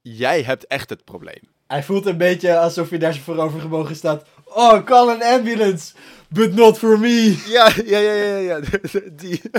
Jij 0.00 0.42
hebt 0.42 0.66
echt 0.66 0.90
het 0.90 1.04
probleem. 1.04 1.42
Hij 1.66 1.82
voelt 1.82 2.06
een 2.06 2.16
beetje 2.16 2.58
alsof 2.58 2.90
je 2.90 2.98
daar 2.98 3.12
zo 3.12 3.20
voorovergebogen 3.20 3.96
staat. 3.96 4.24
Oh, 4.44 4.84
call 4.84 5.08
an 5.08 5.22
ambulance, 5.22 5.94
but 6.28 6.54
not 6.54 6.78
for 6.78 6.98
me. 6.98 7.42
Ja, 7.46 7.70
ja, 7.84 7.98
ja, 7.98 8.12
ja, 8.12 8.36
ja. 8.36 8.60
Die. 9.20 9.40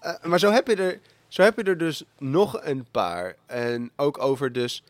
Eh, 0.00 0.14
maar 0.22 0.38
zo 0.38 0.50
heb, 0.50 0.66
je 0.66 0.76
er, 0.76 1.00
zo 1.30 1.42
heb 1.42 1.56
je 1.56 1.62
er 1.62 1.78
dus 1.78 2.04
nog 2.18 2.64
een 2.64 2.86
paar. 2.90 3.36
En 3.46 3.90
ook 3.96 4.18
over 4.18 4.52
dus... 4.52 4.82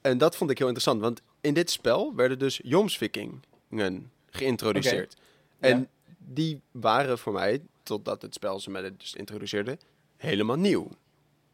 En 0.00 0.18
dat 0.18 0.36
vond 0.36 0.50
ik 0.50 0.58
heel 0.58 0.66
interessant. 0.66 1.00
Want 1.00 1.20
in 1.40 1.54
dit 1.54 1.70
spel 1.70 2.14
werden 2.14 2.38
dus 2.38 2.60
Jomsvikingen 2.62 4.10
geïntroduceerd. 4.30 5.16
En 5.60 5.78
Ja. 5.78 5.86
die 6.18 6.60
waren 6.70 7.18
voor 7.18 7.32
mij, 7.32 7.60
totdat 7.82 8.22
het 8.22 8.34
spel 8.34 8.60
ze 8.60 8.70
mij 8.70 8.82
het 8.82 9.00
dus 9.00 9.14
introduceerde, 9.14 9.78
helemaal 10.16 10.56
nieuw. 10.56 10.88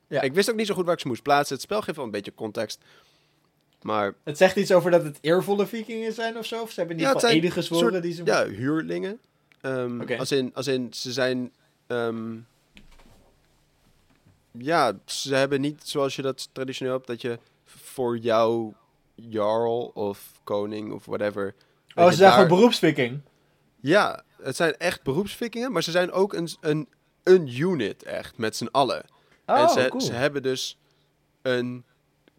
Ja. 0.09 0.20
Ik 0.20 0.35
wist 0.35 0.50
ook 0.50 0.57
niet 0.57 0.66
zo 0.66 0.74
goed 0.74 0.85
waar 0.85 0.94
ik 0.94 1.00
ze 1.00 1.07
moest 1.09 1.22
plaatsen. 1.22 1.54
Het 1.54 1.64
spel 1.64 1.83
geeft 1.83 1.96
wel 1.96 2.04
een 2.07 2.11
beetje 2.11 2.35
context. 2.35 2.80
Maar 3.83 4.14
Het 4.22 4.37
zegt 4.37 4.57
iets 4.57 4.72
over 4.72 4.90
dat 4.90 5.04
het 5.04 5.18
eervolle 5.20 5.66
vikingen 5.66 6.12
zijn 6.12 6.38
of 6.38 6.46
zo? 6.46 6.62
Of 6.62 6.70
ze 6.70 6.78
hebben 6.80 6.96
in 6.98 7.02
Ja, 7.02 7.28
eden 7.28 7.50
gezworen 7.50 7.90
soort- 7.90 8.02
die 8.02 8.12
ze... 8.12 8.24
Ja, 8.24 8.46
huurlingen. 8.46 9.20
Ehm, 9.61 10.12
als, 10.18 10.33
in, 10.33 10.50
als 10.54 10.66
in, 10.66 10.88
ze 10.94 11.12
zijn... 11.12 11.52
ehm, 11.87 12.37
ja, 14.58 14.92
ze 15.04 15.34
hebben 15.34 15.60
niet 15.60 15.80
zoals 15.84 16.16
je 16.16 16.22
dat 16.22 16.48
traditioneel 16.52 16.92
hebt, 16.94 17.06
dat 17.06 17.20
je 17.20 17.38
voor 17.64 18.18
jouw 18.18 18.74
jarl 19.14 19.90
of 19.94 20.32
koning 20.44 20.92
of 20.92 21.04
whatever... 21.04 21.54
Oh, 21.94 22.04
ze 22.08 22.14
zijn 22.14 22.30
daar- 22.30 22.32
gewoon 22.40 22.58
beroepsviking. 22.58 23.20
Ja, 23.80 24.22
het 24.42 24.56
zijn 24.56 24.76
echt 24.76 25.02
beroepsvikingen, 25.02 25.72
maar 25.72 25.82
ze 25.82 25.90
zijn 25.90 26.12
ook 26.12 26.32
een, 26.32 26.48
een, 26.60 26.88
een 27.22 27.58
unit 27.60 28.02
echt, 28.02 28.38
met 28.38 28.56
z'n 28.56 28.68
allen. 28.70 29.04
Oh, 29.46 29.58
en 29.60 29.68
ze, 29.68 29.86
cool. 29.88 30.00
ze 30.02 30.12
hebben 30.12 30.42
dus 30.42 30.78
een 31.42 31.84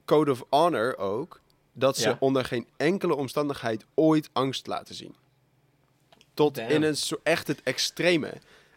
code 0.06 0.32
of 0.32 0.44
honor 0.50 0.98
ook, 0.98 1.42
dat 1.74 1.98
ze 1.98 2.10
Ja. 2.10 2.18
onder 2.20 2.46
geen 2.46 2.68
enkele 2.78 3.16
omstandigheid 3.16 3.86
ooit 3.94 4.30
angst 4.34 4.68
laten 4.68 4.96
zien. 4.96 5.16
Tot 6.34 6.56
Damn. 6.56 6.70
in 6.70 6.84
een 6.84 6.98
soort 6.98 7.20
echt 7.24 7.48
het 7.48 7.64
extreme. 7.64 8.34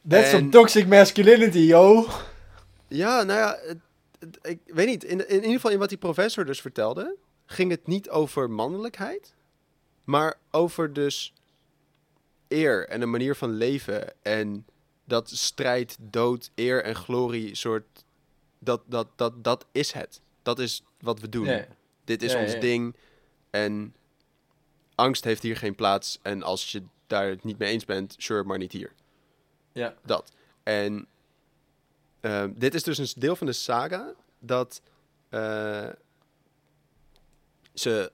That's 0.09 0.25
en- 0.33 0.39
some 0.39 0.49
toxic 0.49 0.87
masculinity, 0.87 1.59
yo. 1.59 2.07
Ja, 2.89 3.23
nou 3.23 3.39
ja, 3.39 3.59
het- 3.63 3.79
het- 4.19 4.39
ik 4.43 4.61
weet 4.67 4.87
niet. 4.87 5.05
In, 5.05 5.29
in 5.29 5.35
ieder 5.37 5.51
geval 5.53 5.71
in 5.71 5.79
wat 5.79 5.89
die 5.89 5.99
professor 5.99 6.45
dus 6.45 6.61
vertelde, 6.61 7.17
ging 7.47 7.71
het 7.71 7.87
niet 7.87 8.11
over 8.11 8.51
mannelijkheid, 8.51 9.35
maar 10.05 10.39
over 10.51 10.93
dus 10.93 11.33
eer 12.49 12.89
en 12.89 13.03
een 13.03 13.11
manier 13.11 13.35
van 13.35 13.51
leven 13.51 14.23
en 14.23 14.67
dat 15.05 15.31
strijd, 15.31 15.97
dood, 16.01 16.51
eer 16.55 16.85
en 16.85 16.95
glorie 16.95 17.55
soort 17.55 18.05
dat 18.59 18.83
dat 18.87 19.09
dat 19.17 19.45
dat 19.45 19.67
is 19.73 19.93
het. 19.93 20.21
Dat 20.43 20.59
is 20.59 20.83
wat 21.01 21.21
we 21.21 21.29
doen. 21.29 21.45
Ja, 21.47 21.67
Dit 22.05 22.23
is 22.23 22.33
Ja, 22.33 22.41
ons 22.41 22.53
ja. 22.53 22.61
ding 22.61 22.97
en 23.51 23.95
angst 24.95 25.25
heeft 25.25 25.43
hier 25.43 25.57
geen 25.57 25.75
plaats 25.75 26.19
en 26.23 26.43
als 26.43 26.73
je 26.73 26.83
daar 27.07 27.29
het 27.29 27.45
niet 27.45 27.59
mee 27.59 27.71
eens 27.73 27.85
bent, 27.85 28.15
sure, 28.19 28.43
maar 28.45 28.59
niet 28.59 28.73
hier. 28.73 28.93
ja. 29.73 29.95
Dat. 30.05 30.33
En 30.63 31.07
ehm, 32.21 32.53
dit 32.55 32.75
is 32.75 32.83
dus 32.83 32.99
een 32.99 33.21
deel 33.21 33.37
van 33.37 33.47
de 33.47 33.53
saga 33.53 34.13
dat 34.39 34.81
eh, 35.29 35.89
ze, 37.75 38.13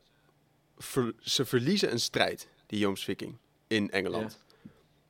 ver- 0.78 1.14
ze 1.20 1.44
verliezen 1.44 1.92
een 1.92 2.00
strijd, 2.00 2.48
die 2.66 2.78
Jomsviking, 2.78 3.36
in 3.66 3.90
Engeland. 3.90 4.38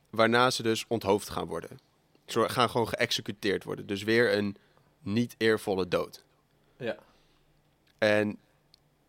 Waarna 0.09 0.51
ze 0.51 0.63
dus 0.63 0.85
onthoofd 0.87 1.29
gaan 1.29 1.47
worden. 1.47 1.79
Ze 2.25 2.49
gaan 2.49 2.69
gewoon 2.69 2.87
geëxecuteerd 2.87 3.63
worden. 3.63 3.85
Dus 3.87 4.03
weer 4.03 4.37
een 4.37 4.55
niet 4.99 5.35
eervolle 5.37 5.87
dood. 5.87 6.23
Ja. 6.77 6.97
En 7.97 8.37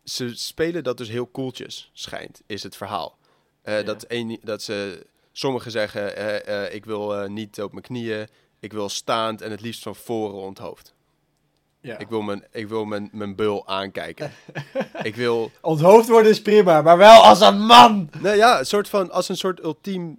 ze 0.05 0.35
spelen 0.37 0.85
dat 0.85 0.96
dus 0.96 1.09
heel 1.09 1.27
koeltjes, 1.27 1.90
schijnt, 1.92 2.42
is 2.46 2.62
het 2.62 2.77
verhaal. 2.77 3.18
Eh, 3.62 3.77
Ja. 3.79 3.83
dat, 3.83 4.05
een, 4.09 4.38
dat 4.42 4.62
ze, 4.62 5.07
sommigen 5.33 5.70
zeggen, 5.70 6.16
eh, 6.46 6.75
ik 6.75 6.85
wil 6.85 7.29
niet 7.29 7.61
op 7.62 7.70
mijn 7.72 7.85
knieën, 7.85 8.29
ik 8.61 8.73
wil 8.73 8.88
staand 8.88 9.40
en 9.42 9.51
het 9.51 9.61
liefst 9.61 9.83
van 9.83 9.97
voren 9.97 10.38
onthoofd. 10.40 10.95
ja. 11.81 11.99
Ik 11.99 12.09
wil 12.09 12.23
mijn, 12.23 12.45
ik 12.53 12.69
wil 12.69 12.85
mijn, 12.85 13.09
mijn 13.12 13.35
bul 13.35 13.66
aankijken. 13.66 14.33
ik 15.03 15.16
wil, 15.16 15.51
Onthoofd 15.61 16.09
worden 16.09 16.31
is 16.31 16.42
prima, 16.42 16.83
maar 16.83 16.99
wel 16.99 17.23
als 17.23 17.40
een 17.40 17.61
man. 17.66 18.11
nou 18.21 18.37
ja, 18.37 18.59
een 18.59 18.66
soort 18.66 18.88
van, 18.88 19.11
als 19.11 19.29
een 19.29 19.37
soort 19.37 19.62
ultiem, 19.62 20.19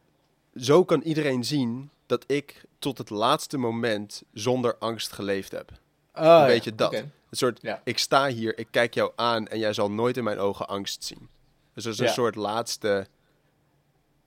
zo 0.56 0.84
kan 0.84 1.02
iedereen 1.02 1.44
zien 1.44 1.90
dat 2.06 2.24
ik 2.28 2.66
tot 2.80 2.98
het 2.98 3.10
laatste 3.10 3.58
moment 3.58 4.24
zonder 4.34 4.76
angst 4.80 5.12
geleefd 5.12 5.52
heb. 5.52 5.72
Oh, 6.14 6.24
ja, 6.24 6.46
beetje 6.46 6.76
dat. 6.76 6.94
Een 6.94 7.12
soort, 7.32 7.60
Ja. 7.62 7.82
ik 7.84 7.98
sta 7.98 8.28
hier, 8.28 8.58
ik 8.60 8.68
kijk 8.72 8.94
jou 8.94 9.12
aan 9.16 9.48
en 9.48 9.60
jij 9.60 9.74
zal 9.74 9.92
nooit 9.92 10.18
in 10.18 10.24
mijn 10.24 10.40
ogen 10.40 10.68
angst 10.68 11.04
zien. 11.04 11.30
Dus 11.74 11.84
dat 11.84 11.94
is 11.94 12.00
een 12.00 12.10
soort 12.10 12.36
laatste... 12.36 13.08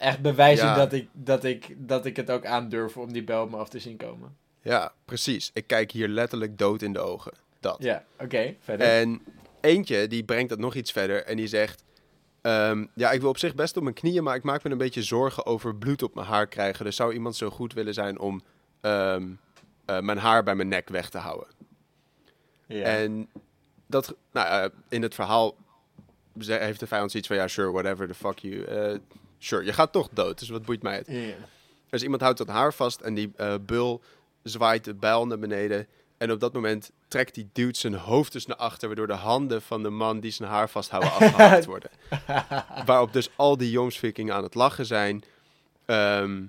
Echt 0.00 0.20
bewijzen 0.20 0.66
Ja. 0.66 0.74
dat, 0.74 0.92
ik, 0.92 1.08
dat, 1.12 1.44
ik, 1.44 1.74
dat 1.76 2.06
ik 2.06 2.16
het 2.16 2.30
ook 2.30 2.46
aandurf 2.46 2.96
om 2.96 3.12
die 3.12 3.24
bel 3.24 3.48
me 3.48 3.56
af 3.56 3.68
te 3.68 3.78
zien 3.78 3.96
komen. 3.96 4.36
Ja, 4.62 4.92
precies. 5.04 5.50
Ik 5.54 5.66
kijk 5.66 5.90
hier 5.90 6.08
letterlijk 6.08 6.58
dood 6.58 6.82
in 6.82 6.92
de 6.92 6.98
ogen. 6.98 7.32
Dat. 7.60 7.76
Ja, 7.78 8.04
oké, 8.18 8.54
verder. 8.60 8.86
En 8.86 9.22
eentje, 9.60 10.06
die 10.06 10.24
brengt 10.24 10.48
dat 10.48 10.58
nog 10.58 10.74
iets 10.74 10.92
verder 10.92 11.24
en 11.24 11.36
die 11.36 11.46
zegt... 11.46 11.84
ehm, 12.40 12.86
ja, 12.94 13.10
ik 13.10 13.20
wil 13.20 13.28
op 13.28 13.38
zich 13.38 13.54
best 13.54 13.76
op 13.76 13.82
mijn 13.82 13.94
knieën, 13.94 14.22
maar 14.24 14.34
ik 14.36 14.42
maak 14.42 14.62
me 14.62 14.70
een 14.70 14.78
beetje 14.78 15.02
zorgen 15.02 15.46
over 15.46 15.76
bloed 15.76 16.02
op 16.02 16.14
mijn 16.14 16.26
haar 16.26 16.46
krijgen. 16.46 16.84
Dus 16.84 16.96
zou 16.96 17.12
iemand 17.12 17.36
zo 17.36 17.50
goed 17.50 17.72
willen 17.72 17.94
zijn 17.94 18.18
om 18.18 18.42
ehm, 18.80 19.28
eh, 19.84 20.00
mijn 20.00 20.18
haar 20.18 20.42
bij 20.42 20.54
mijn 20.54 20.68
nek 20.68 20.88
weg 20.88 21.10
te 21.10 21.18
houden? 21.18 21.48
ja. 22.66 22.84
En 22.84 23.28
dat, 23.86 24.16
nou, 24.32 24.70
in 24.88 25.02
het 25.02 25.14
verhaal 25.14 25.56
heeft 26.38 26.80
de 26.80 26.86
vijand 26.86 27.10
zoiets 27.10 27.28
van, 27.28 27.38
ja, 27.38 27.48
sure, 27.48 27.70
whatever, 27.72 28.06
the 28.06 28.14
fuck 28.14 28.38
you. 28.38 28.64
Eh, 28.64 28.98
sure, 29.40 29.64
je 29.64 29.72
gaat 29.72 29.92
toch 29.92 30.08
dood, 30.12 30.38
dus 30.38 30.48
wat 30.48 30.64
boeit 30.64 30.82
mij 30.82 30.96
het? 30.96 31.06
ja. 31.06 31.34
Dus 31.90 32.02
iemand 32.02 32.22
houdt 32.22 32.38
dat 32.38 32.48
haar 32.48 32.74
vast 32.74 33.00
en 33.00 33.14
die 33.14 33.32
eh, 33.36 33.54
bul 33.66 34.02
zwaait 34.42 34.84
de 34.84 34.94
bijl 34.94 35.26
naar 35.26 35.38
beneden. 35.38 35.86
En 36.18 36.32
op 36.32 36.40
dat 36.40 36.52
moment 36.52 36.90
trekt 37.08 37.34
die 37.34 37.48
dude 37.52 37.78
zijn 37.78 37.94
hoofd 37.94 38.32
dus 38.32 38.46
naar 38.46 38.56
achter, 38.56 38.86
waardoor 38.86 39.06
de 39.06 39.12
handen 39.12 39.62
van 39.62 39.82
de 39.82 39.90
man 39.90 40.20
die 40.20 40.30
zijn 40.30 40.48
haar 40.48 40.70
vasthouden 40.70 41.12
afgehakt 41.20 41.64
worden. 41.64 41.90
Waarop 42.84 43.12
dus 43.12 43.30
al 43.36 43.56
die 43.56 43.70
Jomsvikingen 43.70 44.34
aan 44.34 44.42
het 44.42 44.54
lachen 44.54 44.86
zijn. 44.86 45.22
Ehm, 45.84 46.42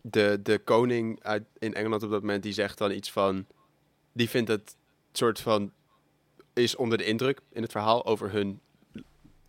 de, 0.00 0.40
de 0.42 0.58
koning 0.58 1.22
uit, 1.22 1.42
in 1.58 1.74
Engeland 1.74 2.02
op 2.02 2.10
dat 2.10 2.20
moment, 2.20 2.42
die 2.42 2.52
zegt 2.52 2.78
dan 2.78 2.90
iets 2.90 3.12
van... 3.12 3.46
Die 4.12 4.30
vindt 4.30 4.48
het 4.48 4.76
soort 5.12 5.40
van... 5.40 5.72
Is 6.52 6.76
onder 6.76 6.98
de 6.98 7.04
indruk 7.04 7.40
in 7.52 7.62
het 7.62 7.72
verhaal 7.72 8.06
over 8.06 8.30
hun 8.30 8.60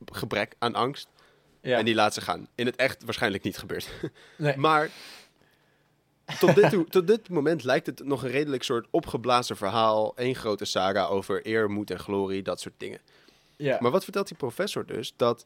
gebrek 0.06 0.56
aan 0.60 0.76
angst. 0.76 1.08
Ja. 1.66 1.78
En 1.78 1.86
die 1.86 1.96
laat 1.96 2.14
ze 2.14 2.22
gaan. 2.22 2.48
In 2.56 2.66
het 2.66 2.76
echt 2.76 3.04
waarschijnlijk 3.04 3.44
niet 3.44 3.58
gebeurd. 3.58 3.90
Nee. 4.38 4.58
Maar 4.58 4.90
tot 6.40 6.56
dit, 6.56 6.70
toe- 6.70 6.86
tot 6.88 7.08
dit 7.08 7.30
moment 7.30 7.64
lijkt 7.64 7.86
het 7.86 8.04
nog 8.06 8.24
een 8.24 8.30
redelijk 8.30 8.64
soort 8.64 8.88
opgeblazen 8.92 9.58
verhaal. 9.58 10.12
Eén 10.16 10.36
grote 10.36 10.66
saga 10.66 11.06
over 11.06 11.48
eer, 11.48 11.70
moed 11.72 11.92
en 11.92 12.00
glorie, 12.00 12.42
dat 12.44 12.60
soort 12.60 12.74
dingen. 12.78 13.00
ja. 13.58 13.78
Maar 13.82 13.92
wat 13.92 14.04
vertelt 14.04 14.28
die 14.28 14.38
professor 14.38 14.86
dus? 14.86 15.14
Dat 15.16 15.46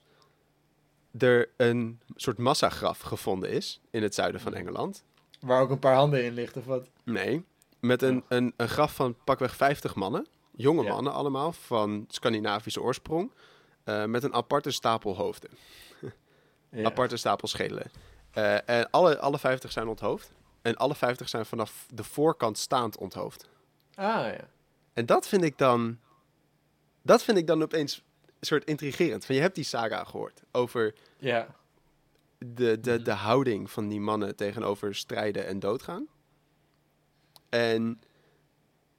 er 1.17 1.49
een 1.57 1.99
soort 2.15 2.37
massagraf 2.37 2.99
gevonden 2.99 3.49
is 3.49 3.79
in 3.91 4.03
het 4.03 4.15
zuiden 4.15 4.41
van 4.41 4.53
Engeland. 4.53 5.03
Waar 5.39 5.61
ook 5.61 5.69
een 5.69 5.79
paar 5.79 5.95
handen 5.95 6.23
in 6.25 6.33
ligt 6.33 6.57
of 6.57 6.65
wat. 6.65 6.89
Nee, 7.03 7.43
met 7.79 8.01
een, 8.01 8.23
een, 8.27 8.53
een 8.57 8.69
graf 8.69 8.95
van 8.95 9.15
pakweg 9.23 9.55
50 9.55 9.95
mannen. 9.95 10.27
Jonge 10.55 10.83
Ja. 10.83 10.89
mannen 10.93 11.13
allemaal, 11.13 11.51
van 11.53 12.05
Scandinavische 12.07 12.81
oorsprong. 12.81 13.31
eh, 13.83 14.05
met 14.05 14.23
een 14.23 14.33
aparte 14.33 14.71
stapel 14.71 15.15
hoofden. 15.15 15.49
Ja. 16.71 16.83
aparte 16.85 17.17
stapel 17.17 17.47
schedelen. 17.47 17.91
Eh, 18.31 18.69
en 18.69 18.89
alle, 18.89 19.19
alle 19.19 19.39
50 19.39 19.71
zijn 19.71 19.87
onthoofd. 19.87 20.31
En 20.61 20.75
alle 20.75 20.95
50 20.95 21.29
zijn 21.29 21.45
vanaf 21.45 21.85
de 21.93 22.03
voorkant 22.03 22.57
staand 22.57 22.97
onthoofd. 22.97 23.49
Ah, 23.95 24.05
ja. 24.33 24.47
En 24.93 25.05
dat 25.05 25.27
vind 25.27 25.43
ik 25.43 25.57
dan. 25.57 25.99
Dat 27.01 27.23
vind 27.23 27.37
ik 27.37 27.47
dan 27.47 27.61
opeens 27.61 28.03
een 28.25 28.45
soort 28.47 28.63
intrigerend. 28.63 29.25
Van 29.25 29.35
je 29.35 29.41
hebt 29.41 29.55
die 29.55 29.63
saga 29.63 30.03
gehoord 30.03 30.41
over 30.51 30.93
Ja. 31.17 31.47
de, 32.37 32.79
de, 32.79 32.91
Mhm. 32.93 33.03
de 33.03 33.11
houding 33.11 33.71
van 33.71 33.87
die 33.87 33.99
mannen 33.99 34.35
tegenover 34.35 34.95
strijden 34.95 35.45
en 35.47 35.59
doodgaan. 35.59 36.07
En 37.49 38.01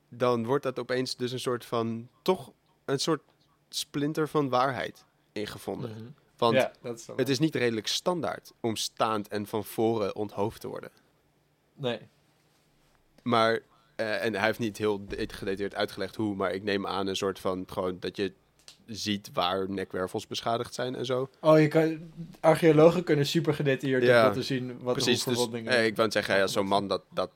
dan 0.09 0.45
wordt 0.45 0.63
dat 0.63 0.79
opeens 0.79 1.17
dus 1.17 1.33
een 1.33 1.41
soort 1.41 1.65
van, 1.65 2.09
toch 2.23 2.53
een 2.85 2.99
soort 2.99 3.23
splinter 3.69 4.29
van 4.29 4.49
waarheid 4.49 5.05
ingevonden. 5.33 5.91
Mhm. 5.91 6.05
Want 6.41 6.55
ja, 6.55 6.73
dat 6.83 6.99
is 6.99 7.07
het 7.17 7.29
is 7.29 7.39
niet 7.39 7.55
redelijk 7.55 7.87
standaard 7.87 8.53
om 8.61 8.77
staand 8.77 9.29
en 9.29 9.47
van 9.47 9.65
voren 9.65 10.17
onthoofd 10.17 10.61
te 10.61 10.69
worden. 10.69 10.91
Nee. 11.75 11.99
Maar, 13.23 13.61
eh, 13.97 14.25
en 14.25 14.35
hij 14.35 14.45
heeft 14.47 14.59
niet 14.59 14.77
heel 14.79 15.07
de- 15.07 15.17
gedetailleerd 15.17 15.75
uitgelegd 15.75 16.17
hoe, 16.17 16.35
maar 16.35 16.53
ik 16.53 16.63
neem 16.63 16.87
aan 16.87 17.07
een 17.07 17.17
soort 17.17 17.39
van 17.39 17.65
gewoon 17.73 17.97
dat 18.01 18.17
je 18.17 18.33
ziet 18.87 19.31
waar 19.33 19.71
nekwervels 19.71 20.27
beschadigd 20.27 20.75
zijn 20.75 20.95
en 20.95 21.05
zo. 21.05 21.31
Oh, 21.41 21.61
je 21.61 21.69
kan, 21.69 22.13
archeologen 22.41 23.05
kunnen 23.05 23.27
super 23.27 23.55
gedetailleerd 23.55 24.03
Ja, 24.03 24.23
laten 24.27 24.45
zien 24.45 24.79
wat 24.83 24.93
Precies, 24.95 25.23
de 25.25 25.31
dus 25.31 25.39
verwondingen... 25.39 25.73
eh, 25.73 25.87
ik 25.87 25.97
wou 25.97 26.11
zeggen, 26.11 26.37
ja, 26.37 26.47
zo'n 26.47 26.67
man 26.67 26.89
dat, 26.89 27.03
dat 27.13 27.31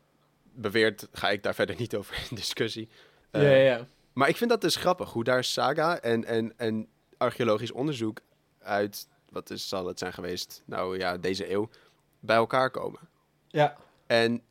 beweert, 0.54 1.08
ga 1.12 1.30
ik 1.30 1.42
daar 1.42 1.54
verder 1.54 1.76
niet 1.78 1.94
over 1.98 2.26
in 2.30 2.36
discussie. 2.36 2.88
ja, 3.32 3.40
Eh, 3.40 3.64
ja, 3.66 3.74
ja. 3.76 3.86
Maar 4.12 4.28
ik 4.28 4.36
vind 4.36 4.50
dat 4.50 4.60
dus 4.60 4.76
grappig, 4.76 5.10
hoe 5.12 5.24
daar 5.24 5.44
saga 5.44 6.00
en, 6.00 6.24
en, 6.24 6.52
en 6.56 6.88
archeologisch 7.16 7.72
onderzoek 7.72 8.18
uit, 8.64 9.08
wat 9.30 9.50
is, 9.50 9.68
zal 9.68 9.86
het 9.86 9.98
zijn 9.98 10.12
geweest, 10.12 10.62
nou 10.64 10.98
ja, 10.98 11.16
deze 11.18 11.50
eeuw, 11.52 11.68
bij 12.20 12.36
elkaar 12.36 12.70
komen. 12.70 13.00
Ja, 13.48 13.76
En 14.06 14.42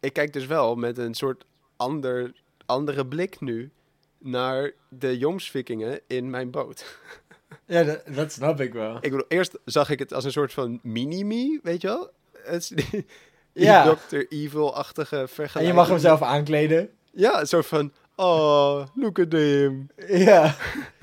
ik 0.00 0.12
kijk 0.12 0.32
dus 0.32 0.46
wel 0.46 0.74
met 0.74 0.98
een 0.98 1.14
soort 1.14 1.44
ander, 1.76 2.32
andere 2.66 3.06
blik 3.06 3.40
nu 3.40 3.70
naar 4.18 4.72
de 4.88 5.18
jomsvikingen 5.18 6.00
in 6.06 6.30
mijn 6.30 6.50
boot. 6.50 6.98
ja 7.66 7.82
dat, 7.82 8.02
dat 8.06 8.32
snap 8.32 8.60
ik 8.60 8.72
wel. 8.72 8.94
Ik 8.96 9.00
bedoel, 9.10 9.24
eerst 9.28 9.58
zag 9.64 9.90
ik 9.90 9.98
het 9.98 10.12
als 10.12 10.24
een 10.24 10.32
soort 10.32 10.52
van 10.52 10.80
mini-me, 10.82 11.60
weet 11.62 11.80
je 11.80 11.86
wel? 11.88 12.10
Het 12.44 12.62
is 12.62 12.68
die, 12.68 12.90
die 12.90 13.64
Ja. 13.64 13.94
Dr. 13.94 14.16
Evil-achtige 14.28 15.16
vergelijking. 15.16 15.56
En 15.62 15.66
je 15.66 15.72
mag 15.72 15.88
hem 15.88 15.98
zelf 15.98 16.22
aankleden. 16.22 16.90
Ja, 17.12 17.40
een 17.40 17.46
soort 17.46 17.66
van, 17.66 17.92
oh, 18.16 18.86
look 18.94 19.18
at 19.18 19.32
him. 19.32 19.88
Ja. 20.08 20.56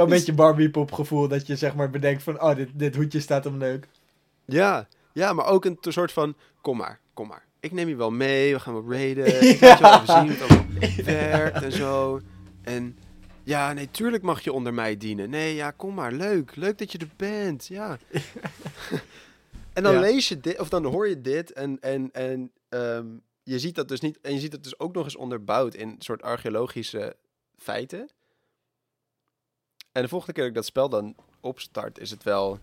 Wel 0.00 0.08
een 0.08 0.14
beetje 0.16 0.32
Barbie 0.32 0.70
pop 0.70 0.92
gevoel 0.92 1.28
dat 1.28 1.46
je 1.46 1.56
zeg 1.56 1.74
maar 1.74 1.90
bedenkt 1.90 2.22
van, 2.22 2.42
oh, 2.42 2.56
dit, 2.56 2.68
dit 2.74 2.94
hoedje 2.96 3.20
staat 3.20 3.44
hem 3.44 3.58
leuk. 3.58 3.88
Ja, 4.44 4.88
ja, 5.12 5.32
maar 5.32 5.46
ook 5.46 5.64
een 5.64 5.78
soort 5.80 6.12
van, 6.12 6.34
kom 6.60 6.76
maar, 6.76 7.00
kom 7.14 7.28
maar. 7.28 7.44
Ik 7.60 7.72
neem 7.72 7.88
je 7.88 7.96
wel 7.96 8.10
mee, 8.10 8.52
we 8.52 8.60
gaan 8.60 8.74
wel 8.74 8.92
raiden. 8.92 9.24
Ja. 9.34 9.40
Ik 9.40 9.58
je 9.58 9.76
wel, 9.80 10.00
we 10.00 10.06
zien 10.06 10.48
hoe 10.48 10.66
het 10.78 11.04
werkt 11.04 11.62
en 11.62 11.72
zo. 11.72 12.20
En 12.62 12.98
ja, 13.42 13.72
nee, 13.72 13.90
tuurlijk 13.90 14.22
mag 14.22 14.40
je 14.40 14.52
onder 14.52 14.74
mij 14.74 14.96
dienen. 14.96 15.30
Nee, 15.30 15.54
ja, 15.54 15.70
kom 15.70 15.94
maar, 15.94 16.12
leuk. 16.12 16.56
Leuk 16.56 16.78
dat 16.78 16.92
je 16.92 16.98
er 16.98 17.10
bent, 17.16 17.66
ja. 17.66 17.98
en 19.72 19.82
dan 19.82 19.92
Ja. 19.94 20.00
lees 20.00 20.28
je 20.28 20.40
dit, 20.40 20.58
of 20.60 20.68
dan 20.68 20.84
hoor 20.84 21.08
je 21.08 21.20
dit 21.20 21.52
en, 21.52 21.80
en, 21.80 22.08
en 22.12 22.52
ehm, 22.68 23.06
je 23.42 23.58
ziet 23.58 23.74
dat 23.74 23.88
dus 23.88 24.00
niet, 24.00 24.18
en 24.20 24.32
je 24.34 24.40
ziet 24.40 24.52
het 24.52 24.62
dus 24.64 24.78
ook 24.78 24.94
nog 24.94 25.04
eens 25.04 25.16
onderbouwd 25.16 25.74
in 25.74 25.94
soort 25.98 26.22
archeologische 26.22 27.16
feiten. 27.56 28.10
En 29.92 30.02
de 30.02 30.08
volgende 30.08 30.32
keer 30.32 30.42
dat 30.42 30.50
ik 30.50 30.56
dat 30.58 30.66
spel 30.66 30.88
dan 30.88 31.14
opstart, 31.40 31.98
is 31.98 32.10
het 32.10 32.22
wel... 32.22 32.58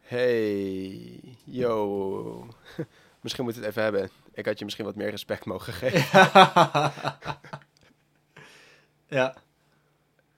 Hey, 0.00 1.20
yo. 1.44 2.48
misschien 3.20 3.44
moet 3.44 3.54
het 3.56 3.64
even 3.64 3.82
hebben. 3.82 4.10
Ik 4.32 4.46
had 4.46 4.58
je 4.58 4.64
misschien 4.64 4.84
wat 4.86 4.94
meer 4.94 5.10
respect 5.10 5.44
mogen 5.44 5.72
geven. 5.72 6.20
ja, 9.08 9.34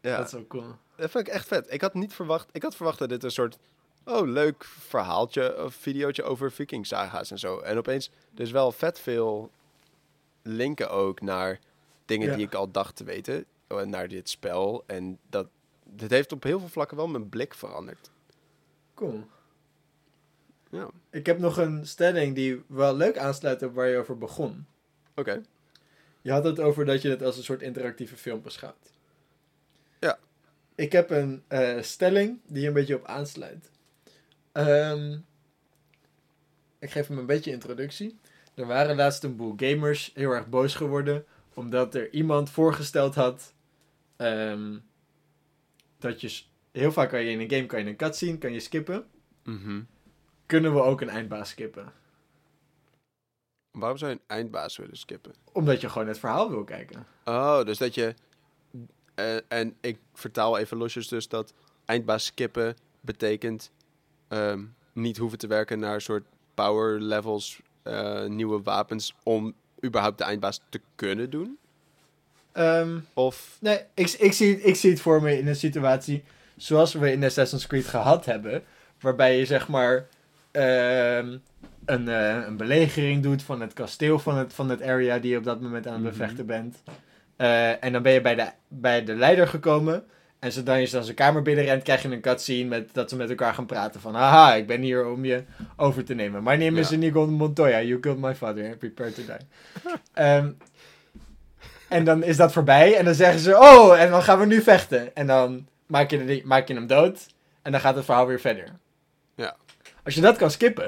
Ja, 0.01 0.17
dat 0.17 0.27
is 0.27 0.35
ook 0.35 0.49
cool. 0.49 0.77
dat 0.97 1.11
vind 1.11 1.27
ik 1.27 1.33
echt 1.33 1.47
vet. 1.47 1.73
Ik 1.73 1.81
had 1.81 1.95
niet 1.95 2.13
verwacht... 2.15 2.49
Ik 2.53 2.63
had 2.63 2.77
verwacht 2.77 2.99
dat 2.99 3.09
dit 3.09 3.25
een 3.25 3.31
soort... 3.31 3.59
Oh, 4.05 4.27
leuk 4.29 4.65
verhaaltje 4.65 5.65
of 5.65 5.75
videootje 5.75 6.23
over 6.23 6.53
viking 6.53 6.87
saga's 6.87 7.31
en 7.31 7.39
zo. 7.39 7.59
En 7.59 7.79
opeens, 7.79 8.11
dus 8.31 8.51
wel 8.51 8.73
vet 8.73 9.01
veel 9.01 9.51
linken 10.43 10.91
ook 10.91 11.21
naar 11.21 11.59
dingen 12.05 12.29
Ja. 12.29 12.37
die 12.37 12.47
ik 12.47 12.55
al 12.55 12.71
dacht 12.71 12.97
te 12.97 13.05
weten. 13.05 13.45
Eh, 13.71 13.87
Naar 13.87 14.09
dit 14.09 14.29
spel. 14.29 14.85
En 14.87 15.18
dat... 15.29 15.49
Dit 15.85 16.11
heeft 16.11 16.33
op 16.33 16.43
heel 16.43 16.59
veel 16.59 16.68
vlakken 16.68 16.97
wel 16.97 17.09
mijn 17.09 17.29
blik 17.29 17.55
veranderd. 17.55 18.11
Cool. 18.95 19.25
Ja, 20.71 20.91
Ik 21.11 21.27
heb 21.27 21.39
nog 21.39 21.57
een 21.57 21.87
stelling 21.87 22.35
die 22.35 22.62
wel 22.66 22.95
leuk 22.97 23.18
aansluit 23.18 23.62
op 23.62 23.75
waar 23.75 23.89
je 23.89 23.97
over 23.97 24.18
begon. 24.18 24.66
oké. 25.14 25.43
Je 26.23 26.33
had 26.33 26.45
het 26.45 26.61
over 26.61 26.85
dat 26.85 27.03
je 27.03 27.09
het 27.11 27.23
als 27.23 27.37
een 27.37 27.43
soort 27.43 27.62
interactieve 27.62 28.16
film 28.16 28.43
beschouwt. 28.43 28.93
Ja. 30.01 30.18
Ik 30.75 30.93
heb 30.93 31.11
een 31.11 31.43
eh, 31.49 31.83
stelling 31.83 32.41
die 32.47 32.66
een 32.66 32.73
beetje 32.73 32.95
op 32.97 33.05
aansluit. 33.05 33.71
Ehm, 34.53 35.18
ik 36.79 36.91
geef 36.91 37.07
hem 37.07 37.18
een 37.18 37.27
beetje 37.27 37.51
introductie. 37.51 38.18
Er 38.55 38.66
waren 38.66 38.97
laatst 38.97 39.25
een 39.25 39.37
boel 39.37 39.55
gamers 39.57 40.11
heel 40.14 40.31
erg 40.31 40.49
boos 40.49 40.75
geworden. 40.75 41.25
Omdat 41.55 41.95
er 41.95 42.12
iemand 42.12 42.51
voorgesteld 42.51 43.14
had. 43.14 43.53
Ehm, 44.21 44.79
dat 45.99 46.21
je 46.21 46.43
heel 46.73 46.93
vaak 46.93 47.09
kan 47.09 47.21
je 47.25 47.31
in 47.31 47.41
een 47.41 47.51
game 47.51 47.66
kan 47.66 47.81
je 47.85 47.87
een 47.91 47.97
cutscene 47.97 48.39
kan 48.39 48.53
je 48.53 48.61
skippen. 48.61 49.07
Mhm. 49.45 49.83
Kunnen 50.47 50.75
we 50.75 50.81
ook 50.83 51.01
een 51.01 51.09
eindbaas 51.09 51.49
skippen? 51.51 51.93
Waarom 53.71 53.99
zou 53.99 54.11
je 54.11 54.16
een 54.16 54.25
eindbaas 54.37 54.77
willen 54.77 54.97
skippen? 54.97 55.35
Omdat 55.53 55.81
je 55.81 55.89
gewoon 55.89 56.09
het 56.09 56.18
verhaal 56.18 56.51
wil 56.51 56.64
kijken. 56.64 57.07
Oh, 57.25 57.64
dus 57.64 57.79
dat 57.79 57.95
je. 57.95 58.14
eh, 59.14 59.37
en 59.49 59.77
ik 59.81 59.99
vertaal 60.14 60.59
even 60.59 60.77
losjes 60.77 61.09
dus 61.09 61.29
dat 61.29 61.53
eindbaas 61.85 62.25
skippen 62.25 62.77
betekent 63.01 63.71
ehm, 64.29 64.64
niet 64.93 65.16
hoeven 65.16 65.39
te 65.39 65.47
werken 65.47 65.79
naar 65.79 66.01
soort 66.01 66.25
power 66.55 67.01
levels, 67.01 67.61
eh, 67.83 68.25
nieuwe 68.25 68.62
wapens 68.62 69.14
om 69.23 69.55
überhaupt 69.85 70.18
de 70.18 70.25
eindbaas 70.25 70.61
te 70.68 70.81
kunnen 70.95 71.31
doen. 71.31 71.59
Ehm, 72.53 72.99
Of 73.15 73.57
Nee, 73.61 73.79
ik, 73.95 74.11
ik, 74.11 74.33
zie, 74.33 74.61
ik 74.63 74.77
zie 74.77 74.91
het 74.91 75.01
voor 75.01 75.23
me 75.23 75.39
in 75.39 75.47
een 75.49 75.57
situatie 75.57 76.23
zoals 76.57 76.93
we 76.95 77.13
in 77.13 77.25
Assassin's 77.25 77.67
Creed 77.67 77.87
gehad 77.87 78.25
hebben. 78.25 78.63
Waarbij 79.01 79.39
je 79.39 79.45
zeg 79.47 79.69
maar 79.69 80.07
ehm, 80.51 81.37
een, 81.85 82.09
eh, 82.09 82.37
een 82.47 82.57
belegering 82.57 83.23
doet 83.23 83.43
van 83.43 83.61
het 83.61 83.73
kasteel 83.73 84.19
van 84.19 84.39
het, 84.39 84.53
van 84.55 84.69
het 84.71 84.83
area 84.83 85.19
die 85.19 85.31
je 85.31 85.37
op 85.39 85.45
dat 85.45 85.61
moment 85.61 85.87
aan 85.87 85.93
het 85.93 86.03
Mhm. 86.03 86.11
bevechten 86.11 86.47
bent. 86.47 86.83
Eh, 87.37 87.85
en 87.85 87.93
dan 87.93 88.03
ben 88.03 88.13
je 88.13 88.21
bij 88.21 88.35
de, 88.35 88.47
bij 88.69 89.05
de 89.05 89.15
leider 89.15 89.49
gekomen. 89.49 90.05
En 90.39 90.53
zodra 90.53 90.75
je 90.75 90.91
dan 90.91 91.05
zijn 91.05 91.17
kamer 91.17 91.43
binnenrent, 91.43 91.83
krijg 91.83 92.03
je 92.03 92.09
een 92.09 92.21
cutscene 92.21 92.69
met, 92.69 92.89
dat 92.95 93.09
ze 93.11 93.17
met 93.17 93.29
elkaar 93.29 93.55
gaan 93.55 93.67
praten 93.67 94.01
van... 94.01 94.15
Haha, 94.15 94.55
ik 94.55 94.67
ben 94.67 94.81
hier 94.81 95.07
om 95.07 95.25
je 95.25 95.43
over 95.77 96.05
te 96.05 96.15
nemen. 96.15 96.43
My 96.43 96.55
name 96.57 96.81
is. 96.81 96.93
Inigo 96.93 97.27
Montoya. 97.27 97.81
You 97.83 98.01
killed 98.01 98.19
my 98.19 98.35
father. 98.35 98.77
Prepare 98.77 99.13
to 99.13 99.23
die. 99.27 99.47
Ehm, 100.13 100.51
en 101.91 102.05
dan 102.05 102.22
is 102.22 102.36
dat 102.36 102.53
voorbij. 102.53 102.97
En 102.97 103.05
dan 103.05 103.14
zeggen 103.14 103.41
ze, 103.41 103.57
oh, 103.59 104.01
en 104.01 104.11
dan 104.11 104.22
gaan 104.22 104.38
we 104.38 104.47
nu 104.47 104.62
vechten. 104.62 105.14
En 105.14 105.26
dan 105.26 105.66
maak 105.86 106.11
je, 106.11 106.24
de- 106.24 106.43
maak 106.45 106.68
je 106.68 106.74
hem 106.74 106.86
dood. 106.86 107.26
En 107.62 107.72
dan 107.72 107.80
gaat 107.80 107.95
het 107.95 108.05
verhaal 108.05 108.26
weer 108.26 108.41
verder. 108.41 108.68
Ja. 109.34 109.57
Als 110.05 110.14
je 110.14 110.20
dat 110.20 110.36
kan 110.36 110.51
skippen, 110.51 110.84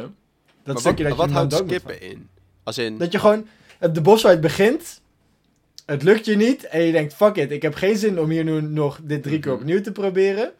dat 0.63 0.75
maar 0.75 0.77
stukje 0.79 1.09
wat, 1.09 1.17
dat 1.19 1.27
je 1.29 1.33
wat 1.35 1.51
houdt 1.53 1.69
skippen 1.69 2.01
in? 2.01 2.29
Als 2.63 2.79
in. 2.79 2.99
dat 2.99 3.13
je 3.13 3.19
gewoon 3.19 3.47
de 3.93 4.01
bossfight 4.01 4.41
begint. 4.41 5.01
Het 5.87 6.03
lukt 6.03 6.25
je 6.25 6.37
niet. 6.37 6.65
En 6.65 6.81
je 6.83 6.93
denkt, 6.93 7.15
fuck 7.15 7.37
it. 7.37 7.51
Ik 7.51 7.63
heb 7.63 7.75
geen 7.75 7.97
zin 7.97 8.21
om 8.21 8.31
hier 8.31 8.45
nu 8.45 8.61
nog 8.61 8.99
dit 9.03 9.23
drie 9.23 9.39
keer 9.39 9.53
Mhm. 9.53 9.61
opnieuw 9.61 9.81
te 9.81 9.93
proberen. 9.93 10.53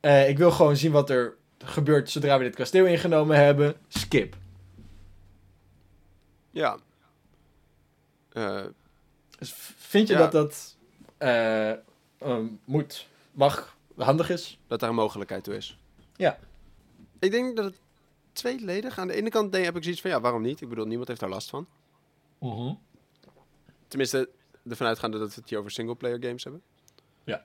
Eh, 0.00 0.28
ik 0.28 0.38
wil 0.38 0.50
gewoon 0.50 0.76
zien 0.76 0.92
wat 0.92 1.10
er 1.10 1.34
gebeurt 1.64 2.10
zodra 2.10 2.38
we 2.38 2.44
dit 2.44 2.54
kasteel 2.54 2.86
ingenomen 2.86 3.36
hebben. 3.36 3.74
Skip. 3.88 4.36
Ja. 6.50 6.78
Eh, 8.32 8.60
Dus 9.40 9.52
vind 9.76 10.08
je 10.08 10.14
Ja. 10.14 10.20
dat 10.20 10.32
dat 10.32 10.76
eh, 11.18 11.70
ehm, 11.70 12.46
moet, 12.64 13.06
mag, 13.32 13.76
handig 13.96 14.30
is? 14.30 14.58
dat 14.66 14.80
daar 14.80 14.88
een 14.88 14.94
mogelijkheid 14.94 15.44
toe 15.44 15.56
is. 15.56 15.78
Ja. 16.16 16.38
Ik 17.18 17.30
denk 17.30 17.56
dat 17.56 17.64
het 17.64 17.78
tweeledig. 18.32 18.98
Aan 18.98 19.06
de 19.06 19.14
ene 19.14 19.30
kant 19.30 19.52
denk- 19.52 19.64
heb 19.64 19.76
ik 19.76 19.82
zoiets 19.82 20.00
van 20.00 20.10
ja, 20.10 20.20
waarom 20.20 20.42
niet? 20.42 20.60
Ik 20.60 20.68
bedoel, 20.68 20.86
niemand 20.86 21.08
heeft 21.08 21.20
daar 21.20 21.28
last 21.28 21.50
van. 21.50 21.66
Tenminste, 23.88 24.28
ervan 24.68 24.86
uitgaande 24.86 25.18
dat 25.18 25.34
we 25.34 25.40
het 25.40 25.50
hier 25.50 25.58
over 25.58 25.70
singleplayer 25.70 26.22
games 26.22 26.42
hebben. 26.44 26.62
Ja. 27.24 27.42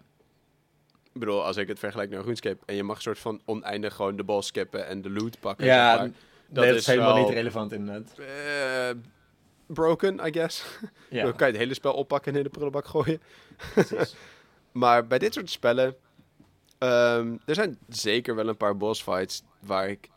Ik 1.14 1.20
bedoel, 1.20 1.46
als 1.46 1.58
ik 1.58 1.68
het 1.68 1.80
vergelijk 1.80 2.10
naar 2.10 2.22
RuneScape 2.24 2.64
en 2.66 2.76
je 2.76 2.84
mag 2.84 2.96
een 2.96 3.02
soort 3.02 3.20
van 3.20 3.42
oneindig 3.46 3.96
gewoon 3.96 4.16
de 4.16 4.24
bal 4.24 4.42
skippen 4.42 4.88
en 4.88 5.02
de 5.02 5.10
loot 5.10 5.40
pakken. 5.40 5.66
Ja, 5.66 5.90
zeg 5.92 6.00
maar. 6.00 6.12
dat, 6.48 6.66
dat 6.66 6.76
is, 6.76 6.86
helemaal 6.86 7.14
wel- 7.14 7.24
niet 7.24 7.34
relevant 7.34 7.72
inderdaad. 7.72 8.20
Eh, 8.20 8.90
broken, 9.66 10.28
I 10.28 10.32
guess. 10.34 10.66
Ja, 11.10 11.24
Dan 11.24 11.36
kan 11.36 11.48
je 11.48 11.54
het 11.54 11.62
hele 11.62 11.74
spel 11.74 11.94
oppakken 11.94 12.32
en 12.32 12.38
in 12.38 12.44
de 12.44 12.50
prullenbak 12.50 12.86
gooien. 12.86 13.22
precies. 13.74 14.16
Maar 14.72 15.08
bij 15.08 15.20
dit 15.20 15.34
soort 15.34 15.50
spellen, 15.50 15.96
ehm, 16.78 17.38
er 17.46 17.56
zijn 17.56 17.78
zeker 17.90 18.36
wel 18.36 18.48
een 18.48 18.58
paar 18.58 18.78
boss 18.78 19.04
fights 19.04 19.44
waar 19.60 19.90
ik, 19.90 20.10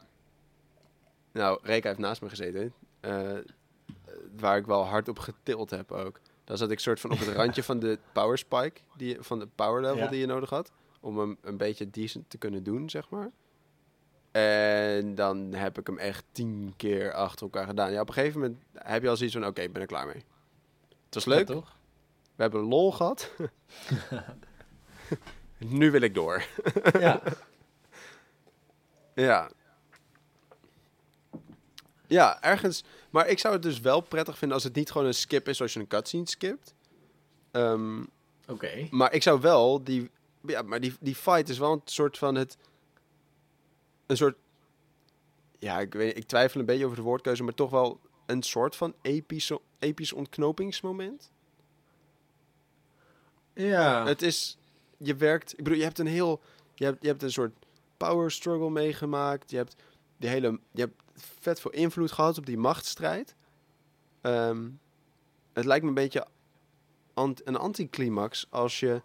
nou, 1.32 1.59
Reka 1.62 1.88
heeft 1.88 2.01
naast 2.01 2.22
me 2.22 2.28
gezeten, 2.28 2.72
eh, 3.01 3.32
waar 4.36 4.57
ik 4.59 4.66
wel 4.66 4.84
hard 4.84 5.09
op 5.09 5.18
getild 5.18 5.70
heb 5.70 5.92
ook. 5.92 6.20
Dan 6.44 6.57
zat 6.57 6.70
ik 6.70 6.78
soort 6.78 7.01
van 7.01 7.11
op 7.11 7.18
het 7.18 7.28
randje 7.38 7.62
van 7.62 7.78
de 7.78 7.99
power 8.12 8.38
spike, 8.38 8.80
die, 8.96 9.16
van 9.20 9.38
de 9.38 9.49
power 9.55 9.80
level 9.82 9.96
Ja. 9.96 10.07
die 10.09 10.20
je 10.20 10.26
nodig 10.26 10.51
had, 10.51 10.70
om 11.01 11.18
hem 11.18 11.36
een 11.42 11.57
beetje 11.57 11.90
decent 11.90 12.30
te 12.30 12.38
kunnen 12.38 12.62
doen, 12.62 12.90
zeg 12.90 13.09
maar. 13.11 13.30
En 14.39 15.14
dan 15.14 15.53
heb 15.53 15.78
ik 15.78 15.86
hem 15.86 15.99
echt 15.99 16.24
tien 16.32 16.72
keer 16.76 17.12
achter 17.12 17.43
elkaar 17.43 17.66
gedaan. 17.66 17.93
Ja, 17.93 18.01
op 18.01 18.09
een 18.09 18.14
gegeven 18.14 18.41
moment 18.41 18.62
heb 18.74 19.03
je 19.03 19.09
al 19.09 19.16
zoiets 19.16 19.34
van, 19.36 19.47
oké, 19.47 19.61
ik 19.61 19.72
ben 19.72 19.82
er 19.82 19.89
klaar 19.89 20.07
mee. 20.07 20.22
Het 21.05 21.14
was 21.14 21.24
leuk, 21.24 21.49
Ja, 21.49 21.55
toch? 21.55 21.76
we 22.36 22.43
hebben 22.43 22.61
lol 22.61 22.93
gehad. 22.93 23.30
nu 25.59 25.91
wil 25.91 26.01
ik 26.01 26.14
door. 26.14 26.45
ja. 27.01 27.22
Ja. 29.14 29.51
Ja, 32.07 32.43
ergens. 32.43 32.84
Maar 33.11 33.28
ik 33.28 33.39
zou 33.39 33.55
het 33.55 33.62
dus 33.62 33.80
wel 33.80 34.01
prettig 34.01 34.39
vinden 34.39 34.57
als 34.57 34.64
het 34.64 34.74
niet 34.74 34.91
gewoon 34.91 35.07
een 35.07 35.14
skip 35.14 35.49
is 35.49 35.57
zoals 35.57 35.72
je 35.72 35.80
een 35.80 35.86
cutscene 35.86 36.28
skipt. 36.28 36.74
Ehm, 37.51 38.03
Oké. 38.49 38.89
maar 38.91 39.12
ik 39.12 39.22
zou 39.22 39.41
wel 39.41 39.84
die. 39.84 40.11
Ja, 40.47 40.62
maar 40.62 40.80
die, 40.80 40.95
die 41.01 41.14
fight 41.14 41.49
is 41.49 41.59
wel 41.59 41.72
een 41.72 41.80
soort 41.84 42.18
van 42.18 42.34
het. 42.34 42.57
Een 44.09 44.17
soort. 44.17 44.37
Ja, 45.59 45.81
ik, 45.81 45.95
weet, 45.95 46.17
ik 46.17 46.25
twijfel 46.25 46.61
een 46.61 46.67
beetje 46.67 46.85
over 46.85 46.97
de 46.97 47.03
woordkeuze, 47.03 47.43
maar 47.43 47.55
toch 47.55 47.71
wel 47.71 48.01
een 48.27 48.43
soort 48.43 48.77
van 48.77 48.95
epische, 49.03 49.61
episch 49.79 50.13
ontknopingsmoment. 50.13 51.31
Ja. 53.55 54.07
Het 54.07 54.23
is. 54.23 54.59
Je 54.97 55.15
werkt. 55.17 55.53
Ik 55.53 55.65
bedoel, 55.65 55.79
je 55.79 55.85
hebt 55.85 55.99
een 55.99 56.07
heel. 56.07 56.41
Je 56.75 56.85
hebt, 56.85 57.03
je 57.03 57.09
hebt 57.09 57.23
een 57.23 57.33
soort 57.33 57.53
power 57.97 58.31
struggle 58.31 58.71
meegemaakt. 58.71 59.51
Je 59.51 59.57
hebt 59.57 59.77
die 60.17 60.29
hele. 60.29 60.61
Je 60.73 60.81
hebt 60.81 61.03
vet 61.41 61.61
veel 61.61 61.71
invloed 61.71 62.13
gehad 62.13 62.39
op 62.39 62.47
die 62.47 62.59
machtsstrijd. 62.59 63.35
Ehm, 64.21 64.69
het 65.53 65.65
lijkt 65.65 65.83
me 65.83 65.89
een 65.89 65.95
beetje 65.95 66.27
ant- 67.15 67.47
een 67.47 67.57
anticlimax 67.57 68.47
als 68.51 68.81
je 68.81 69.03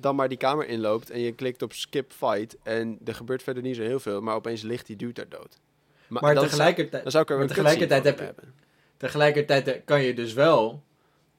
dan 0.00 0.16
maar 0.16 0.28
die 0.28 0.38
kamer 0.38 0.66
inloopt 0.68 1.10
en 1.10 1.20
je 1.20 1.32
klikt 1.32 1.62
op 1.62 1.72
skip 1.72 2.12
fight 2.12 2.56
en 2.62 2.98
er 3.04 3.14
gebeurt 3.14 3.42
verder 3.42 3.62
niet 3.62 3.76
zo 3.76 3.82
heel 3.82 4.00
veel, 4.00 4.20
maar 4.20 4.34
opeens 4.34 4.62
ligt 4.62 4.86
die 4.86 4.96
dude 4.96 5.12
daar 5.12 5.28
dood. 5.28 5.58
maar 6.08 6.34
zou, 6.34 6.46
tegelijkertijd, 6.46 7.02
dan 7.02 7.10
zou 7.12 7.22
ik 7.24 7.30
er 7.30 7.36
maar 7.36 7.44
een 7.44 7.50
tegelijkertijd 7.54 8.04
heb 8.04 8.18
je- 8.18 8.24
hebben. 8.24 8.54
tegelijkertijd 8.96 9.80
kan 9.84 10.02
je 10.02 10.14
dus 10.14 10.32
wel... 10.32 10.82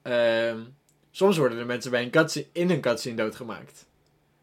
ehm, 0.02 0.60
soms 1.12 1.38
worden 1.38 1.58
er 1.58 1.66
mensen 1.66 1.92
bij 1.92 2.04
een 2.04 2.10
cutscene, 2.10 2.46
in 2.52 2.70
een 2.70 2.82
cutscene 2.82 3.16
doodgemaakt. 3.16 3.86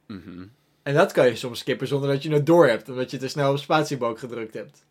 Mhm. 0.07 0.47
En 0.83 0.95
dat 0.95 1.13
kan 1.13 1.27
je 1.27 1.37
soms 1.37 1.59
skippen 1.59 1.87
zonder 1.87 2.11
dat 2.11 2.23
je 2.23 2.33
het 2.33 2.47
door 2.47 2.67
hebt. 2.69 2.89
Omdat 2.89 3.11
je 3.11 3.17
te 3.17 3.29
snel 3.29 3.51
op 3.51 3.59
spatiebalk 3.59 4.19
gedrukt 4.19 4.55
hebt. 4.55 4.85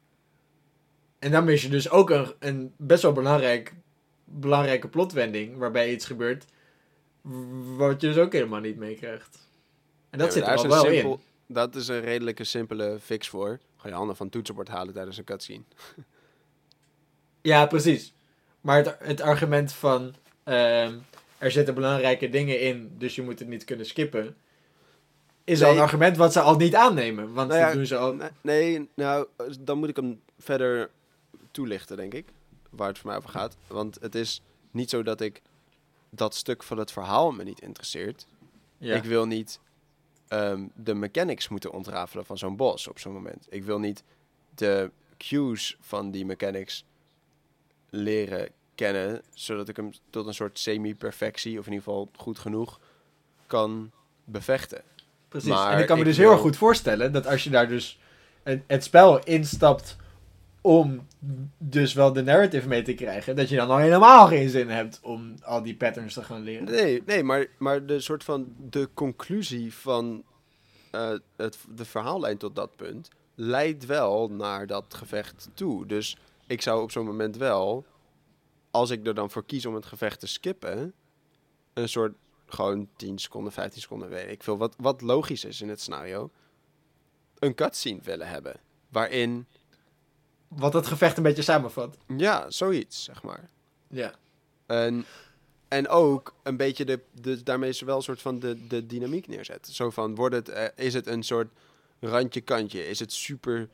En 1.19 1.31
dan 1.31 1.43
mis 1.43 1.61
je 1.61 1.69
dus 1.69 1.89
ook 1.89 2.09
een, 2.09 2.33
een 2.39 2.73
best 2.77 3.01
wel 3.01 3.11
belangrijk, 3.11 3.73
belangrijke 4.25 4.87
plotwending. 4.87 5.57
Waarbij 5.57 5.91
iets 5.91 6.05
gebeurt. 6.05 6.45
Wat 7.77 8.01
je 8.01 8.07
dus 8.07 8.17
ook 8.17 8.33
helemaal 8.33 8.59
niet 8.59 8.77
meekrijgt. 8.77 9.47
En 10.09 10.19
dat 10.19 10.27
Ja, 10.27 10.33
zit 10.33 10.43
er 10.43 10.55
al 10.55 10.67
wel 10.67 10.85
een 10.85 10.91
in. 10.93 10.99
simpel- 10.99 11.21
Dat 11.47 11.75
is 11.75 11.87
een 11.87 12.01
redelijke 12.01 12.43
simpele 12.43 12.97
fix 13.01 13.27
voor. 13.29 13.59
Ga 13.77 13.87
je 13.87 13.93
handen 13.93 14.15
van 14.15 14.25
het 14.25 14.35
toetsenbord 14.35 14.67
halen 14.67 14.93
tijdens 14.93 15.17
een 15.17 15.23
cutscene. 15.23 15.63
Ja, 17.41 17.65
precies. 17.65 18.13
Maar 18.61 18.77
het, 18.77 18.95
het 18.99 19.21
argument 19.21 19.73
van 19.73 20.13
ehm, 20.43 20.95
er 21.37 21.51
zitten 21.51 21.73
belangrijke 21.73 22.29
dingen 22.29 22.59
in, 22.61 22.91
dus 22.97 23.15
je 23.15 23.21
moet 23.21 23.39
het 23.39 23.47
niet 23.47 23.63
kunnen 23.63 23.85
skippen. 23.85 24.35
Is 25.43 25.61
al 25.61 25.67
Nee. 25.67 25.77
een 25.77 25.83
argument 25.83 26.17
wat 26.17 26.33
ze 26.33 26.39
al 26.39 26.55
niet 26.55 26.75
aannemen. 26.75 27.33
Want 27.33 27.47
Nou 27.49 27.59
ja, 27.59 27.65
dat 27.65 27.75
doen 27.75 27.85
ze 27.85 27.97
al. 27.97 28.13
Nee, 28.13 28.29
nee, 28.41 28.89
nou, 28.95 29.27
dan 29.59 29.77
moet 29.77 29.89
ik 29.89 29.95
hem 29.95 30.21
verder 30.39 30.89
toelichten, 31.51 31.97
denk 31.97 32.13
ik. 32.13 32.25
Waar 32.69 32.87
het 32.87 32.97
voor 32.97 33.07
mij 33.09 33.17
over 33.17 33.29
gaat. 33.29 33.57
Want 33.67 33.97
het 34.01 34.15
is 34.15 34.41
niet 34.71 34.89
zo 34.89 35.03
dat 35.03 35.21
ik 35.21 35.41
dat 36.17 36.35
stuk 36.35 36.63
van 36.63 36.77
het 36.77 36.91
verhaal 36.91 37.31
me 37.31 37.43
niet 37.43 37.61
interesseert. 37.61 38.27
Ja. 38.77 38.95
Ik 38.95 39.03
wil 39.03 39.25
niet 39.25 39.59
ehm, 40.27 40.65
de 40.75 40.93
mechanics 40.93 41.47
moeten 41.47 41.71
ontrafelen 41.71 42.25
van 42.25 42.37
zo'n 42.37 42.55
boss 42.55 42.87
op 42.87 42.99
zo'n 42.99 43.13
moment. 43.13 43.47
Ik 43.49 43.63
wil 43.63 43.79
niet 43.79 44.03
de 44.55 44.91
cues 45.17 45.77
van 45.79 46.11
die 46.11 46.25
mechanics 46.25 46.85
leren 47.89 48.49
kennen, 48.75 49.21
zodat 49.33 49.67
ik 49.67 49.75
hem 49.75 49.91
tot 50.09 50.27
een 50.27 50.33
soort 50.33 50.59
semi-perfectie, 50.59 51.59
of 51.59 51.65
in 51.65 51.71
ieder 51.71 51.87
geval 51.87 52.09
goed 52.15 52.39
genoeg, 52.39 52.79
kan 53.47 53.91
bevechten. 54.23 54.81
Precies. 55.27 55.49
Maar 55.49 55.73
en 55.73 55.79
ik 55.79 55.87
kan 55.87 55.95
me 55.95 56.01
ik 56.01 56.07
dus 56.07 56.17
heel 56.17 56.31
erg 56.31 56.39
goed 56.39 56.57
voorstellen 56.57 57.11
dat 57.11 57.27
als 57.27 57.43
je 57.43 57.49
daar 57.49 57.67
dus 57.67 57.99
het 58.67 58.83
spel 58.83 59.23
instapt 59.23 59.95
om 60.67 61.07
dus 61.57 61.93
wel 61.93 62.13
de 62.13 62.23
narrative 62.23 62.67
mee 62.67 62.81
te 62.81 62.93
krijgen, 62.93 63.35
dat 63.35 63.49
je 63.49 63.55
dan 63.55 63.69
al 63.69 63.77
helemaal 63.77 64.27
geen 64.27 64.49
zin 64.49 64.69
hebt 64.69 64.99
om 65.01 65.33
al 65.43 65.63
die 65.63 65.75
patterns 65.75 66.13
te 66.13 66.23
gaan 66.23 66.41
leren. 66.41 66.63
Nee, 66.63 67.03
nee 67.05 67.23
maar, 67.23 67.47
maar 67.57 67.85
de 67.85 67.99
soort 67.99 68.23
van 68.23 68.55
de 68.69 68.89
conclusie 68.93 69.73
van 69.73 70.23
eh, 70.91 71.13
het, 71.35 71.57
de 71.75 71.85
verhaallijn 71.85 72.37
tot 72.37 72.55
dat 72.55 72.75
punt 72.75 73.09
leidt 73.35 73.85
wel 73.85 74.27
naar 74.29 74.67
dat 74.67 74.93
gevecht 74.93 75.49
toe. 75.53 75.85
Dus 75.85 76.17
ik 76.47 76.61
zou 76.61 76.81
op 76.81 76.91
zo'n 76.91 77.05
moment 77.05 77.37
wel, 77.37 77.85
als 78.71 78.89
ik 78.89 79.07
er 79.07 79.13
dan 79.13 79.31
voor 79.31 79.45
kies 79.45 79.65
om 79.65 79.75
het 79.75 79.85
gevecht 79.85 80.19
te 80.19 80.27
skippen, 80.27 80.93
een 81.73 81.89
soort 81.89 82.13
gewoon 82.45 82.89
10 82.95 83.17
seconden, 83.17 83.51
15 83.51 83.81
seconden, 83.81 84.09
weet 84.09 84.31
ik 84.31 84.43
veel, 84.43 84.57
wat, 84.57 84.75
wat 84.77 85.01
logisch 85.01 85.45
is 85.45 85.61
in 85.61 85.69
het 85.69 85.81
scenario, 85.81 86.29
een 87.39 87.55
cutscene 87.55 88.01
willen 88.03 88.27
hebben. 88.27 88.55
Waarin, 88.89 89.47
Wat 90.47 90.73
het 90.73 90.87
gevecht 90.87 91.17
een 91.17 91.23
beetje 91.23 91.41
samenvat. 91.41 91.97
ja, 92.17 92.51
zoiets, 92.51 93.03
zeg 93.03 93.23
maar. 93.23 93.49
Ja. 93.87 94.13
En, 94.65 95.05
en 95.67 95.87
ook 95.87 96.35
een 96.43 96.57
beetje 96.57 96.85
de, 96.85 96.99
de, 97.21 97.43
daarmee 97.43 97.69
is 97.69 97.81
wel 97.81 97.95
een 97.95 98.01
soort 98.01 98.21
van 98.21 98.39
de, 98.39 98.67
de 98.67 98.85
dynamiek 98.85 99.27
neerzet. 99.27 99.67
Zo 99.67 99.89
van, 99.89 100.15
wordt 100.15 100.35
het, 100.35 100.49
eh, 100.49 100.65
is 100.75 100.93
het 100.93 101.07
een 101.07 101.23
soort 101.23 101.51
randje-kantje? 101.99 102.87
Is 102.87 102.99
het 102.99 103.13
super 103.13 103.69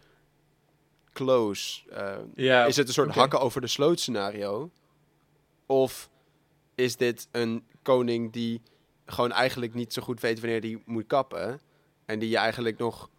close? 1.13 1.89
Eh, 1.89 2.17
ja. 2.35 2.65
is 2.65 2.77
het 2.77 2.87
een 2.87 2.93
soort 2.93 3.13
hakken 3.13 3.39
over 3.39 3.61
de 3.61 3.67
sloot 3.67 3.99
scenario? 3.99 4.71
Of 5.65 6.09
is 6.75 6.95
dit 6.95 7.27
een 7.31 7.63
koning 7.81 8.31
die 8.31 8.61
gewoon 9.05 9.31
eigenlijk 9.31 9.73
niet 9.73 9.93
zo 9.93 10.01
goed 10.01 10.19
weet 10.19 10.39
wanneer 10.39 10.61
die 10.61 10.81
moet 10.85 11.07
kappen? 11.07 11.61
En 12.05 12.19
die 12.19 12.29
je 12.29 12.37
eigenlijk 12.37 12.77
nog 12.77 13.09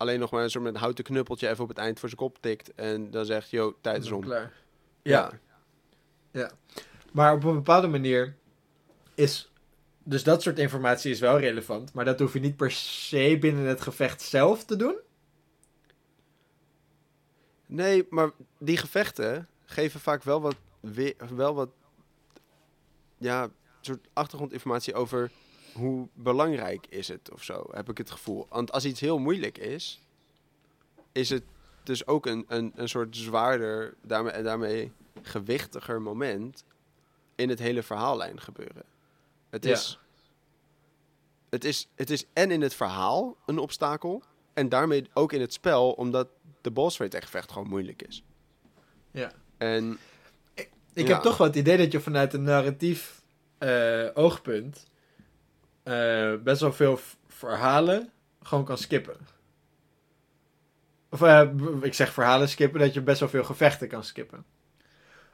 alleen 0.00 0.18
nog 0.20 0.30
maar 0.30 0.42
een 0.42 0.50
soort 0.50 0.64
met 0.64 0.76
houten 0.76 1.04
knuppeltje 1.04 1.48
even 1.48 1.62
op 1.62 1.68
het 1.68 1.78
eind 1.78 1.98
voor 2.00 2.08
zijn 2.08 2.20
kop 2.20 2.38
tikt. 2.40 2.74
En 2.74 3.10
dan 3.10 3.24
zegt, 3.24 3.50
yo, 3.50 3.76
tijd 3.80 4.04
is 4.04 4.10
om. 4.10 4.20
Klaar. 4.20 4.52
Ja. 5.02 5.30
Ja. 6.30 6.50
Maar 7.12 7.34
op 7.34 7.44
een 7.44 7.54
bepaalde 7.54 7.86
manier 7.86 8.36
is. 9.14 9.50
Dus 10.02 10.22
dat 10.22 10.42
soort 10.42 10.58
informatie 10.58 11.10
is 11.10 11.20
wel 11.20 11.38
relevant. 11.38 11.92
Maar 11.92 12.04
dat 12.04 12.18
hoef 12.18 12.32
je 12.32 12.40
niet 12.40 12.56
per 12.56 12.70
se 12.70 13.36
binnen 13.40 13.64
het 13.64 13.80
gevecht 13.80 14.22
zelf 14.22 14.64
te 14.64 14.76
doen. 14.76 14.96
Nee, 17.66 18.06
maar 18.10 18.30
die 18.58 18.76
gevechten 18.76 19.48
geven 19.64 20.00
vaak 20.00 20.22
wel 20.22 20.40
wat, 20.40 20.56
we- 20.80 21.16
wel 21.34 21.54
wat 21.54 21.70
ja, 23.18 23.48
soort 23.80 24.08
achtergrondinformatie 24.12 24.94
over 24.94 25.30
hoe 25.72 26.08
belangrijk 26.14 26.86
is 26.88 27.08
het 27.08 27.30
of 27.32 27.42
zo, 27.44 27.66
heb 27.70 27.88
ik 27.90 27.98
het 27.98 28.10
gevoel. 28.10 28.46
Want 28.48 28.72
als 28.72 28.84
iets 28.84 29.00
heel 29.00 29.18
moeilijk 29.18 29.58
is, 29.58 30.00
is 31.12 31.30
het 31.30 31.42
dus 31.82 32.06
ook 32.06 32.26
een, 32.26 32.44
een, 32.48 32.72
een 32.74 32.88
soort 32.88 33.16
zwaarder 33.16 33.94
daarmee, 34.02 34.32
en 34.32 34.44
daarmee 34.44 34.92
gewichtiger 35.22 36.02
moment 36.02 36.64
in 37.34 37.48
het 37.48 37.58
hele 37.58 37.82
verhaallijn 37.82 38.40
gebeuren. 38.40 38.82
Het 39.50 39.64
Ja. 39.64 39.72
is, 39.72 39.98
het 41.48 41.64
is, 41.64 41.88
het 41.94 42.10
is 42.10 42.24
en 42.32 42.50
in 42.50 42.60
het 42.60 42.74
verhaal 42.74 43.36
een 43.46 43.58
obstakel 43.58 44.22
en 44.52 44.68
daarmee 44.68 45.04
ook 45.14 45.32
in 45.32 45.40
het 45.40 45.52
spel, 45.52 45.92
omdat 45.92 46.28
de 46.60 46.70
boss 46.70 46.96
fight 46.96 47.14
echt 47.14 47.30
vecht 47.30 47.52
gewoon 47.52 47.68
moeilijk 47.68 48.02
is. 48.02 48.22
Ja. 49.10 49.32
En 49.58 49.98
Ik 50.92 51.06
Ja. 51.06 51.12
heb 51.14 51.22
toch 51.22 51.36
wel 51.36 51.46
het 51.46 51.56
idee 51.56 51.76
dat 51.76 51.92
je 51.92 52.00
vanuit 52.00 52.32
een 52.34 52.42
narratief 52.42 53.22
eh, 53.58 54.08
oogpunt. 54.14 54.86
Eh, 55.82 56.34
best 56.44 56.60
wel 56.60 56.72
veel 56.72 57.00
verhalen 57.28 58.10
gewoon 58.42 58.64
kan 58.64 58.78
skippen. 58.78 59.16
Of 61.10 61.22
eh, 61.22 61.48
ik 61.82 61.94
zeg 61.94 62.12
verhalen 62.12 62.48
skippen, 62.48 62.80
dat 62.80 62.94
je 62.94 63.00
best 63.00 63.20
wel 63.20 63.28
veel 63.28 63.44
gevechten 63.44 63.88
kan 63.88 64.04
skippen. 64.04 64.44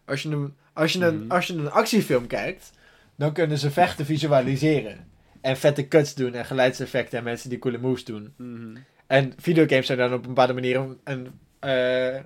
Als 0.05 0.23
je 0.23 0.29
een, 0.29 0.57
als 0.73 0.93
je 0.93 1.05
een, 1.05 1.19
Mhm. 1.23 1.31
als 1.31 1.47
je 1.47 1.55
een 1.55 1.71
actiefilm 1.71 2.27
kijkt, 2.27 2.71
dan 3.17 3.33
kunnen 3.33 3.59
ze 3.59 3.71
vechten 3.71 4.05
visualiseren. 4.05 5.11
En 5.41 5.57
vette 5.57 5.89
cuts 5.89 6.15
doen 6.15 6.35
en 6.35 6.45
geluidseffecten 6.45 7.19
en 7.19 7.25
mensen 7.25 7.51
die 7.51 7.59
coole 7.59 7.79
moves 7.79 8.05
doen. 8.05 8.35
En 9.07 9.33
videogames 9.37 9.87
zijn 9.87 9.99
dan 9.99 10.13
op 10.13 10.21
een 10.23 10.29
bepaalde 10.29 10.53
manier 10.53 10.77
een, 10.77 11.01
een 11.05 11.41
eh, 11.59 12.23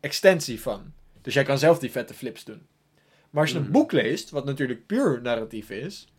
extensie 0.00 0.60
van. 0.60 0.92
Dus 1.22 1.34
jij 1.34 1.44
kan 1.44 1.58
zelf 1.58 1.78
die 1.78 1.90
vette 1.90 2.14
flips 2.14 2.44
doen. 2.44 2.66
Maar 3.30 3.42
als 3.42 3.50
je 3.50 3.56
een 3.56 3.62
Mhm. 3.62 3.72
boek 3.72 3.92
leest, 3.92 4.30
wat 4.30 4.44
natuurlijk 4.44 4.86
puur 4.86 5.20
narratief 5.22 5.70
is, 5.70 6.12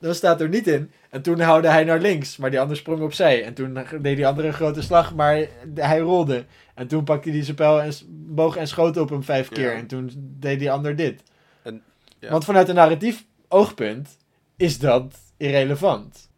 dan 0.00 0.14
staat 0.14 0.40
er 0.40 0.48
niet 0.48 0.66
in. 0.66 0.90
En 1.10 1.22
toen 1.22 1.40
houde 1.40 1.68
hij 1.68 1.84
naar 1.84 2.00
links, 2.00 2.36
maar 2.36 2.50
die 2.50 2.60
ander 2.60 2.76
sprong 2.76 3.00
opzij. 3.02 3.44
En 3.44 3.54
toen 3.54 3.78
deed 4.00 4.16
die 4.16 4.26
andere 4.26 4.46
een 4.48 4.54
grote 4.54 4.82
slag, 4.82 5.14
maar 5.14 5.46
hij 5.74 5.98
rolde. 5.98 6.44
En 6.74 6.86
toen 6.86 7.04
pakte 7.04 7.30
hij 7.30 7.44
zijn 7.44 7.56
pijl 7.56 7.80
en 7.82 7.92
boog 8.10 8.56
en 8.56 8.68
schoot 8.68 8.96
op 8.96 9.10
hem 9.10 9.22
vijf 9.22 9.48
Ja. 9.48 9.54
keer. 9.54 9.72
En 9.74 9.86
toen 9.86 10.10
deed 10.16 10.58
die 10.58 10.70
ander 10.70 10.96
dit. 10.96 11.22
En- 11.62 11.82
ja. 12.18 12.30
Want 12.30 12.44
vanuit 12.44 12.68
een 12.68 12.74
narratief 12.74 13.24
oogpunt 13.48 14.16
is 14.56 14.78
dat 14.78 15.14
irrelevant. 15.36 16.28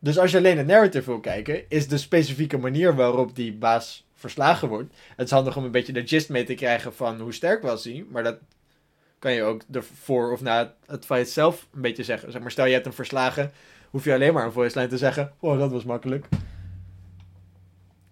Dus 0.00 0.18
als 0.18 0.30
je 0.30 0.36
alleen 0.36 0.58
het 0.58 0.66
narrative 0.66 1.10
wil 1.10 1.20
kijken, 1.20 1.62
is 1.68 1.88
de 1.88 1.98
specifieke 1.98 2.58
manier 2.58 2.94
waarop 2.94 3.36
die 3.36 3.52
baas 3.52 4.06
verslagen 4.14 4.68
wordt. 4.68 4.94
Het 5.16 5.26
is 5.26 5.32
handig 5.32 5.56
om 5.56 5.64
een 5.64 5.70
beetje 5.70 5.92
de 5.92 6.06
gist 6.06 6.28
mee 6.28 6.44
te 6.44 6.54
krijgen 6.54 6.94
van 6.94 7.20
hoe 7.20 7.32
sterk 7.32 7.62
was 7.62 7.84
hij. 7.84 8.04
Maar 8.10 8.22
dat 8.22 8.38
kan 9.18 9.32
je 9.32 9.42
ook 9.42 9.62
ervoor 9.72 10.32
of 10.32 10.40
na 10.40 10.74
het 10.86 11.04
fight 11.04 11.28
zelf 11.28 11.66
een 11.74 11.80
beetje 11.80 12.04
zeggen. 12.04 12.32
Zeg 12.32 12.40
maar, 12.40 12.50
stel 12.50 12.64
je 12.64 12.72
hebt 12.72 12.84
hem 12.84 12.94
verslagen, 12.94 13.52
hoef 13.90 14.04
je 14.04 14.12
alleen 14.12 14.32
maar 14.34 14.44
een 14.44 14.52
voice 14.52 14.78
line 14.78 14.90
te 14.90 14.98
zeggen. 14.98 15.32
Oh, 15.40 15.58
dat 15.58 15.70
was 15.70 15.84
makkelijk. 15.84 16.26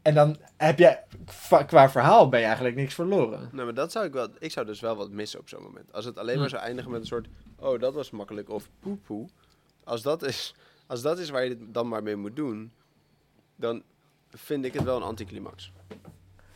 En 0.02 0.14
dan 0.14 0.36
heb 0.56 0.78
je, 0.78 0.98
qua 1.66 1.90
verhaal 1.90 2.28
ben 2.28 2.40
je 2.40 2.46
eigenlijk 2.46 2.76
niks 2.76 2.94
verloren. 2.94 3.48
Nou, 3.52 3.64
maar 3.64 3.74
dat 3.74 3.92
zou 3.92 4.06
ik 4.06 4.12
wel... 4.12 4.28
Ik 4.38 4.50
zou 4.50 4.66
dus 4.66 4.80
wel 4.80 4.96
wat 4.96 5.10
missen 5.10 5.40
op 5.40 5.48
zo'n 5.48 5.62
moment. 5.62 5.92
Als 5.92 6.04
het 6.04 6.18
alleen 6.18 6.36
maar 6.36 6.44
Hm. 6.44 6.50
zou 6.50 6.62
eindigen 6.62 6.90
met 6.90 7.00
een 7.00 7.06
soort... 7.06 7.28
Oh, 7.58 7.80
dat 7.80 7.94
was 7.94 8.10
makkelijk. 8.10 8.50
Of 8.50 8.68
poepoe. 8.80 9.28
Als 9.84 10.02
dat 10.02 10.22
is, 10.22 10.54
als 10.86 11.02
dat 11.02 11.18
is 11.18 11.30
waar 11.30 11.44
je 11.44 11.50
het 11.50 11.74
dan 11.74 11.88
maar 11.88 12.02
mee 12.02 12.16
moet 12.16 12.36
doen... 12.36 12.72
Dan 13.56 13.82
vind 14.30 14.64
ik 14.64 14.72
het 14.72 14.82
wel 14.82 14.96
een 14.96 15.02
anticlimax. 15.02 15.72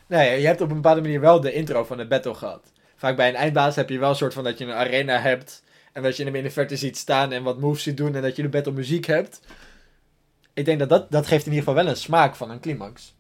Nee, 0.07 0.41
je 0.41 0.47
hebt 0.47 0.61
op 0.61 0.69
een 0.69 0.75
bepaalde 0.75 1.01
manier 1.01 1.21
wel 1.21 1.41
de 1.41 1.53
intro 1.53 1.85
van 1.85 1.99
het 1.99 2.09
battle 2.09 2.35
gehad. 2.35 2.73
Vaak 3.01 3.17
bij 3.17 3.29
een 3.29 3.35
eindbaas 3.35 3.77
heb 3.77 3.89
je 3.89 3.99
wel 3.99 4.09
een 4.09 4.17
soort 4.17 4.35
van 4.35 4.45
dat 4.45 4.59
je 4.59 4.65
een 4.65 4.73
arena 4.73 5.19
hebt. 5.19 5.63
En 5.93 6.03
dat 6.03 6.17
je 6.17 6.25
hem 6.25 6.35
in 6.35 6.43
de 6.43 6.51
verte 6.51 6.77
ziet 6.77 6.97
staan 6.97 7.33
en 7.33 7.43
wat 7.43 7.61
moves 7.61 7.83
ziet 7.83 7.97
doen. 7.97 8.15
En 8.15 8.23
dat 8.23 8.37
je 8.37 8.43
de 8.43 8.49
battle 8.49 8.73
muziek 8.73 9.07
hebt. 9.07 9.41
Ik 10.55 10.65
denk 10.65 10.79
dat 10.79 10.89
dat, 10.89 11.11
dat 11.11 11.27
geeft 11.27 11.47
in 11.47 11.53
ieder 11.53 11.69
geval 11.69 11.83
wel 11.83 11.93
een 11.93 11.99
smaak 11.99 12.35
van 12.35 12.51
een 12.51 12.61
climax. 12.61 13.15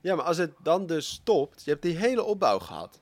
Ja, 0.00 0.14
maar 0.14 0.24
als 0.24 0.36
het 0.36 0.52
dan 0.62 0.86
dus 0.86 1.08
stopt... 1.08 1.64
Je 1.64 1.70
hebt 1.70 1.82
die 1.82 1.96
hele 1.96 2.22
opbouw 2.22 2.58
gehad. 2.58 2.98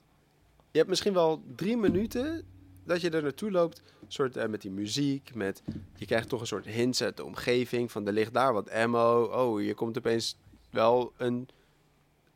Je 0.70 0.78
hebt 0.78 0.89
misschien 0.89 1.12
wel 1.12 1.43
drie 1.57 1.76
minuten 1.76 2.45
dat 2.84 3.01
je 3.01 3.11
er 3.11 3.22
naartoe 3.22 3.51
loopt. 3.51 3.82
Soort, 4.09 4.36
eh, 4.36 4.49
met 4.49 4.62
die 4.62 4.70
muziek, 4.70 5.34
met... 5.34 5.62
Je 5.95 6.07
krijgt 6.07 6.28
toch 6.28 6.41
een 6.41 6.47
soort 6.47 6.66
hints 6.66 7.03
uit 7.03 7.16
de 7.16 7.24
omgeving. 7.24 7.93
Van 7.93 8.07
er 8.07 8.12
ligt 8.12 8.34
daar 8.34 8.53
wat 8.53 8.70
ammo. 8.70 9.22
Oh, 9.22 9.62
je 9.62 9.74
komt 9.74 9.99
opeens 9.99 10.36
wel 10.70 11.12
een 11.16 11.49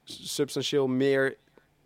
substantieel 0.05 0.87
meer 0.87 1.37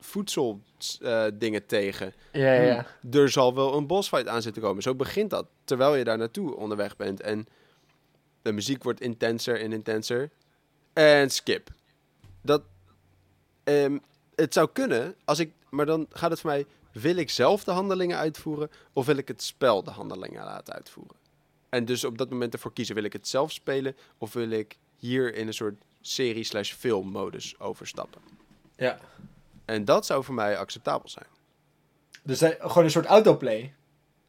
voedsel 0.06 0.60
eh, 1.00 1.24
dingen 1.34 1.66
tegen. 1.66 2.14
Ja, 2.32 2.52
ja. 2.52 2.86
Er 3.10 3.30
zal 3.30 3.54
wel 3.54 3.76
een 3.76 3.86
bossfight 3.86 4.28
aan 4.28 4.42
zitten 4.42 4.62
komen. 4.62 4.82
Zo 4.82 4.94
begint 4.94 5.30
dat. 5.30 5.46
Terwijl 5.64 5.94
je 5.94 6.04
daar 6.04 6.18
naartoe 6.18 6.56
onderweg 6.56 6.96
bent. 6.96 7.20
En 7.20 7.46
de 8.42 8.52
muziek 8.52 8.82
wordt 8.82 9.00
intenser 9.00 9.60
en 9.60 9.72
intenser. 9.72 10.30
En 10.92 11.30
skip. 11.30 11.70
Dat. 12.42 12.62
ehm, 13.64 13.98
het 14.34 14.52
zou 14.52 14.68
kunnen, 14.72 15.14
als 15.24 15.38
ik. 15.38 15.52
Maar 15.70 15.86
dan 15.86 16.06
gaat 16.10 16.30
het 16.30 16.40
voor 16.40 16.50
mij. 16.50 16.66
Wil 16.92 17.16
ik 17.16 17.30
zelf 17.30 17.64
de 17.64 17.70
handelingen 17.70 18.16
uitvoeren? 18.18 18.70
Of 18.92 19.06
wil 19.06 19.16
ik 19.16 19.28
het 19.28 19.42
spel 19.42 19.82
de 19.82 19.90
handelingen 19.90 20.44
laten 20.44 20.74
uitvoeren? 20.74 21.16
En 21.68 21.84
dus 21.84 22.04
op 22.04 22.18
dat 22.18 22.30
moment 22.30 22.52
ervoor 22.52 22.72
kiezen. 22.72 22.94
Wil 22.94 23.04
ik 23.04 23.12
het 23.12 23.28
zelf 23.28 23.52
spelen? 23.52 23.96
Of 24.18 24.32
wil 24.32 24.50
ik 24.50 24.76
hier 24.96 25.34
in 25.34 25.46
een 25.46 25.54
soort 25.54 25.74
serie 26.00 26.44
slash 26.44 26.72
filmmodus 26.72 27.58
overstappen? 27.58 28.20
Ja. 28.76 28.98
En 29.66 29.84
dat 29.84 30.06
zou 30.06 30.24
voor 30.24 30.34
mij 30.34 30.58
acceptabel 30.58 31.08
zijn. 31.08 31.26
Dus 32.22 32.38
dat- 32.38 32.56
gewoon 32.58 32.84
een 32.84 32.90
soort 32.90 33.06
autoplay. 33.06 33.74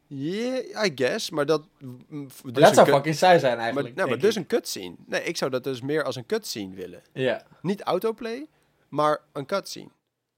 Yeah, 0.06 0.86
I 0.86 0.92
guess. 0.94 1.30
Maar 1.30 1.46
dat... 1.46 1.62
dus 1.78 2.32
dat 2.42 2.68
een 2.68 2.74
zou 2.74 2.86
fucking 2.86 3.14
saai 3.14 3.38
zijn 3.38 3.56
Maar, 3.56 3.64
eigenlijk. 3.64 3.94
nou, 3.94 4.08
maar 4.08 4.18
dus 4.18 4.34
een 4.34 4.46
cutscene. 4.46 4.94
Nee, 5.06 5.22
ik 5.22 5.36
zou 5.36 5.50
dat 5.50 5.64
dus 5.64 5.80
meer 5.80 6.04
als 6.04 6.16
een 6.16 6.26
cutscene 6.26 6.74
willen. 6.74 7.02
Ja. 7.12 7.42
Niet 7.62 7.82
autoplay, 7.82 8.46
maar 8.88 9.20
een 9.32 9.46
cutscene. 9.46 9.88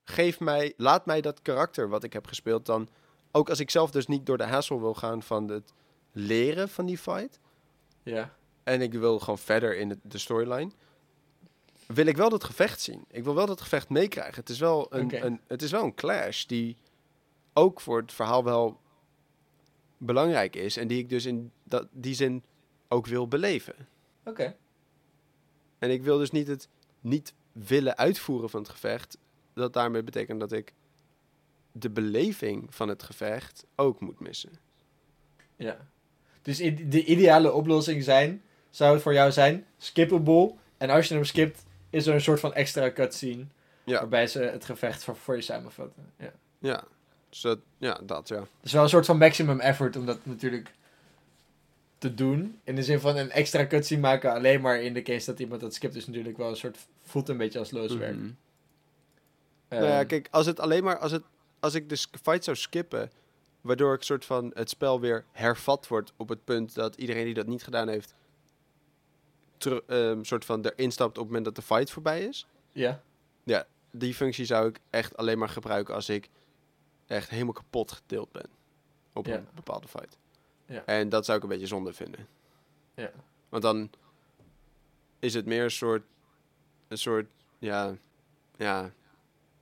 Geef 0.05 0.41
mij, 0.41 0.73
laat 0.77 1.07
mij 1.07 1.21
dat 1.21 1.43
karakter 1.43 1.89
wat 1.89 2.05
ik 2.05 2.13
heb 2.13 2.27
gespeeld 2.27 2.67
dan... 2.67 2.89
Ook 3.33 3.49
als 3.49 3.61
ik 3.61 3.71
zelf 3.71 3.91
dus 3.91 4.07
niet 4.07 4.27
door 4.27 4.39
de 4.39 4.45
hassle 4.45 4.81
wil 4.81 4.95
gaan 4.95 5.23
van 5.23 5.49
het 5.49 5.73
leren 6.13 6.69
van 6.69 6.87
die 6.87 6.99
fight... 6.99 7.39
Ja. 8.03 8.35
en 8.63 8.81
ik 8.81 8.93
wil 8.93 9.19
gewoon 9.19 9.39
verder 9.39 9.77
in 9.77 10.01
de 10.03 10.19
storyline... 10.19 10.71
wil 11.95 12.07
ik 12.07 12.17
wel 12.17 12.29
dat 12.29 12.45
gevecht 12.45 12.81
zien. 12.81 13.05
Ik 13.11 13.25
wil 13.25 13.35
wel 13.35 13.47
dat 13.47 13.61
gevecht 13.61 13.89
meekrijgen. 13.89 14.35
Het, 14.35 14.49
is 14.49 14.59
wel 14.59 14.87
een, 14.95 15.41
het 15.47 15.63
is 15.63 15.71
wel 15.71 15.85
een 15.85 15.95
clash 15.95 16.45
die 16.45 16.77
ook 17.53 17.81
voor 17.81 18.01
het 18.01 18.13
verhaal 18.13 18.45
wel 18.45 18.81
belangrijk 19.99 20.57
is... 20.57 20.77
en 20.77 20.89
die 20.89 20.99
ik 20.99 21.09
dus 21.09 21.25
in 21.25 21.53
dat, 21.65 21.87
die 21.93 22.15
zin 22.15 22.43
ook 22.89 23.07
wil 23.07 23.29
beleven. 23.29 23.75
Oké. 24.25 24.57
En 25.79 25.91
ik 25.91 26.03
wil 26.03 26.19
dus 26.19 26.31
niet 26.31 26.47
het 26.47 26.69
niet 27.01 27.35
willen 27.53 27.97
uitvoeren 27.97 28.51
van 28.51 28.61
het 28.61 28.71
gevecht. 28.71 29.19
Dat 29.55 29.73
daarmee 29.73 30.03
betekent 30.03 30.41
dat 30.41 30.53
ik 30.53 30.73
de 31.73 31.91
beleving 31.91 32.75
van 32.75 32.89
het 32.89 33.03
gevecht 33.03 33.67
ook 33.77 34.01
moet 34.01 34.21
missen. 34.21 34.51
Ja. 35.57 35.89
Dus 36.43 36.57
de 36.57 37.05
ideale 37.05 37.53
oplossing 37.53 38.03
zijn, 38.03 38.43
zou 38.71 38.93
het 38.93 39.03
voor 39.03 39.13
jou 39.13 39.33
zijn, 39.33 39.67
skippable. 39.79 40.55
En 40.77 40.91
als 40.91 41.09
je 41.09 41.15
hem 41.15 41.25
skipt, 41.25 41.63
is 41.91 42.07
er 42.07 42.15
een 42.15 42.21
soort 42.21 42.41
van 42.41 42.55
extra 42.55 42.93
cutscene. 42.93 43.45
Ja. 43.85 43.99
Waarbij 43.99 44.27
ze 44.27 44.43
het 44.43 44.65
gevecht 44.65 45.05
voor, 45.05 45.17
voor 45.17 45.37
je 45.37 45.43
samenvatten. 45.43 46.13
Ja. 46.17 46.33
Ja, 46.59 46.85
dus 47.29 47.41
dat, 47.41 47.59
ja, 47.79 48.01
dat 48.03 48.29
ja. 48.29 48.43
Dus 48.61 48.73
wel 48.73 48.83
een 48.83 48.89
soort 48.89 49.07
van 49.07 49.19
maximum 49.19 49.61
effort 49.61 49.97
om 49.97 50.07
dat 50.07 50.19
natuurlijk 50.23 50.71
te 51.99 52.15
doen. 52.15 52.61
In 52.65 52.75
de 52.75 52.83
zin 52.83 53.01
van 53.01 53.17
een 53.17 53.31
extra 53.31 53.67
cutscene 53.67 54.01
maken 54.01 54.33
alleen 54.33 54.61
maar 54.61 54.81
in 54.81 54.95
de 54.95 55.03
case 55.03 55.27
dat 55.27 55.41
iemand 55.41 55.61
dat 55.61 55.75
skipt 55.75 55.95
is 55.95 56.07
natuurlijk 56.07 56.37
wel 56.37 56.49
een 56.49 56.57
soort, 56.57 56.79
voelt 57.05 57.29
een 57.29 57.37
beetje 57.37 57.59
als 57.59 57.71
looswerk. 57.71 58.17
Mhm. 58.17 58.31
Ehm, 59.69 59.81
nou 59.81 59.93
ja, 59.93 60.05
kijk, 60.05 60.29
als 60.31 60.47
het 60.47 60.61
alleen 60.61 60.85
maar, 60.85 60.99
als, 60.99 61.13
het, 61.13 61.23
als 61.61 61.75
ik 61.75 61.89
de 61.89 61.97
fight 62.23 62.45
zou 62.45 62.57
skippen, 62.57 63.11
waardoor 63.61 63.95
ik 63.95 64.03
soort 64.03 64.25
van 64.25 64.51
het 64.55 64.71
spel 64.71 65.01
weer 65.01 65.25
hervat 65.33 65.89
wordt 65.89 66.13
op 66.17 66.29
het 66.29 66.45
punt 66.45 66.75
dat 66.75 66.97
iedereen 66.97 67.25
die 67.25 67.35
dat 67.35 67.47
niet 67.47 67.63
gedaan 67.63 67.89
heeft, 67.89 68.15
ter, 69.61 69.83
ehm, 69.87 70.23
soort 70.23 70.45
van 70.45 70.65
erin 70.65 70.91
stapt 70.93 71.11
op 71.11 71.17
het 71.17 71.27
moment 71.27 71.45
dat 71.45 71.55
de 71.55 71.63
fight 71.63 71.91
voorbij 71.91 72.25
is. 72.25 72.47
Ja. 72.73 73.03
die 73.93 74.15
functie 74.15 74.45
zou 74.45 74.69
ik 74.69 74.79
echt 74.91 75.17
alleen 75.17 75.39
maar 75.39 75.49
gebruiken 75.49 75.95
als 75.95 76.09
ik 76.09 76.29
echt 77.07 77.31
helemaal 77.31 77.53
kapot 77.53 77.93
gedeeld 77.93 78.33
ben 78.33 78.47
op 79.13 79.27
Ja. 79.27 79.35
een 79.37 79.49
bepaalde 79.55 79.89
fight. 79.89 80.19
Ja. 80.67 80.85
En 80.85 81.09
dat 81.09 81.25
zou 81.25 81.37
ik 81.37 81.43
een 81.43 81.49
beetje 81.51 81.67
zonde 81.67 81.93
vinden. 81.93 82.29
Ja. 82.95 83.11
Want 83.49 83.63
dan 83.63 83.91
is 85.19 85.35
het 85.35 85.47
meer 85.47 85.63
een 85.65 85.71
soort, 85.71 86.03
een 86.89 86.99
soort, 86.99 87.27
ja, 87.59 87.97
ja, 88.57 88.93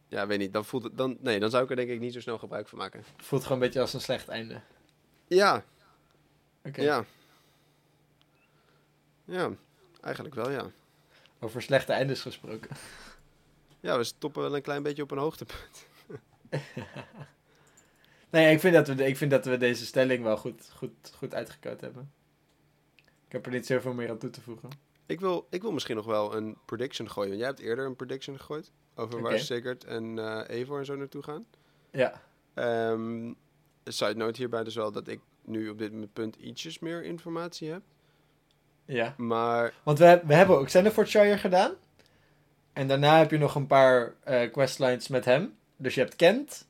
ja, 0.09 0.27
weet 0.27 0.39
niet. 0.39 0.53
Dan 0.53 0.65
voelt 0.65 0.83
het, 0.83 0.97
dan, 0.99 1.17
nee, 1.21 1.41
dan 1.41 1.51
zou 1.51 1.65
ik 1.65 1.71
er 1.71 1.77
denk 1.77 1.91
ik 1.91 2.01
niet 2.01 2.13
zo 2.13 2.21
snel 2.21 2.39
gebruik 2.39 2.69
van 2.69 2.79
maken. 2.79 3.05
Voelt 3.17 3.43
gewoon 3.43 3.59
een 3.59 3.65
beetje 3.65 3.81
als 3.81 3.95
een 3.95 4.01
slecht 4.01 4.29
einde. 4.29 4.61
Ja, 5.27 5.65
Oké. 6.65 6.83
ja, 6.83 7.05
ja, 9.25 9.51
eigenlijk 10.01 10.35
wel, 10.35 10.51
ja. 10.51 10.71
Over 11.41 11.63
slechte 11.63 11.93
eindes 11.93 12.21
gesproken. 12.21 12.77
Ja, 13.81 13.97
we 13.97 14.05
stoppen 14.05 14.43
wel 14.43 14.57
een 14.57 14.63
klein 14.63 14.83
beetje 14.83 15.03
op 15.03 15.11
een 15.11 15.19
hoogtepunt. 15.19 15.87
Nee, 18.31 18.53
ik 18.53 18.61
vind 18.61 18.75
dat 18.75 18.89
we, 18.89 19.07
ik 19.07 19.17
vind 19.17 19.31
dat 19.31 19.45
we 19.45 19.57
deze 19.57 19.87
stelling 19.87 20.23
wel 20.23 20.37
goed, 20.37 20.71
goed, 20.75 21.13
goed 21.17 21.35
uitgekoud 21.35 21.81
hebben. 21.81 22.13
Ik 23.27 23.33
heb 23.33 23.47
er 23.47 23.53
niet 23.53 23.67
zoveel 23.67 23.93
meer 23.93 24.11
aan 24.11 24.19
toe 24.19 24.31
te 24.31 24.41
voegen. 24.41 24.69
Ik 25.07 25.21
wil, 25.21 25.47
ik 25.51 25.63
wil 25.63 25.73
misschien 25.73 25.97
nog 25.97 26.07
wel 26.07 26.37
een 26.37 26.57
prediction 26.65 27.11
gooien. 27.11 27.29
Want 27.29 27.41
jij 27.41 27.49
hebt 27.49 27.61
eerder 27.61 27.87
een 27.87 27.97
prediction 27.97 28.39
gegooid. 28.39 28.73
Over 28.95 29.21
waar. 29.21 29.39
Sigurd 29.39 29.85
en 29.85 30.19
eh 30.19 30.49
Eivor 30.49 30.79
en 30.79 30.85
zo 30.85 30.97
naartoe 30.97 31.23
gaan. 31.23 31.47
Ja. 31.91 32.23
Een 32.55 33.37
side 33.85 34.15
note 34.15 34.39
hierbij 34.39 34.65
dus 34.65 34.75
wel 34.75 34.93
dat 34.93 35.09
ik 35.09 35.21
nu 35.45 35.69
op 35.69 35.79
dit 35.79 36.13
punt 36.13 36.37
ietsjes 36.37 36.79
meer 36.79 37.05
informatie 37.05 37.71
heb. 37.71 37.83
Ja. 38.89 39.15
Maar 39.17 39.73
Want 39.83 39.99
we, 39.99 40.21
we 40.25 40.35
hebben 40.35 40.59
ook 40.59 40.67
Xenofort 40.67 41.11
gedaan. 41.11 41.73
En 42.73 42.89
daarna 42.89 43.19
heb 43.19 43.31
je 43.31 43.39
nog 43.39 43.55
een 43.55 43.67
paar 43.67 44.13
eh, 44.25 44.53
questlines 44.53 45.09
met 45.09 45.25
hem. 45.25 45.57
Dus 45.77 45.95
je 45.95 46.01
hebt 46.01 46.17
Kent. 46.17 46.67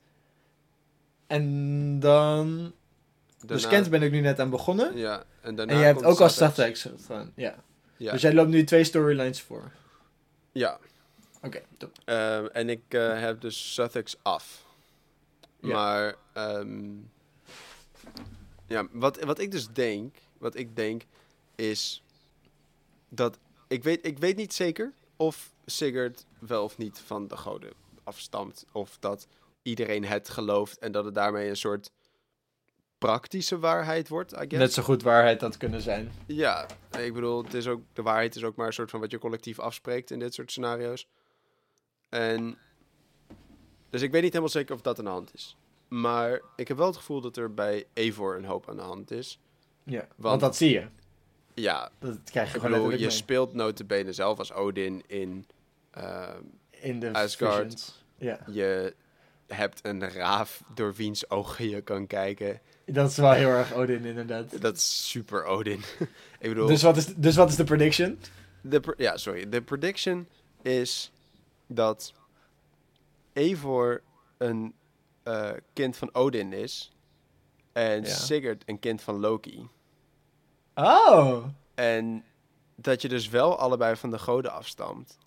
En 1.27 2.01
dan... 2.01 2.73
Dus 3.47 3.67
Kent 3.69 3.91
ben 3.91 4.03
ik 4.03 4.11
nu 4.11 4.21
net 4.21 4.41
aan 4.41 4.51
begonnen. 4.51 4.97
Ja, 4.97 5.23
en 5.41 5.55
daarna 5.55 5.73
en 5.73 5.79
je 5.79 5.85
hebt 5.85 6.05
ook 6.05 6.21
als 6.21 6.35
Satex. 6.35 6.81
Satex 6.81 7.05
gedaan. 7.07 7.33
Ja. 7.35 7.55
Ja, 7.97 8.13
Dus 8.13 8.23
jij 8.23 8.35
loopt 8.35 8.49
nu 8.51 8.65
twee 8.65 8.85
storylines 8.85 9.43
voor. 9.43 9.73
ja. 10.53 10.79
Oké, 11.43 11.61
top. 11.77 11.99
Ehm, 12.05 12.47
en 12.47 12.69
ik 12.69 12.83
eh, 12.89 13.21
heb 13.21 13.41
dus 13.41 13.75
Sussex 13.75 14.17
af. 14.23 14.65
Ja. 15.61 15.73
Maar 15.73 16.15
ehm, 16.33 16.91
ja, 18.67 18.87
wat, 18.93 19.21
wat 19.21 19.39
ik 19.39 19.51
dus 19.51 19.69
denk, 19.73 20.17
wat 20.39 20.57
ik 20.57 20.77
denk 20.77 21.03
is 21.55 22.03
dat 23.09 23.39
ik 23.69 23.83
weet, 23.83 24.07
ik 24.07 24.19
weet 24.19 24.37
niet 24.37 24.55
zeker 24.55 24.93
of 25.17 25.53
Sigurd 25.67 26.27
wel 26.39 26.65
of 26.65 26.79
niet 26.79 26.99
van 26.99 27.29
de 27.29 27.37
goden 27.37 27.73
afstamt. 28.05 28.65
Of 28.73 28.97
dat 29.01 29.27
iedereen 29.63 30.05
het 30.05 30.29
gelooft 30.29 30.79
en 30.79 30.93
dat 30.93 31.05
het 31.05 31.15
daarmee 31.15 31.49
een 31.49 31.57
soort 31.57 31.91
praktische 32.99 33.59
waarheid 33.59 34.09
wordt, 34.09 34.33
I 34.33 34.37
guess. 34.37 34.53
Net 34.57 34.73
zo 34.73 34.83
goed 34.83 35.03
waarheid 35.03 35.41
dat 35.41 35.57
kunnen 35.57 35.81
zijn. 35.81 36.13
Ja, 36.27 36.67
ik 36.99 37.15
bedoel, 37.15 37.45
het 37.45 37.55
is 37.55 37.67
ook, 37.67 37.83
de 37.93 38.03
waarheid 38.03 38.37
is 38.37 38.45
ook 38.45 38.57
maar 38.57 38.67
een 38.67 38.73
soort 38.73 38.91
van 38.91 39.01
wat 39.01 39.11
je 39.11 39.19
collectief 39.19 39.59
afspreekt 39.59 40.11
in 40.11 40.19
dit 40.19 40.35
soort 40.35 40.51
scenario's. 40.51 41.09
En. 42.09 42.59
Dus 43.91 44.03
ik 44.03 44.11
weet 44.11 44.23
niet 44.23 44.33
helemaal 44.33 44.53
zeker 44.53 44.75
of 44.75 44.81
dat 44.81 44.99
aan 44.99 45.05
de 45.05 45.11
hand 45.11 45.35
is. 45.35 45.57
Maar 45.89 46.41
ik 46.57 46.69
heb 46.69 46.77
wel 46.77 46.87
het 46.87 46.97
gevoel 46.97 47.21
dat 47.21 47.37
er 47.37 47.55
bij 47.55 47.87
Evor 47.93 48.37
een 48.37 48.45
hoop 48.45 48.69
aan 48.69 48.77
de 48.77 48.83
hand 48.83 49.11
is. 49.11 49.39
Ja, 49.83 49.99
want, 50.01 50.13
Want- 50.17 50.41
dat 50.41 50.57
zie 50.57 50.71
je. 50.71 50.87
Ja, 51.61 51.91
Dat 51.99 52.19
krijg 52.25 52.49
je 52.49 52.55
ik 52.57 52.61
gewoon 52.63 52.79
bedoel, 52.79 52.93
je 52.93 52.99
mee. 53.01 53.11
speelt 53.11 53.53
notabene 53.53 54.13
zelf 54.13 54.39
als 54.39 54.53
Odin 54.53 55.03
in... 55.07 55.47
ehm, 55.91 56.43
in 56.71 57.01
de 57.01 57.13
Asgard. 57.13 57.55
visions. 57.63 58.05
Ja, 58.17 58.41
je 58.51 58.95
hebt 59.47 59.81
een 59.83 60.09
raaf 60.11 60.63
door 60.75 60.95
wiens 60.95 61.31
ogen 61.31 61.69
je 61.69 61.81
kan 61.81 62.07
kijken. 62.07 62.61
dat 62.85 63.11
is 63.11 63.17
wel 63.17 63.33
heel 63.33 63.49
erg 63.49 63.73
Odin 63.75 64.05
inderdaad. 64.05 64.61
Dat 64.61 64.77
is 64.77 65.09
super 65.11 65.45
Odin. 65.45 65.81
ik 66.41 66.49
bedoel, 66.49 66.67
Dus 66.67 66.83
wat, 66.83 66.97
is, 66.97 67.07
dus 67.15 67.37
wat 67.37 67.49
is 67.49 67.57
de 67.57 67.65
prediction? 67.65 68.19
de, 68.61 68.95
ja, 68.97 69.17
sorry. 69.17 69.49
De 69.49 69.63
prediction 69.63 70.29
is 70.63 71.13
dat 71.67 72.13
Eivor 73.33 74.03
een 74.39 74.75
eh, 75.23 75.51
kind 75.73 75.97
van 75.97 76.15
Odin 76.15 76.53
is 76.53 76.93
en 77.73 78.03
Ja. 78.03 78.09
Sigurd 78.09 78.63
een 78.67 78.79
kind 78.79 79.03
van 79.03 79.21
Loki. 79.21 79.69
Oh! 80.79 81.45
En 81.75 82.25
dat 82.75 83.03
je 83.03 83.09
dus 83.09 83.29
wel 83.29 83.59
allebei 83.59 83.97
van 83.97 84.11
de 84.11 84.19
goden 84.19 84.53
afstamt. 84.53 85.19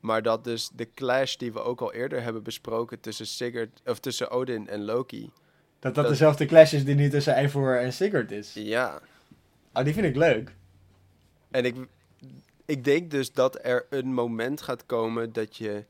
Maar 0.00 0.22
dat 0.22 0.44
dus 0.44 0.70
de 0.74 0.92
clash 0.94 1.36
die 1.36 1.52
we 1.52 1.60
ook 1.62 1.80
al 1.80 1.92
eerder 1.92 2.22
hebben 2.22 2.42
besproken 2.42 3.00
tussen 3.00 3.26
Sigurd, 3.26 3.80
of 3.86 3.98
tussen 3.98 4.30
Odin 4.30 4.68
en 4.68 4.84
Loki. 4.84 5.22
Dat 5.78 5.94
dat 5.94 5.94
Dat- 5.94 6.08
dezelfde 6.08 6.46
clash 6.46 6.72
is 6.72 6.84
die 6.84 6.94
nu 6.94 7.10
tussen 7.10 7.34
Eivor 7.34 7.78
en 7.78 7.92
Sigurd 7.92 8.30
is. 8.30 8.52
Ja. 8.54 9.00
Oh, 9.72 9.84
die 9.84 9.94
vind 9.94 10.06
ik 10.06 10.16
leuk. 10.16 10.54
En 11.50 11.64
ik, 11.64 11.76
ik 12.64 12.84
denk 12.84 13.10
dus 13.10 13.32
dat 13.32 13.58
er 13.64 13.86
een 13.90 14.14
moment 14.14 14.60
gaat 14.62 14.86
komen 14.86 15.32
dat 15.32 15.56
je, 15.56 15.84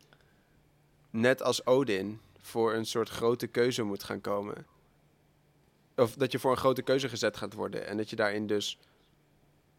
net 1.11 1.42
als 1.42 1.66
Odin, 1.66 2.20
voor 2.40 2.74
een 2.74 2.86
soort 2.86 3.09
grote 3.09 3.46
keuze 3.46 3.82
moet 3.82 4.02
gaan 4.02 4.20
komen. 4.20 4.66
Of 5.96 6.14
dat 6.14 6.32
je 6.32 6.38
voor 6.38 6.50
een 6.50 6.56
grote 6.56 6.82
keuze 6.82 7.09
gezet 7.09 7.36
gaat 7.36 7.54
worden. 7.54 7.86
En 7.86 7.96
dat 7.96 8.11
je 8.11 8.16
daarin 8.16 8.46
dus 8.46 8.78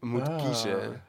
moet 0.00 0.28
Ah. 0.28 0.44
kiezen. 0.44 1.02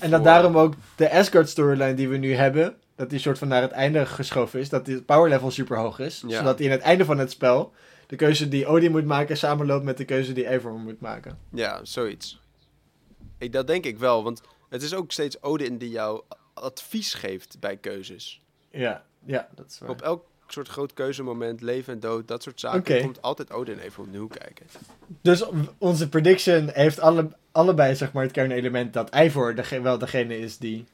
En 0.00 0.10
dat 0.10 0.20
voor- 0.20 0.28
daarom 0.28 0.58
ook 0.58 0.74
de 0.96 1.10
Asgard 1.10 1.48
storyline 1.48 1.94
die 1.94 2.08
we 2.08 2.16
nu 2.16 2.34
hebben, 2.34 2.76
dat 2.96 3.10
die 3.10 3.18
soort 3.18 3.38
van 3.38 3.48
naar 3.48 3.62
het 3.62 3.70
einde 3.70 4.06
geschoven 4.06 4.60
is, 4.60 4.68
dat 4.68 4.84
die 4.84 5.02
power 5.02 5.28
level 5.28 5.50
super 5.50 5.76
hoog 5.78 5.98
is. 5.98 6.22
Ja. 6.26 6.38
Zodat 6.38 6.60
in 6.60 6.70
het 6.70 6.80
einde 6.80 7.04
van 7.04 7.18
het 7.18 7.30
spel 7.30 7.72
de 8.06 8.16
keuze 8.16 8.48
die 8.48 8.66
Odin 8.66 8.90
moet 8.90 9.04
maken 9.04 9.36
samenloopt 9.36 9.84
met 9.84 9.96
de 9.96 10.04
keuze 10.04 10.32
die 10.32 10.46
Eivor 10.46 10.72
moet 10.72 11.00
maken. 11.00 11.38
Ja, 11.52 11.80
zoiets. 11.84 12.40
Ik, 13.38 13.52
dat 13.52 13.66
denk 13.66 13.84
ik 13.84 13.98
wel, 13.98 14.24
want 14.24 14.42
het 14.68 14.82
is 14.82 14.94
ook 14.94 15.12
steeds 15.12 15.42
Odin 15.42 15.78
die 15.78 15.90
jou 15.90 16.22
advies 16.54 17.14
geeft 17.14 17.56
bij 17.60 17.76
keuzes. 17.76 18.42
Ja, 18.70 19.04
ja, 19.26 19.48
dat 19.54 19.66
is 19.70 19.78
waar. 19.78 19.90
Op 19.90 20.02
elk 20.02 20.24
soort 20.52 20.68
groot 20.68 20.92
keuzemoment, 20.92 21.60
leven 21.60 21.92
en 21.92 22.00
dood, 22.00 22.28
dat 22.28 22.42
soort 22.42 22.60
zaken, 22.60 22.78
Oké. 22.80 23.00
komt 23.00 23.22
altijd 23.22 23.52
Odin 23.52 23.78
even 23.78 24.02
opnieuw 24.02 24.26
kijken. 24.26 24.66
Dus 25.22 25.44
onze 25.78 26.08
prediction 26.08 26.70
heeft 26.72 27.00
alle, 27.00 27.28
allebei 27.52 27.94
zeg 27.96 28.12
maar 28.12 28.22
het 28.22 28.32
kernelement 28.32 28.92
dat 28.92 29.10
Eivor 29.10 29.54
dege- 29.54 29.80
wel 29.80 29.98
degene 29.98 30.38
is 30.38 30.58
die 30.58 30.84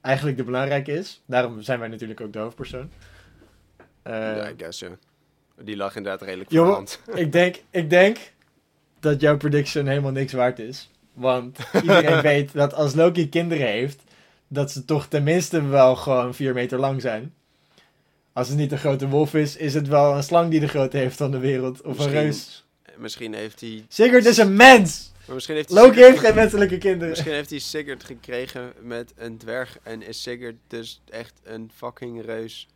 eigenlijk 0.00 0.36
de 0.36 0.44
belangrijke 0.44 0.92
is. 0.92 1.22
Daarom 1.26 1.62
zijn 1.62 1.78
wij 1.78 1.88
natuurlijk 1.88 2.20
ook 2.20 2.32
de 2.32 2.38
hoofdpersoon. 2.38 2.90
Eh, 4.02 4.12
ja, 4.12 4.48
I 4.48 4.54
guess, 4.56 4.78
ja. 4.78 4.88
Die 5.60 5.76
lag 5.76 5.96
inderdaad 5.96 6.22
redelijk 6.22 6.52
hand. 6.52 7.00
ik, 7.14 7.32
denk, 7.32 7.62
ik 7.70 7.90
denk 7.90 8.18
dat 9.00 9.20
jouw 9.20 9.36
prediction 9.36 9.86
helemaal 9.86 10.12
niks 10.12 10.32
waard 10.32 10.58
is. 10.58 10.90
Want 11.12 11.58
iedereen 11.74 12.20
weet 12.32 12.52
dat 12.52 12.74
als 12.74 12.94
Loki 12.94 13.28
kinderen 13.28 13.66
heeft, 13.66 14.02
dat 14.48 14.70
ze 14.70 14.84
toch 14.84 15.06
tenminste 15.06 15.66
wel 15.66 15.96
gewoon 15.96 16.34
vier 16.34 16.54
meter 16.54 16.78
lang 16.78 17.00
zijn. 17.00 17.34
Als 18.32 18.48
het 18.48 18.56
niet 18.56 18.72
een 18.72 18.78
grote 18.78 19.08
wolf 19.08 19.34
is, 19.34 19.56
is 19.56 19.74
het 19.74 19.88
wel 19.88 20.14
een 20.16 20.22
slang 20.22 20.50
die 20.50 20.60
de 20.60 20.68
grootte 20.68 20.96
heeft 20.96 21.16
van 21.16 21.30
de 21.30 21.38
wereld. 21.38 21.82
Of 21.82 21.96
Misschien- 21.96 22.16
een 22.16 22.22
reus. 22.22 22.64
Misschien 22.96 23.34
heeft 23.34 23.60
hij... 23.60 23.84
Sigurd 23.88 24.24
is 24.26 24.36
een 24.36 24.56
mens! 24.56 25.12
Maar 25.26 25.34
misschien 25.34 25.56
heeft 25.56 25.68
hij 25.68 25.78
Loki 25.78 25.92
Sigurd- 25.94 26.10
heeft 26.10 26.24
geen 26.26 26.34
menselijke 26.34 26.78
kinderen. 26.78 27.08
Misschien 27.08 27.32
heeft 27.32 27.50
hij 27.50 27.58
Sigurd 27.58 28.04
gekregen 28.04 28.72
met 28.80 29.12
een 29.16 29.38
dwerg 29.38 29.78
en 29.82 30.02
is 30.02 30.22
Sigurd 30.22 30.56
dus 30.66 31.00
echt 31.10 31.40
een 31.44 31.70
fucking 31.74 32.24
reus 32.24 32.68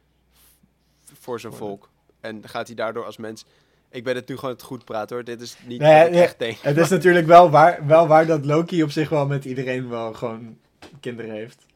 voor 1.21 1.41
zijn 1.41 1.53
volk. 1.53 1.91
En 2.21 2.49
gaat 2.49 2.67
hij 2.67 2.77
daardoor 2.77 3.05
als 3.05 3.17
mens... 3.17 3.45
Ik 3.91 4.05
ben 4.05 4.15
het 4.15 4.29
nu 4.29 4.37
gewoon 4.37 4.55
het 4.55 4.63
goed 4.63 4.85
praten 4.85 5.17
hoor. 5.17 5.25
Dit 5.25 5.41
is 5.41 5.57
niet 5.67 5.81
Nee, 5.81 5.99
wat 5.99 6.07
ik 6.07 6.13
nee, 6.13 6.23
echt 6.23 6.39
denk. 6.39 6.57
Het 6.61 6.77
is 6.77 6.89
natuurlijk 6.89 7.27
wel 7.27 7.51
waar, 7.51 7.87
wel 7.87 8.07
waar 8.07 8.27
dat 8.27 8.45
Loki 8.45 8.83
op 8.83 8.91
zich 8.91 9.09
wel 9.09 9.27
met 9.27 9.45
iedereen 9.45 9.89
wel 9.89 10.13
gewoon 10.15 10.59
kinderen 11.01 11.31
heeft. 11.35 11.67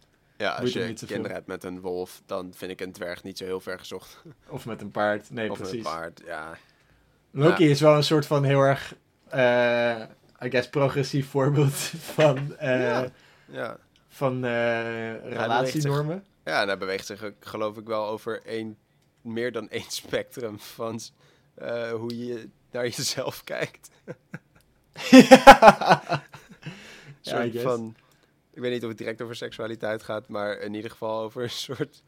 Ja, 0.41 0.51
als 0.53 0.73
je 0.73 0.95
kinderen 1.07 1.33
hebt 1.37 1.47
met 1.47 1.65
een 1.65 1.81
wolf, 1.81 2.23
dan 2.27 2.53
vind 2.57 2.71
ik 2.71 2.81
een 2.81 2.93
dwerg 2.93 3.23
niet 3.23 3.39
zo 3.39 3.45
heel 3.45 3.61
ver 3.61 3.79
gezocht. 3.79 4.23
Of 4.49 4.67
met 4.67 4.81
een 4.81 4.91
paard. 4.91 5.31
Nee, 5.31 5.51
of 5.51 5.59
met 5.59 5.69
precies. 5.69 5.87
een 5.87 5.93
paard, 5.93 6.23
ja. 6.25 6.57
Loki 7.31 7.71
is 7.71 7.81
wel 7.81 7.97
een 7.97 8.05
soort 8.05 8.27
van 8.27 8.45
heel 8.45 8.61
erg, 8.61 8.95
eh 9.29 10.03
I 10.43 10.51
guess, 10.51 10.69
progressief 10.69 11.29
voorbeeld 11.31 11.75
van, 12.15 12.57
eh, 12.57 12.81
Ja. 12.81 13.11
Ja. 13.47 13.77
van 14.09 14.45
eh, 14.45 15.25
relatienormen. 15.31 16.25
ja, 16.45 16.61
en 16.63 16.67
hij 16.69 16.79
beweegt 16.79 17.07
zich 17.07 17.33
geloof 17.41 17.77
ik 17.77 17.87
wel 17.87 18.07
over 18.07 18.43
één, 18.45 18.79
meer 19.21 19.53
dan 19.53 19.69
één 19.69 19.91
spectrum 20.03 20.59
van 20.61 21.01
hoe 21.93 22.27
je 22.27 22.49
naar 22.71 22.89
jezelf 22.89 23.45
kijkt. 23.45 23.91
ja, 25.11 26.23
I 27.23 27.29
soort 27.31 27.51
guess. 27.51 27.63
van, 27.65 27.97
ik 28.61 28.67
weet 28.67 28.75
niet 28.75 28.83
of 28.83 28.89
het 28.89 28.99
direct 28.99 29.23
over 29.23 29.37
seksualiteit 29.37 30.03
gaat, 30.03 30.29
maar 30.29 30.59
in 30.59 30.75
ieder 30.75 30.91
geval 30.91 31.21
over 31.23 31.43
een 31.43 31.51
soort, 31.51 32.03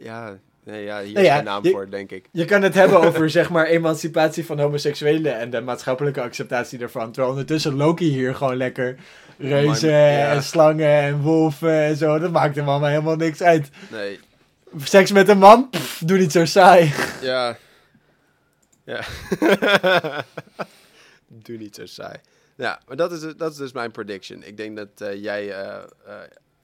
ja, 0.00 0.38
nee, 0.64 0.84
ja, 0.84 1.00
hier 1.02 1.12
Nou 1.14 1.26
is 1.26 1.32
geen 1.32 1.44
naam 1.44 1.64
je- 1.64 1.70
voor, 1.70 1.90
denk 1.90 2.10
ik. 2.10 2.28
Je 2.32 2.44
kan 2.44 2.62
het 2.62 2.74
hebben 2.74 3.00
over, 3.06 3.30
zeg 3.30 3.50
maar, 3.50 3.66
emancipatie 3.66 4.44
van 4.46 4.58
homoseksuelen 4.60 5.38
en 5.38 5.50
de 5.50 5.60
maatschappelijke 5.60 6.20
acceptatie 6.22 6.78
daarvan. 6.78 7.06
Terwijl 7.12 7.28
ondertussen 7.32 7.74
Loki 7.74 8.04
hier 8.04 8.34
gewoon 8.34 8.56
lekker 8.56 8.96
reuzen 9.38 9.90
Man, 9.90 9.98
ja. 10.00 10.32
en 10.32 10.42
slangen 10.42 10.88
en 11.00 11.20
wolven 11.20 11.80
en 11.82 11.96
zo. 11.96 12.18
Dat 12.18 12.30
maakt 12.32 12.56
hem 12.56 12.68
allemaal 12.68 12.88
helemaal 12.88 13.16
niks 13.16 13.42
uit. 13.42 13.68
Nee, 13.90 14.20
Seks 14.82 15.12
met 15.12 15.28
een 15.28 15.38
man? 15.38 15.70
Pff, 15.70 16.02
doe 16.04 16.18
niet 16.18 16.32
zo 16.32 16.44
saai. 16.44 16.92
ja, 17.22 17.56
ja. 18.84 19.00
Doe 21.28 21.56
niet 21.56 21.74
zo 21.74 21.86
saai. 21.86 22.16
Ja, 22.54 22.80
maar 22.86 22.96
dat 22.96 23.12
is, 23.12 23.20
dus- 23.20 23.36
dat 23.36 23.52
is 23.52 23.56
dus 23.56 23.72
mijn 23.72 23.90
prediction. 23.90 24.42
Ik 24.42 24.56
denk 24.56 24.76
dat 24.76 25.00
eh, 25.00 25.22
jij 25.22 25.52
eh, 25.52 26.22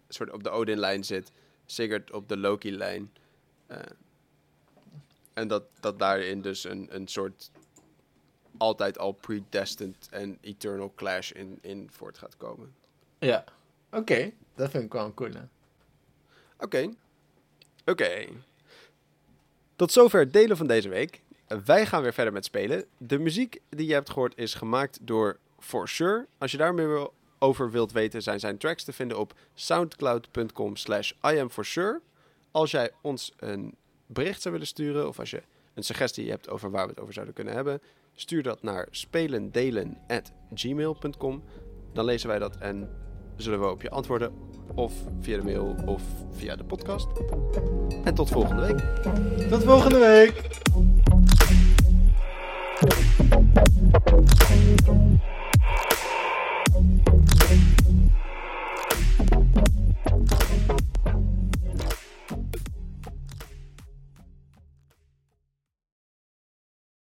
soort 0.08 0.30
op 0.30 0.42
de 0.42 0.50
Odin-lijn 0.50 1.04
zit, 1.04 1.30
Sigurd 1.66 2.12
op 2.12 2.28
de 2.28 2.36
Loki-lijn. 2.36 3.12
En 5.32 5.48
dat, 5.48 5.64
dat 5.80 5.98
daarin 5.98 6.42
dus 6.42 6.64
een, 6.64 6.88
een 6.90 7.08
soort 7.08 7.50
altijd 8.56 8.98
al 8.98 9.12
predestined 9.12 10.08
en 10.10 10.38
eternal 10.40 10.92
clash 10.94 11.30
in, 11.30 11.58
in 11.60 11.88
voort 11.90 12.18
gaat 12.18 12.36
komen. 12.36 12.74
Ja. 13.18 13.44
Oké, 13.90 14.30
dat 14.54 14.70
vind 14.70 14.84
ik 14.84 14.92
wel 14.92 15.04
een 15.04 15.14
coole. 15.14 15.48
Oké. 16.58 16.90
Oké. 17.84 18.26
Tot 19.76 19.92
zover 19.92 20.20
het 20.20 20.32
delen 20.32 20.56
van 20.56 20.66
deze 20.66 20.88
week. 20.88 21.22
Uh, 21.48 21.58
Wij 21.58 21.86
gaan 21.86 22.02
weer 22.02 22.12
verder 22.12 22.32
met 22.32 22.44
spelen. 22.44 22.84
De 22.98 23.18
muziek 23.18 23.60
die 23.68 23.86
je 23.86 23.92
hebt 23.92 24.10
gehoord 24.10 24.36
is 24.36 24.54
gemaakt 24.54 24.98
door 25.02 25.38
For 25.60 25.88
Sure. 25.88 26.26
Als 26.38 26.50
je 26.50 26.56
daar 26.56 26.74
meer 26.74 27.08
over 27.38 27.70
wilt 27.70 27.92
weten, 27.92 28.22
zijn 28.22 28.40
zijn 28.40 28.58
tracks 28.58 28.84
te 28.84 28.92
vinden 28.92 29.18
op 29.18 29.34
soundcloud.com 29.54 30.76
slash 30.76 31.12
iamforsure. 31.22 32.00
Als 32.50 32.70
jij 32.70 32.90
ons 33.00 33.32
een 33.36 33.74
bericht 34.06 34.42
zou 34.42 34.52
willen 34.52 34.68
sturen 34.68 35.08
of 35.08 35.18
als 35.18 35.30
je 35.30 35.42
een 35.74 35.82
suggestie 35.82 36.30
hebt 36.30 36.48
over 36.48 36.70
waar 36.70 36.84
we 36.84 36.90
het 36.90 37.00
over 37.00 37.14
zouden 37.14 37.34
kunnen 37.34 37.54
hebben, 37.54 37.80
stuur 38.14 38.42
dat 38.42 38.62
naar 38.62 38.86
spelendelen@gmail.com. 38.90 41.42
Dan 41.92 42.04
lezen 42.04 42.28
wij 42.28 42.38
dat 42.38 42.56
en 42.56 42.88
zullen 43.36 43.60
we 43.60 43.70
op 43.70 43.82
je 43.82 43.90
antwoorden 43.90 44.32
of 44.74 44.92
via 45.20 45.36
de 45.36 45.42
mail 45.42 45.76
of 45.86 46.02
via 46.32 46.56
de 46.56 46.64
podcast. 46.64 47.08
En 48.04 48.14
tot 48.14 48.28
volgende 48.28 48.66
week. 48.66 48.78
Tot 49.48 49.64
volgende 49.64 49.98
week! 49.98 50.48